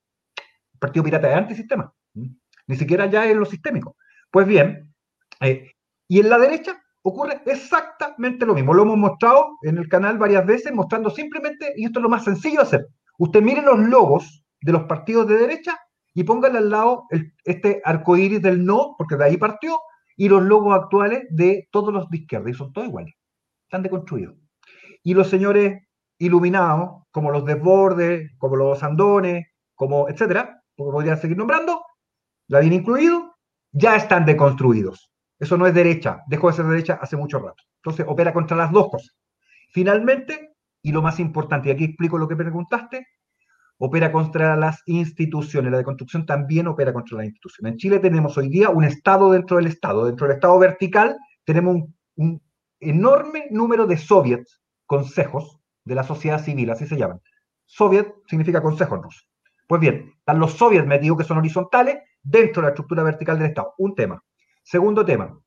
El 0.73 0.79
Partido 0.79 1.03
Pirata 1.03 1.29
es 1.29 1.37
antisistema, 1.37 1.93
ni 2.13 2.75
siquiera 2.75 3.05
ya 3.07 3.25
es 3.25 3.35
lo 3.35 3.45
sistémico. 3.45 3.95
Pues 4.31 4.47
bien, 4.47 4.93
eh, 5.41 5.71
y 6.07 6.19
en 6.19 6.29
la 6.29 6.37
derecha 6.37 6.81
ocurre 7.03 7.41
exactamente 7.45 8.45
lo 8.45 8.53
mismo. 8.53 8.73
Lo 8.73 8.83
hemos 8.83 8.97
mostrado 8.97 9.57
en 9.63 9.77
el 9.77 9.87
canal 9.87 10.17
varias 10.17 10.45
veces, 10.45 10.71
mostrando 10.73 11.09
simplemente, 11.09 11.73
y 11.75 11.85
esto 11.85 11.99
es 11.99 12.03
lo 12.03 12.09
más 12.09 12.23
sencillo 12.23 12.57
de 12.57 12.63
hacer, 12.63 12.87
Usted 13.17 13.41
mire 13.41 13.61
los 13.61 13.79
logos 13.79 14.43
de 14.61 14.71
los 14.71 14.83
partidos 14.83 15.27
de 15.27 15.37
derecha 15.37 15.79
y 16.13 16.23
póngale 16.23 16.57
al 16.57 16.69
lado 16.69 17.07
este 17.43 17.81
arco 17.83 18.17
iris 18.17 18.41
del 18.41 18.65
no, 18.65 18.95
porque 18.97 19.15
de 19.15 19.25
ahí 19.25 19.37
partió, 19.37 19.79
y 20.17 20.27
los 20.29 20.43
logos 20.43 20.75
actuales 20.75 21.23
de 21.29 21.67
todos 21.71 21.93
los 21.93 22.09
de 22.09 22.17
izquierda, 22.17 22.49
y 22.49 22.53
son 22.53 22.73
todos 22.73 22.87
iguales, 22.87 23.15
están 23.63 23.81
deconstruidos. 23.81 24.35
Y 25.03 25.13
los 25.13 25.29
señores 25.29 25.81
iluminados, 26.19 27.03
como 27.11 27.31
los 27.31 27.45
desbordes, 27.45 28.31
como 28.37 28.55
los 28.55 28.83
andones, 28.83 29.47
como 29.73 30.09
etcétera, 30.09 30.61
porque 30.75 30.91
podría 30.91 31.15
seguir 31.15 31.37
nombrando, 31.37 31.81
la 32.47 32.59
bien 32.59 32.73
incluido, 32.73 33.35
ya 33.71 33.95
están 33.95 34.25
deconstruidos. 34.25 35.09
Eso 35.39 35.57
no 35.57 35.65
es 35.65 35.73
derecha, 35.73 36.21
dejó 36.27 36.49
de 36.49 36.57
ser 36.57 36.65
derecha 36.65 36.99
hace 37.01 37.17
mucho 37.17 37.39
rato. 37.39 37.63
Entonces 37.77 38.05
opera 38.07 38.33
contra 38.33 38.55
las 38.55 38.71
dos 38.71 38.89
cosas. 38.89 39.15
Finalmente, 39.71 40.50
y 40.81 40.91
lo 40.91 41.01
más 41.01 41.19
importante, 41.19 41.69
y 41.69 41.71
aquí 41.71 41.83
explico 41.85 42.17
lo 42.17 42.27
que 42.27 42.35
preguntaste, 42.35 43.07
opera 43.77 44.11
contra 44.11 44.55
las 44.55 44.81
instituciones. 44.85 45.71
La 45.71 45.79
deconstrucción 45.79 46.25
también 46.25 46.67
opera 46.67 46.93
contra 46.93 47.17
las 47.17 47.25
instituciones. 47.25 47.73
En 47.73 47.77
Chile 47.77 47.99
tenemos 47.99 48.37
hoy 48.37 48.49
día 48.49 48.69
un 48.69 48.83
Estado 48.83 49.31
dentro 49.31 49.57
del 49.57 49.67
Estado. 49.67 50.05
Dentro 50.05 50.27
del 50.27 50.35
Estado 50.35 50.59
vertical 50.59 51.17
tenemos 51.45 51.83
un, 52.15 52.41
enorme 52.81 53.47
número 53.51 53.87
de 53.87 53.97
soviets, 53.97 54.61
consejos 54.85 55.59
de 55.85 55.95
la 55.95 56.03
sociedad 56.03 56.43
civil, 56.43 56.69
así 56.69 56.85
se 56.85 56.97
llaman. 56.97 57.21
Soviet 57.65 58.13
significa 58.27 58.61
consejo 58.61 58.95
en 58.95 59.03
ruso. 59.03 59.21
Pues 59.67 59.79
bien, 59.79 60.13
están 60.17 60.39
los 60.39 60.53
soviets 60.53 60.85
metidos 60.85 61.19
que 61.19 61.23
son 61.23 61.37
horizontales 61.37 61.99
dentro 62.21 62.61
de 62.61 62.65
la 62.65 62.71
estructura 62.71 63.03
vertical 63.03 63.37
del 63.37 63.47
Estado. 63.47 63.73
Un 63.77 63.95
tema. 63.95 64.23
Segundo 64.63 65.05
tema, 65.05 65.39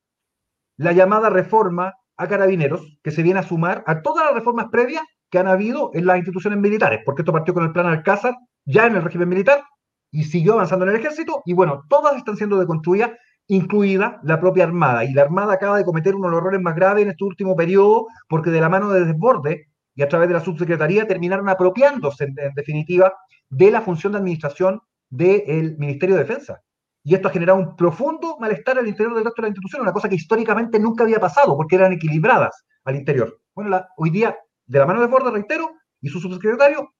la 0.77 0.91
llamada 0.93 1.29
reforma 1.29 1.93
a 2.17 2.27
carabineros, 2.27 2.97
que 3.03 3.11
se 3.11 3.21
viene 3.23 3.39
a 3.39 3.43
sumar 3.43 3.83
a 3.85 4.01
todas 4.01 4.25
las 4.25 4.33
reformas 4.33 4.67
previas 4.71 5.03
que 5.29 5.39
han 5.39 5.47
habido 5.47 5.91
en 5.93 6.05
las 6.05 6.17
instituciones 6.17 6.59
militares, 6.59 7.01
porque 7.05 7.21
esto 7.21 7.33
partió 7.33 7.53
con 7.53 7.63
el 7.63 7.71
plan 7.71 7.87
Alcázar 7.87 8.35
ya 8.65 8.87
en 8.87 8.95
el 8.95 9.03
régimen 9.03 9.29
militar 9.29 9.63
y 10.11 10.23
siguió 10.23 10.53
avanzando 10.53 10.85
en 10.85 10.91
el 10.91 10.97
ejército, 10.97 11.41
y 11.45 11.53
bueno, 11.53 11.83
todas 11.89 12.15
están 12.15 12.37
siendo 12.37 12.57
deconstruidas, 12.57 13.11
incluida 13.47 14.19
la 14.23 14.39
propia 14.39 14.63
Armada. 14.63 15.03
Y 15.03 15.13
la 15.13 15.23
Armada 15.23 15.53
acaba 15.53 15.77
de 15.77 15.83
cometer 15.83 16.15
uno 16.15 16.27
de 16.27 16.31
los 16.31 16.41
errores 16.41 16.61
más 16.61 16.73
graves 16.73 17.03
en 17.03 17.09
este 17.09 17.25
último 17.25 17.55
periodo, 17.55 18.07
porque 18.29 18.49
de 18.49 18.61
la 18.61 18.69
mano 18.69 18.89
de 18.91 19.05
desborde 19.05 19.67
y 19.93 20.03
a 20.03 20.07
través 20.07 20.27
de 20.27 20.35
la 20.35 20.39
subsecretaría 20.39 21.05
terminaron 21.07 21.49
apropiándose, 21.49 22.25
en, 22.25 22.35
definitiva, 22.55 23.13
de 23.49 23.71
la 23.71 23.81
función 23.81 24.13
de 24.13 24.19
administración 24.19 24.81
del 25.09 25.77
Ministerio 25.77 26.15
de 26.15 26.23
Defensa. 26.23 26.61
Y 27.03 27.13
esto 27.13 27.27
ha 27.27 27.31
generado 27.31 27.59
un 27.59 27.75
profundo 27.75 28.37
malestar 28.39 28.79
al 28.79 28.87
interior 28.87 29.13
del 29.13 29.25
resto 29.25 29.41
de 29.41 29.47
la 29.47 29.49
institución, 29.49 29.81
una 29.81 29.93
cosa 29.93 30.09
que 30.09 30.15
históricamente 30.15 30.79
nunca 30.79 31.03
había 31.03 31.19
pasado, 31.19 31.55
porque 31.55 31.75
eran 31.75 31.93
equilibradas 31.93 32.65
al 32.83 32.95
interior. 32.95 33.39
Bueno, 33.53 33.81
hoy 33.97 34.09
día 34.09 34.35
de 34.65 34.79
la 34.79 34.85
mano 34.85 35.01
de 35.01 35.07
Ford, 35.07 35.27
reitero, 35.31 35.71
y 36.01 36.09
su 36.09 36.19
subsecretario, 36.19 36.93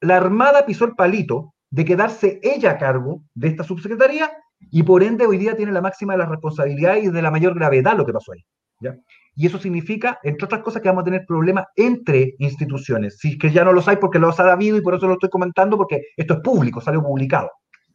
la 0.00 0.16
Armada 0.16 0.66
pisó 0.66 0.84
el 0.84 0.94
palito 0.94 1.54
de 1.70 1.84
quedarse 1.84 2.40
ella 2.42 2.72
a 2.72 2.78
cargo 2.78 3.22
de 3.34 3.48
esta 3.48 3.64
subsecretaría 3.64 4.30
y 4.70 4.82
por 4.82 5.02
ende 5.02 5.26
hoy 5.26 5.38
día 5.38 5.56
tiene 5.56 5.72
la 5.72 5.80
máxima 5.80 6.12
de 6.12 6.18
la 6.18 6.26
responsabilidad 6.26 6.96
y 6.96 7.08
de 7.08 7.22
la 7.22 7.30
mayor 7.30 7.54
gravedad 7.54 7.96
lo 7.96 8.04
que 8.04 8.12
pasó 8.12 8.32
ahí. 8.32 8.44
¿ya? 8.80 8.96
Y 9.34 9.46
eso 9.46 9.58
significa, 9.58 10.18
entre 10.22 10.44
otras 10.44 10.62
cosas, 10.62 10.82
que 10.82 10.88
vamos 10.88 11.02
a 11.02 11.04
tener 11.06 11.24
problemas 11.26 11.66
entre 11.76 12.34
instituciones, 12.38 13.18
si 13.18 13.32
es 13.32 13.38
que 13.38 13.50
ya 13.50 13.64
no 13.64 13.72
los 13.72 13.88
hay 13.88 13.96
porque 13.96 14.18
los 14.18 14.38
ha 14.38 14.52
habido 14.52 14.76
y 14.76 14.82
por 14.82 14.94
eso 14.94 15.06
lo 15.06 15.14
estoy 15.14 15.30
comentando 15.30 15.76
porque 15.76 16.02
esto 16.16 16.34
es 16.34 16.40
público, 16.40 16.80
salió 16.80 17.02
publicado. 17.02 17.50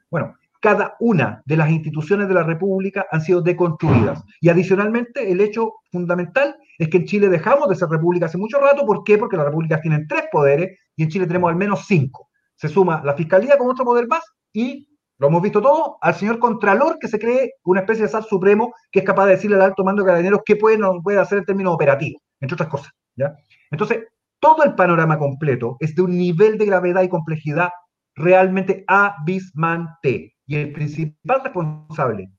Bueno, 0.10 0.34
cada 0.60 0.96
una 1.00 1.44
de 1.46 1.58
las 1.58 1.70
instituciones 1.70 2.28
de 2.28 2.34
la 2.34 2.44
República 2.44 3.06
han 3.12 3.22
sido 3.22 3.42
deconstruidas. 3.42 4.24
Y 4.42 4.50
adicionalmente, 4.50 5.32
el 5.32 5.42
hecho 5.42 5.74
fundamental 5.92 6.56
es 6.78 6.90
que 6.90 6.98
en 6.98 7.06
Chile 7.06 7.30
dejamos 7.30 7.70
de 7.70 7.76
ser 7.76 7.90
república 7.90 8.28
hace 8.28 8.38
mucho 8.38 8.60
rato. 8.60 8.86
¿Por 8.86 9.04
qué? 9.04 9.18
Porque 9.18 9.38
las 9.38 9.46
repúblicas 9.46 9.82
tienen 9.82 10.08
tres 10.08 10.24
poderes 10.32 10.80
y 10.96 11.04
en 11.04 11.10
Chile 11.10 11.28
tenemos 11.28 11.50
al 11.50 11.56
menos 11.56 11.86
cinco. 11.88 12.30
Se 12.56 12.68
suma 12.68 13.02
la 13.04 13.14
fiscalía 13.14 13.58
con 13.58 13.70
otro 13.70 13.86
poder 13.86 14.08
más 14.08 14.24
y, 14.54 14.88
lo 15.20 15.28
hemos 15.28 15.42
visto 15.42 15.62
todo, 15.62 15.98
al 16.02 16.14
señor 16.14 16.38
Contralor 16.38 17.00
que 17.00 17.08
se 17.08 17.18
cree 17.18 17.54
una 17.64 17.82
especie 17.82 18.04
de 18.04 18.10
SAR 18.10 18.24
supremo 18.24 18.74
que 18.92 19.00
es 19.00 19.06
capaz 19.06 19.26
de 19.26 19.32
decirle 19.32 19.56
al 19.56 19.64
alto 19.64 19.84
mando 19.84 20.04
de 20.04 20.08
carabineros 20.08 20.42
qué 20.46 20.56
puede 20.56 20.78
no 20.78 21.02
puede 21.02 21.20
hacer 21.20 21.40
en 21.40 21.46
términos 21.46 21.74
operativos, 21.74 22.22
entre 22.40 22.54
otras 22.54 22.70
cosas. 22.70 22.92
¿ya? 23.16 23.36
Entonces, 23.72 24.06
todo 24.40 24.64
el 24.64 24.76
panorama 24.76 25.18
completo 25.18 25.78
es 25.80 25.96
de 25.96 26.04
un 26.04 26.16
nivel 26.16 26.58
de 26.60 26.66
gravedad 26.66 27.02
y 27.02 27.10
complejidad 27.10 27.70
realmente 28.16 28.84
abismante. 28.88 30.36
Y 30.46 30.56
el 30.56 30.72
principal 30.72 31.42
responsable 31.44 32.30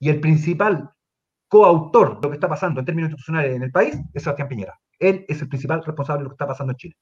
y 0.00 0.10
el 0.10 0.20
principal 0.20 0.90
coautor 1.56 2.20
de 2.20 2.22
lo 2.22 2.28
que 2.30 2.34
está 2.34 2.48
pasando 2.48 2.80
en 2.80 2.86
términos 2.86 3.08
institucionales 3.08 3.56
en 3.56 3.62
el 3.62 3.72
país 3.72 3.96
es 4.12 4.22
Sebastián 4.22 4.48
Piñera. 4.48 4.78
Él 4.98 5.24
es 5.26 5.40
el 5.40 5.48
principal 5.48 5.82
responsable 5.82 6.20
de 6.20 6.24
lo 6.24 6.30
que 6.30 6.34
está 6.34 6.46
pasando 6.46 6.72
en 6.72 6.76
Chile. 6.76 6.96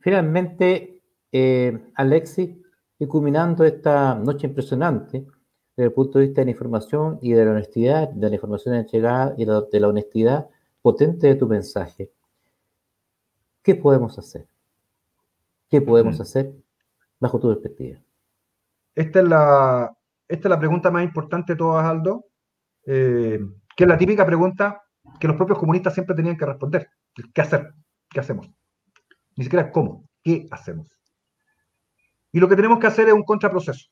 Finalmente, 0.00 1.00
eh, 1.30 1.90
Alexis, 1.94 2.50
y 2.98 3.06
culminando 3.06 3.64
esta 3.64 4.14
noche 4.14 4.46
impresionante, 4.46 5.26
desde 5.76 5.88
el 5.88 5.92
punto 5.92 6.18
de 6.18 6.26
vista 6.26 6.40
de 6.40 6.46
la 6.46 6.50
información 6.52 7.18
y 7.20 7.32
de 7.32 7.44
la 7.44 7.50
honestidad, 7.50 8.08
de 8.08 8.28
la 8.28 8.34
información 8.34 8.74
entregada 8.74 9.34
y 9.36 9.44
de 9.44 9.80
la 9.80 9.88
honestidad 9.88 10.48
potente 10.80 11.26
de 11.26 11.34
tu 11.34 11.46
mensaje, 11.46 12.10
¿qué 13.62 13.74
podemos 13.74 14.18
hacer? 14.18 14.46
¿Qué 15.68 15.80
podemos 15.80 16.20
hacer 16.20 16.52
bajo 17.20 17.38
tu 17.38 17.48
perspectiva? 17.48 17.98
Esta 18.94 19.20
es 19.20 19.28
la, 19.28 19.96
esta 20.28 20.48
es 20.48 20.50
la 20.50 20.58
pregunta 20.58 20.90
más 20.90 21.04
importante 21.04 21.52
de 21.54 21.56
todas, 21.58 21.84
Aldo, 21.84 22.26
eh, 22.86 23.40
que 23.76 23.84
es 23.84 23.88
la 23.88 23.98
típica 23.98 24.26
pregunta 24.26 24.82
que 25.18 25.28
los 25.28 25.36
propios 25.36 25.58
comunistas 25.58 25.94
siempre 25.94 26.14
tenían 26.14 26.36
que 26.36 26.46
responder. 26.46 26.88
¿Qué 27.34 27.40
hacer? 27.40 27.72
¿Qué 28.08 28.20
hacemos? 28.20 28.48
Ni 29.36 29.44
siquiera 29.44 29.70
cómo, 29.70 30.08
¿qué 30.22 30.46
hacemos? 30.50 30.88
Y 32.32 32.40
lo 32.40 32.48
que 32.48 32.56
tenemos 32.56 32.78
que 32.78 32.86
hacer 32.86 33.08
es 33.08 33.14
un 33.14 33.24
contraproceso. 33.24 33.88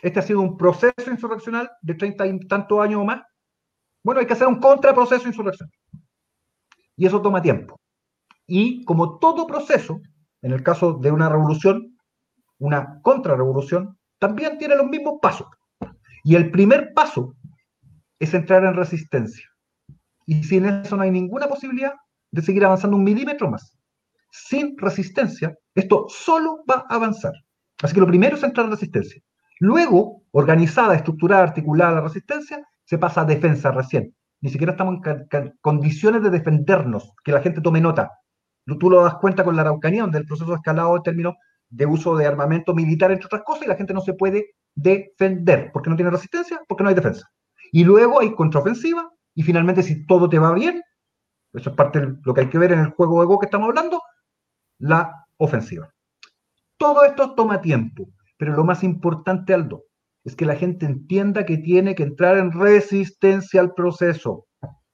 Este 0.00 0.18
ha 0.18 0.22
sido 0.22 0.40
un 0.40 0.56
proceso 0.56 1.10
insurreccional 1.10 1.70
de 1.80 1.94
treinta 1.94 2.26
y 2.26 2.38
tantos 2.40 2.80
años 2.80 3.00
o 3.00 3.04
más. 3.04 3.22
Bueno, 4.02 4.20
hay 4.20 4.26
que 4.26 4.34
hacer 4.34 4.46
un 4.46 4.60
contraproceso 4.60 5.26
insurreccional. 5.26 5.72
Y 6.96 7.06
eso 7.06 7.20
toma 7.20 7.42
tiempo. 7.42 7.78
Y 8.46 8.84
como 8.84 9.18
todo 9.18 9.46
proceso, 9.46 10.00
en 10.42 10.52
el 10.52 10.62
caso 10.62 10.94
de 10.94 11.10
una 11.10 11.28
revolución, 11.28 11.98
una 12.58 13.00
contrarrevolución, 13.02 13.98
también 14.18 14.58
tiene 14.58 14.76
los 14.76 14.86
mismos 14.86 15.14
pasos. 15.20 15.48
Y 16.24 16.34
el 16.34 16.50
primer 16.50 16.94
paso 16.94 17.34
es 18.18 18.34
entrar 18.34 18.64
en 18.64 18.74
resistencia. 18.74 19.46
Y 20.26 20.42
sin 20.44 20.66
eso 20.66 20.96
no 20.96 21.02
hay 21.02 21.10
ninguna 21.10 21.46
posibilidad 21.46 21.94
de 22.30 22.42
seguir 22.42 22.64
avanzando 22.64 22.96
un 22.96 23.04
milímetro 23.04 23.50
más. 23.50 23.76
Sin 24.30 24.76
resistencia, 24.76 25.56
esto 25.74 26.06
solo 26.08 26.64
va 26.68 26.84
a 26.88 26.94
avanzar. 26.96 27.32
Así 27.82 27.94
que 27.94 28.00
lo 28.00 28.06
primero 28.06 28.36
es 28.36 28.42
entrar 28.42 28.66
en 28.66 28.72
resistencia. 28.72 29.22
Luego, 29.60 30.22
organizada, 30.32 30.94
estructurada, 30.94 31.44
articulada 31.44 31.94
la 31.94 32.00
resistencia, 32.02 32.66
se 32.84 32.98
pasa 32.98 33.22
a 33.22 33.24
defensa 33.24 33.70
recién. 33.70 34.14
Ni 34.40 34.50
siquiera 34.50 34.72
estamos 34.72 35.00
en 35.04 35.54
condiciones 35.60 36.22
de 36.22 36.30
defendernos, 36.30 37.12
que 37.24 37.32
la 37.32 37.40
gente 37.40 37.60
tome 37.60 37.80
nota. 37.80 38.10
Tú 38.78 38.90
lo 38.90 39.02
das 39.02 39.14
cuenta 39.14 39.44
con 39.44 39.56
la 39.56 39.62
Araucanía, 39.62 40.02
donde 40.02 40.18
el 40.18 40.26
proceso 40.26 40.54
escalado 40.54 40.96
en 40.96 41.02
términos 41.02 41.34
de 41.68 41.86
uso 41.86 42.16
de 42.16 42.26
armamento 42.26 42.74
militar, 42.74 43.10
entre 43.10 43.26
otras 43.26 43.42
cosas, 43.44 43.64
y 43.64 43.68
la 43.68 43.76
gente 43.76 43.94
no 43.94 44.00
se 44.00 44.14
puede 44.14 44.54
defender, 44.74 45.70
porque 45.72 45.88
no 45.88 45.96
tiene 45.96 46.10
resistencia, 46.10 46.60
porque 46.68 46.82
no 46.82 46.90
hay 46.90 46.94
defensa. 46.94 47.26
Y 47.72 47.84
luego 47.84 48.20
hay 48.20 48.34
contraofensiva, 48.34 49.10
y 49.34 49.42
finalmente, 49.42 49.82
si 49.82 50.06
todo 50.06 50.28
te 50.28 50.38
va 50.38 50.52
bien, 50.52 50.82
eso 51.52 51.70
es 51.70 51.76
parte 51.76 52.00
de 52.00 52.16
lo 52.22 52.34
que 52.34 52.42
hay 52.42 52.48
que 52.48 52.58
ver 52.58 52.72
en 52.72 52.80
el 52.80 52.90
juego 52.90 53.20
de 53.20 53.26
Go 53.26 53.38
que 53.38 53.46
estamos 53.46 53.68
hablando, 53.68 54.00
la 54.78 55.26
ofensiva. 55.38 55.92
Todo 56.78 57.04
esto 57.04 57.34
toma 57.34 57.60
tiempo, 57.60 58.08
pero 58.36 58.54
lo 58.54 58.64
más 58.64 58.82
importante, 58.82 59.54
Aldo, 59.54 59.84
es 60.24 60.36
que 60.36 60.44
la 60.44 60.56
gente 60.56 60.86
entienda 60.86 61.46
que 61.46 61.56
tiene 61.56 61.94
que 61.94 62.02
entrar 62.02 62.36
en 62.36 62.52
resistencia 62.52 63.60
al 63.60 63.74
proceso. 63.74 64.46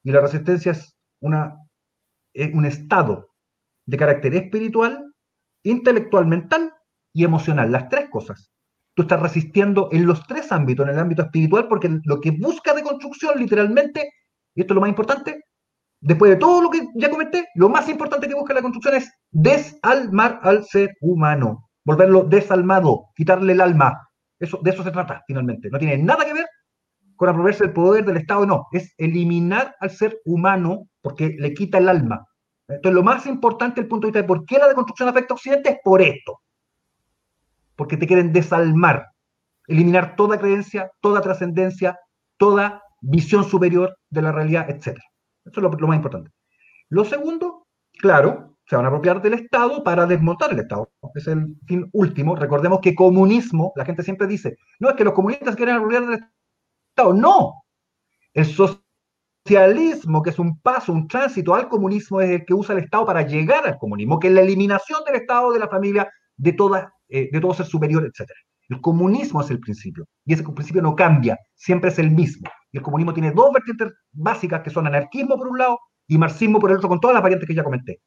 Y 0.05 0.13
la 0.13 0.21
resistencia 0.21 0.73
es 0.73 0.97
una, 1.21 1.57
un 2.53 2.65
estado 2.65 3.31
de 3.87 3.97
carácter 3.97 4.35
espiritual, 4.35 5.13
intelectual, 5.65 6.27
mental 6.27 6.73
y 7.13 7.25
emocional. 7.25 7.73
Las 7.73 7.89
tres 7.89 8.11
cosas. 8.11 8.53
Tú 8.95 9.03
estás 9.03 9.21
resistiendo 9.21 9.89
en 9.93 10.07
los 10.07 10.27
tres 10.27 10.53
ámbitos, 10.53 10.87
en 10.87 10.95
el 10.95 10.99
ámbito 10.99 11.23
espiritual, 11.23 11.67
porque 11.69 11.99
lo 12.05 12.21
que 12.21 12.33
busca 12.33 12.75
de 12.75 12.83
construcción, 12.83 13.39
literalmente, 13.39 14.13
y 14.55 14.61
esto 14.61 14.73
es 14.73 14.75
lo 14.75 14.81
más 14.81 14.91
importante, 14.91 15.45
después 16.01 16.31
de 16.31 16.37
todo 16.37 16.63
lo 16.63 16.71
que 16.71 16.87
ya 16.97 17.11
comenté, 17.11 17.49
lo 17.55 17.69
más 17.69 17.89
importante 17.89 18.29
que 18.29 18.35
busca 18.35 18.55
la 18.55 18.63
construcción 18.63 18.97
es 18.97 19.11
desalmar 19.31 20.41
al 20.43 20.65
ser 20.65 20.91
humano 21.01 21.69
volverlo 21.85 22.25
desalmado, 22.25 23.11
quitarle 23.15 23.53
el 23.53 23.61
alma. 23.61 24.09
Eso, 24.39 24.59
de 24.63 24.71
eso 24.71 24.83
se 24.83 24.91
trata, 24.91 25.23
finalmente. 25.27 25.69
No 25.71 25.79
tiene 25.79 25.99
nada 25.99 26.25
que 26.25 26.35
ver 26.35 26.47
con 27.17 27.29
apropiarse 27.29 27.65
del 27.65 27.73
poder 27.73 28.05
del 28.05 28.17
Estado, 28.17 28.47
no. 28.47 28.67
Es 28.73 28.93
eliminar 28.97 29.75
al 29.81 29.91
ser 29.91 30.21
humano 30.25 30.89
porque 31.01 31.37
le 31.39 31.55
quita 31.55 31.79
el 31.79 31.89
alma. 31.89 32.27
Entonces, 32.69 32.95
lo 32.95 33.03
más 33.03 33.27
importante 33.27 33.81
el 33.81 33.89
punto 33.89 34.07
de 34.07 34.11
vista 34.11 34.23
de 34.23 34.29
por 34.29 34.45
qué 34.45 34.59
la 34.59 34.69
deconstrucción 34.69 35.09
afecta 35.09 35.35
a 35.35 35.37
Occidente 35.37 35.71
es 35.71 35.79
por 35.85 36.01
esto. 36.01 36.41
Porque 37.77 37.97
te 37.97 38.07
quieren 38.07 38.33
desalmar, 38.33 39.09
eliminar 39.67 40.17
toda 40.17 40.39
creencia, 40.39 40.91
toda 41.01 41.21
trascendencia, 41.21 41.99
toda 42.37 42.83
visión 43.01 43.45
superior 43.45 43.97
de 44.11 44.23
la 44.23 44.33
realidad, 44.33 44.71
etc. 44.71 44.99
Eso 45.45 45.61
es 45.61 45.63
lo, 45.81 45.89
más 45.89 45.97
importante. 45.97 46.31
Lo 46.89 47.05
segundo, 47.05 47.67
claro, 47.99 48.57
se 48.67 48.77
van 48.77 48.85
a 48.85 48.89
apropiar 48.89 49.21
del 49.21 49.35
Estado 49.35 49.83
para 49.83 50.07
desmontar 50.07 50.53
el 50.53 50.61
Estado. 50.61 50.91
Es 51.15 51.27
el 51.27 51.57
fin 51.67 51.89
último. 51.93 52.37
Recordemos 52.37 52.81
que 52.81 52.95
comunismo, 52.95 53.73
la 53.77 53.85
gente 53.85 54.03
siempre 54.03 54.27
dice, 54.27 54.57
no 54.79 54.91
es 54.91 54.95
que 54.95 55.05
los 55.05 55.15
comunistas 55.15 55.57
quieren 55.57 55.77
apropiar 55.77 56.07
del 56.07 56.21
Estado. 56.91 57.13
No. 57.13 57.65
El 58.33 58.47
socialismo, 58.47 60.23
que 60.23 60.31
es 60.31 60.39
un 60.39 60.61
paso, 60.61 60.93
un 60.93 61.09
tránsito 61.09 61.55
al 61.55 61.69
comunismo, 61.69 62.21
es 62.21 62.31
el 62.31 62.45
que 62.45 62.55
usa 62.55 62.75
el 62.75 62.85
Estado 62.85 63.05
para 63.05 63.23
llegar 63.23 63.67
al 63.67 63.79
comunismo, 63.79 64.19
que 64.19 64.29
es 64.29 64.35
la 64.35 64.43
eliminación 64.43 65.05
del 65.05 65.17
Estado, 65.17 65.53
de 65.53 65.59
la 65.59 65.69
familia, 65.69 66.09
de, 66.37 66.53
toda, 66.53 66.95
eh, 67.13 67.29
de 67.31 67.41
todo 67.41 67.55
ser 67.55 67.67
superior, 67.67 68.05
etc. 68.05 68.31
El 68.69 68.81
comunismo 68.81 69.41
es 69.41 69.51
el 69.51 69.61
principio, 69.61 70.07
y 70.25 70.33
ese 70.33 70.43
principio 70.43 70.83
no 70.83 70.97
cambia, 70.97 71.39
siempre 71.55 71.91
es 71.91 71.99
el 71.99 72.11
mismo. 72.11 72.49
Y 72.73 72.79
el 72.79 72.83
comunismo 72.83 73.13
tiene 73.13 73.33
dos 73.33 73.53
vertientes 73.53 73.93
básicas, 74.13 74.63
que 74.63 74.71
son 74.71 74.87
anarquismo 74.87 75.37
por 75.37 75.49
un 75.49 75.59
lado 75.59 75.79
y 76.07 76.17
marxismo 76.17 76.59
por 76.59 76.71
el 76.71 76.79
otro, 76.79 76.89
con 76.89 77.01
todas 77.01 77.15
las 77.15 77.23
variantes 77.23 77.47
que 77.47 77.55
ya 77.55 77.65
comenté. 77.65 78.01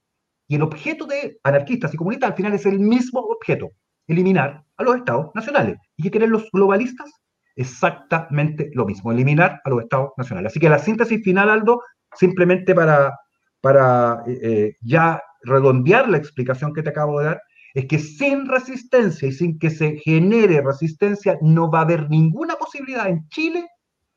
Y 0.48 0.56
el 0.56 0.64
objeto 0.64 1.06
de 1.06 1.38
anarquistas 1.44 1.94
y 1.94 1.98
comunistas 1.98 2.32
al 2.32 2.36
final 2.36 2.54
es 2.54 2.66
el 2.66 2.80
mismo 2.80 3.20
objeto, 3.20 3.70
eliminar 4.08 4.64
a 4.78 4.84
los 4.84 4.96
estados 4.96 5.32
nacionales. 5.36 5.78
¿Y 5.98 6.04
qué 6.04 6.12
quieren 6.12 6.32
los 6.32 6.50
globalistas? 6.52 7.12
Exactamente 7.56 8.70
lo 8.74 8.86
mismo, 8.86 9.12
eliminar 9.12 9.62
a 9.64 9.70
los 9.70 9.84
estados 9.84 10.12
nacionales. 10.18 10.52
Así 10.52 10.60
que 10.60 10.70
la 10.70 10.80
síntesis 10.80 11.24
final, 11.24 11.50
Aldo, 11.50 11.82
simplemente 12.14 12.76
para, 12.76 13.18
para 13.62 14.24
eh, 14.28 14.40
eh, 14.42 14.76
ya 14.82 15.22
redondear 15.44 16.10
la 16.10 16.18
explicación 16.18 16.74
que 16.74 16.84
te 16.84 16.90
acabo 16.90 17.20
de 17.20 17.26
dar, 17.26 17.42
es 17.76 17.88
que 17.88 18.00
sin 18.00 18.48
resistencia 18.48 19.28
y 19.28 19.34
sin 19.34 19.60
que 19.60 19.70
se 19.70 19.98
genere 19.98 20.62
resistencia, 20.62 21.38
no 21.42 21.70
va 21.70 21.80
a 21.80 21.82
haber 21.82 22.10
ninguna 22.10 22.56
posibilidad 22.56 23.10
en 23.10 23.28
Chile 23.28 23.68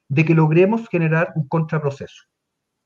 de 0.08 0.24
que 0.24 0.34
logremos 0.34 0.88
generar 0.88 1.32
un 1.34 1.48
contraproceso. 1.48 2.22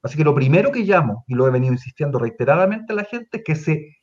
Así 0.02 0.16
que 0.16 0.24
lo 0.24 0.34
primero 0.34 0.72
que 0.72 0.80
llamo, 0.80 1.24
y 1.28 1.34
lo 1.34 1.46
he 1.46 1.50
venido 1.50 1.74
insistiendo 1.74 2.18
reiteradamente 2.18 2.94
a 2.94 2.96
la 2.96 3.04
gente, 3.04 3.36
es 3.36 3.44
que 3.44 3.54
se 3.54 3.96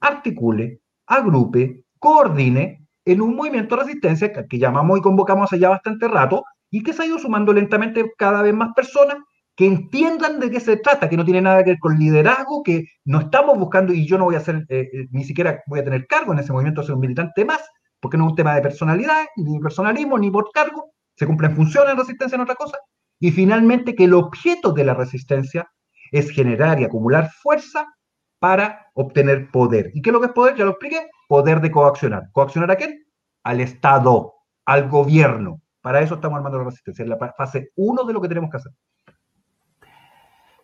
articule, 0.00 0.80
agrupe, 1.06 1.84
coordine 1.98 2.86
en 3.04 3.20
un 3.20 3.36
movimiento 3.36 3.76
de 3.76 3.82
resistencia 3.82 4.32
que, 4.32 4.58
llamamos 4.58 4.98
y 4.98 5.02
convocamos 5.02 5.44
hace 5.44 5.60
ya 5.60 5.68
bastante 5.68 6.08
rato 6.08 6.42
y 6.70 6.82
que 6.82 6.94
se 6.94 7.02
ha 7.02 7.06
ido 7.06 7.18
sumando 7.18 7.52
lentamente 7.52 8.12
cada 8.16 8.40
vez 8.40 8.54
más 8.54 8.70
personas 8.74 9.18
que 9.54 9.66
entiendan 9.66 10.40
de 10.40 10.50
qué 10.50 10.60
se 10.60 10.76
trata, 10.78 11.08
que 11.08 11.16
no 11.16 11.24
tiene 11.24 11.42
nada 11.42 11.62
que 11.62 11.70
ver 11.70 11.78
con 11.78 11.98
liderazgo, 11.98 12.62
que 12.62 12.86
no 13.04 13.20
estamos 13.20 13.58
buscando, 13.58 13.92
y 13.92 14.06
yo 14.06 14.18
no 14.18 14.24
voy 14.24 14.34
a 14.34 14.38
hacer, 14.38 14.64
eh, 14.68 14.88
eh, 14.92 15.08
ni 15.10 15.24
siquiera 15.24 15.62
voy 15.66 15.80
a 15.80 15.84
tener 15.84 16.06
cargo 16.06 16.32
en 16.32 16.38
ese 16.38 16.52
movimiento, 16.52 16.82
ser 16.82 16.94
un 16.94 17.00
militante 17.00 17.44
más, 17.44 17.62
porque 18.00 18.16
no 18.16 18.24
es 18.24 18.30
un 18.30 18.36
tema 18.36 18.54
de 18.54 18.62
personalidad, 18.62 19.26
ni 19.36 19.60
personalismo, 19.60 20.18
ni 20.18 20.30
por 20.30 20.50
cargo, 20.52 20.92
se 21.16 21.26
cumplen 21.26 21.54
funciones 21.54 21.92
en 21.92 21.98
resistencia 21.98 22.36
en 22.36 22.42
otra 22.42 22.54
cosa, 22.54 22.78
y 23.20 23.30
finalmente 23.30 23.94
que 23.94 24.04
el 24.04 24.14
objeto 24.14 24.72
de 24.72 24.84
la 24.84 24.94
resistencia 24.94 25.70
es 26.10 26.30
generar 26.30 26.80
y 26.80 26.84
acumular 26.84 27.30
fuerza 27.42 27.86
para 28.38 28.90
obtener 28.94 29.50
poder. 29.52 29.92
¿Y 29.94 30.02
qué 30.02 30.10
es 30.10 30.12
lo 30.12 30.20
que 30.20 30.26
es 30.26 30.32
poder? 30.32 30.56
Ya 30.56 30.64
lo 30.64 30.72
expliqué. 30.72 31.08
Poder 31.28 31.60
de 31.60 31.70
coaccionar. 31.70 32.24
¿Coaccionar 32.32 32.72
a 32.72 32.76
quién? 32.76 33.04
Al 33.44 33.60
Estado, 33.60 34.34
al 34.66 34.88
gobierno. 34.88 35.62
Para 35.80 36.00
eso 36.00 36.16
estamos 36.16 36.36
armando 36.36 36.58
la 36.58 36.64
resistencia. 36.64 37.04
Es 37.04 37.08
la 37.08 37.32
fase 37.36 37.70
uno 37.76 38.02
de 38.02 38.12
lo 38.12 38.20
que 38.20 38.26
tenemos 38.26 38.50
que 38.50 38.56
hacer. 38.56 38.72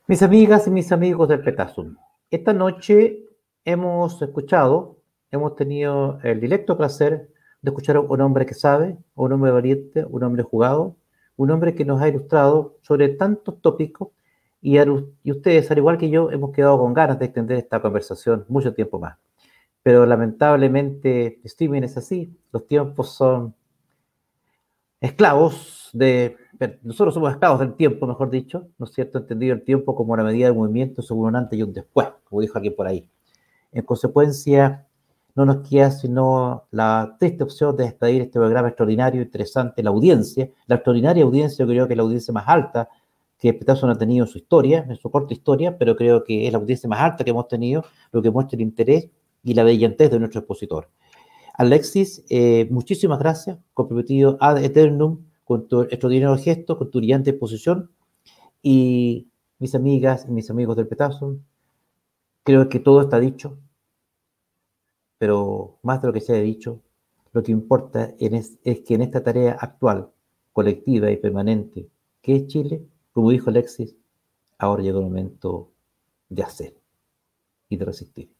Mis 0.08 0.22
amigas 0.22 0.66
y 0.66 0.70
mis 0.70 0.90
amigos 0.90 1.28
del 1.28 1.42
Petasum, 1.42 1.94
esta 2.30 2.54
noche 2.54 3.26
hemos 3.62 4.22
escuchado, 4.22 5.02
hemos 5.30 5.54
tenido 5.54 6.18
el 6.22 6.40
directo 6.40 6.78
placer 6.78 7.28
de 7.60 7.70
escuchar 7.70 7.96
a 7.96 8.00
un 8.00 8.20
hombre 8.22 8.46
que 8.46 8.54
sabe, 8.54 8.96
un 9.14 9.32
hombre 9.32 9.50
valiente, 9.50 10.06
un 10.08 10.24
hombre 10.24 10.44
jugado, 10.44 10.96
un 11.36 11.50
hombre 11.50 11.74
que 11.74 11.84
nos 11.84 12.00
ha 12.00 12.08
ilustrado 12.08 12.78
sobre 12.80 13.10
tantos 13.10 13.60
tópicos 13.60 14.08
y, 14.62 14.80
ustedes, 15.30 15.70
al 15.70 15.76
igual 15.76 15.98
que 15.98 16.08
yo, 16.08 16.30
hemos 16.30 16.52
quedado 16.52 16.78
con 16.78 16.94
ganas 16.94 17.18
de 17.18 17.26
extender 17.26 17.58
esta 17.58 17.82
conversación 17.82 18.46
mucho 18.48 18.72
tiempo 18.72 18.98
más. 18.98 19.18
Pero 19.82 20.06
lamentablemente, 20.06 21.38
streaming 21.44 21.82
es 21.82 21.98
así, 21.98 22.34
los 22.50 22.66
tiempos 22.66 23.14
son 23.14 23.54
esclavos 25.02 25.90
de... 25.92 26.38
Nosotros 26.82 27.14
somos 27.14 27.30
esclavos 27.30 27.60
del 27.60 27.74
tiempo, 27.74 28.06
mejor 28.06 28.30
dicho, 28.30 28.68
¿no 28.78 28.86
es 28.86 28.92
cierto? 28.92 29.18
Entendido 29.18 29.54
el 29.54 29.62
tiempo 29.62 29.94
como 29.94 30.12
una 30.12 30.24
medida 30.24 30.48
de 30.48 30.52
movimiento 30.52 31.02
según 31.02 31.28
un 31.28 31.36
antes 31.36 31.58
y 31.58 31.62
un 31.62 31.72
después, 31.72 32.08
como 32.24 32.40
dijo 32.40 32.58
alguien 32.58 32.74
por 32.74 32.86
ahí. 32.86 33.08
En 33.72 33.84
consecuencia, 33.84 34.86
no 35.34 35.44
nos 35.44 35.68
queda 35.68 35.92
sino 35.92 36.64
la 36.72 37.16
triste 37.20 37.44
opción 37.44 37.76
de 37.76 37.84
despedir 37.84 38.22
este 38.22 38.40
programa 38.40 38.68
extraordinario, 38.68 39.22
interesante, 39.22 39.84
la 39.84 39.90
audiencia, 39.90 40.50
la 40.66 40.76
extraordinaria 40.76 41.22
audiencia, 41.22 41.64
yo 41.64 41.70
creo 41.70 41.86
que 41.86 41.92
es 41.92 41.96
la 41.96 42.02
audiencia 42.02 42.34
más 42.34 42.44
alta 42.48 42.88
que 43.38 43.54
Peterson 43.54 43.90
ha 43.90 43.96
tenido 43.96 44.24
en 44.24 44.32
su 44.32 44.38
historia, 44.38 44.84
en 44.88 44.96
su 44.96 45.08
corta 45.12 45.32
historia, 45.32 45.78
pero 45.78 45.94
creo 45.94 46.24
que 46.24 46.46
es 46.46 46.52
la 46.52 46.58
audiencia 46.58 46.88
más 46.88 47.00
alta 47.00 47.22
que 47.22 47.30
hemos 47.30 47.46
tenido, 47.46 47.84
lo 48.10 48.20
que 48.20 48.32
muestra 48.32 48.56
el 48.56 48.62
interés 48.62 49.08
y 49.44 49.54
la 49.54 49.62
brillantez 49.62 50.10
de 50.10 50.18
nuestro 50.18 50.40
expositor. 50.40 50.90
Alexis, 51.54 52.24
eh, 52.30 52.66
muchísimas 52.70 53.20
gracias, 53.20 53.58
comprometido 53.74 54.38
ad 54.40 54.62
eternum 54.64 55.27
con 55.48 55.66
tu 55.66 55.80
extraordinario 55.80 56.36
gesto, 56.36 56.76
con 56.76 56.90
tu 56.90 56.98
brillante 56.98 57.30
exposición. 57.30 57.90
Y 58.62 59.28
mis 59.58 59.74
amigas 59.74 60.26
y 60.28 60.30
mis 60.30 60.50
amigos 60.50 60.76
del 60.76 60.86
Peterson, 60.86 61.42
creo 62.42 62.68
que 62.68 62.80
todo 62.80 63.00
está 63.00 63.18
dicho, 63.18 63.56
pero 65.16 65.78
más 65.82 66.02
de 66.02 66.08
lo 66.08 66.12
que 66.12 66.20
se 66.20 66.36
ha 66.36 66.40
dicho, 66.40 66.82
lo 67.32 67.42
que 67.42 67.52
importa 67.52 68.14
es, 68.18 68.58
es 68.62 68.80
que 68.80 68.94
en 68.94 69.00
esta 69.00 69.24
tarea 69.24 69.56
actual, 69.58 70.10
colectiva 70.52 71.10
y 71.10 71.16
permanente, 71.16 71.88
que 72.20 72.36
es 72.36 72.46
Chile, 72.48 72.86
como 73.12 73.30
dijo 73.30 73.48
Alexis, 73.48 73.96
ahora 74.58 74.82
llegó 74.82 74.98
el 74.98 75.06
momento 75.06 75.70
de 76.28 76.42
hacer 76.42 76.76
y 77.70 77.78
de 77.78 77.86
resistir. 77.86 78.30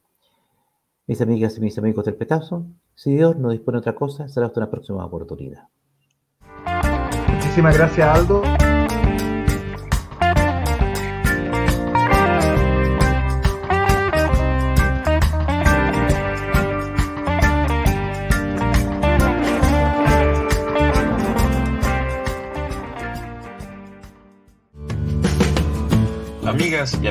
Mis 1.06 1.22
amigas 1.22 1.56
y 1.56 1.62
mis 1.62 1.78
amigos 1.78 2.05
del 2.05 2.16
Petazo, 2.16 2.66
si 2.94 3.16
Dios 3.16 3.39
no 3.39 3.48
dispone 3.48 3.78
otra 3.78 3.94
cosa, 3.94 4.28
será 4.28 4.48
hasta 4.48 4.60
una 4.60 4.70
próxima 4.70 5.06
oportunidad. 5.06 5.68
Muchísimas 7.59 7.76
gracias, 7.76 8.16
Aldo. 8.16 8.43
Amigas 26.47 26.97
y 27.02 27.06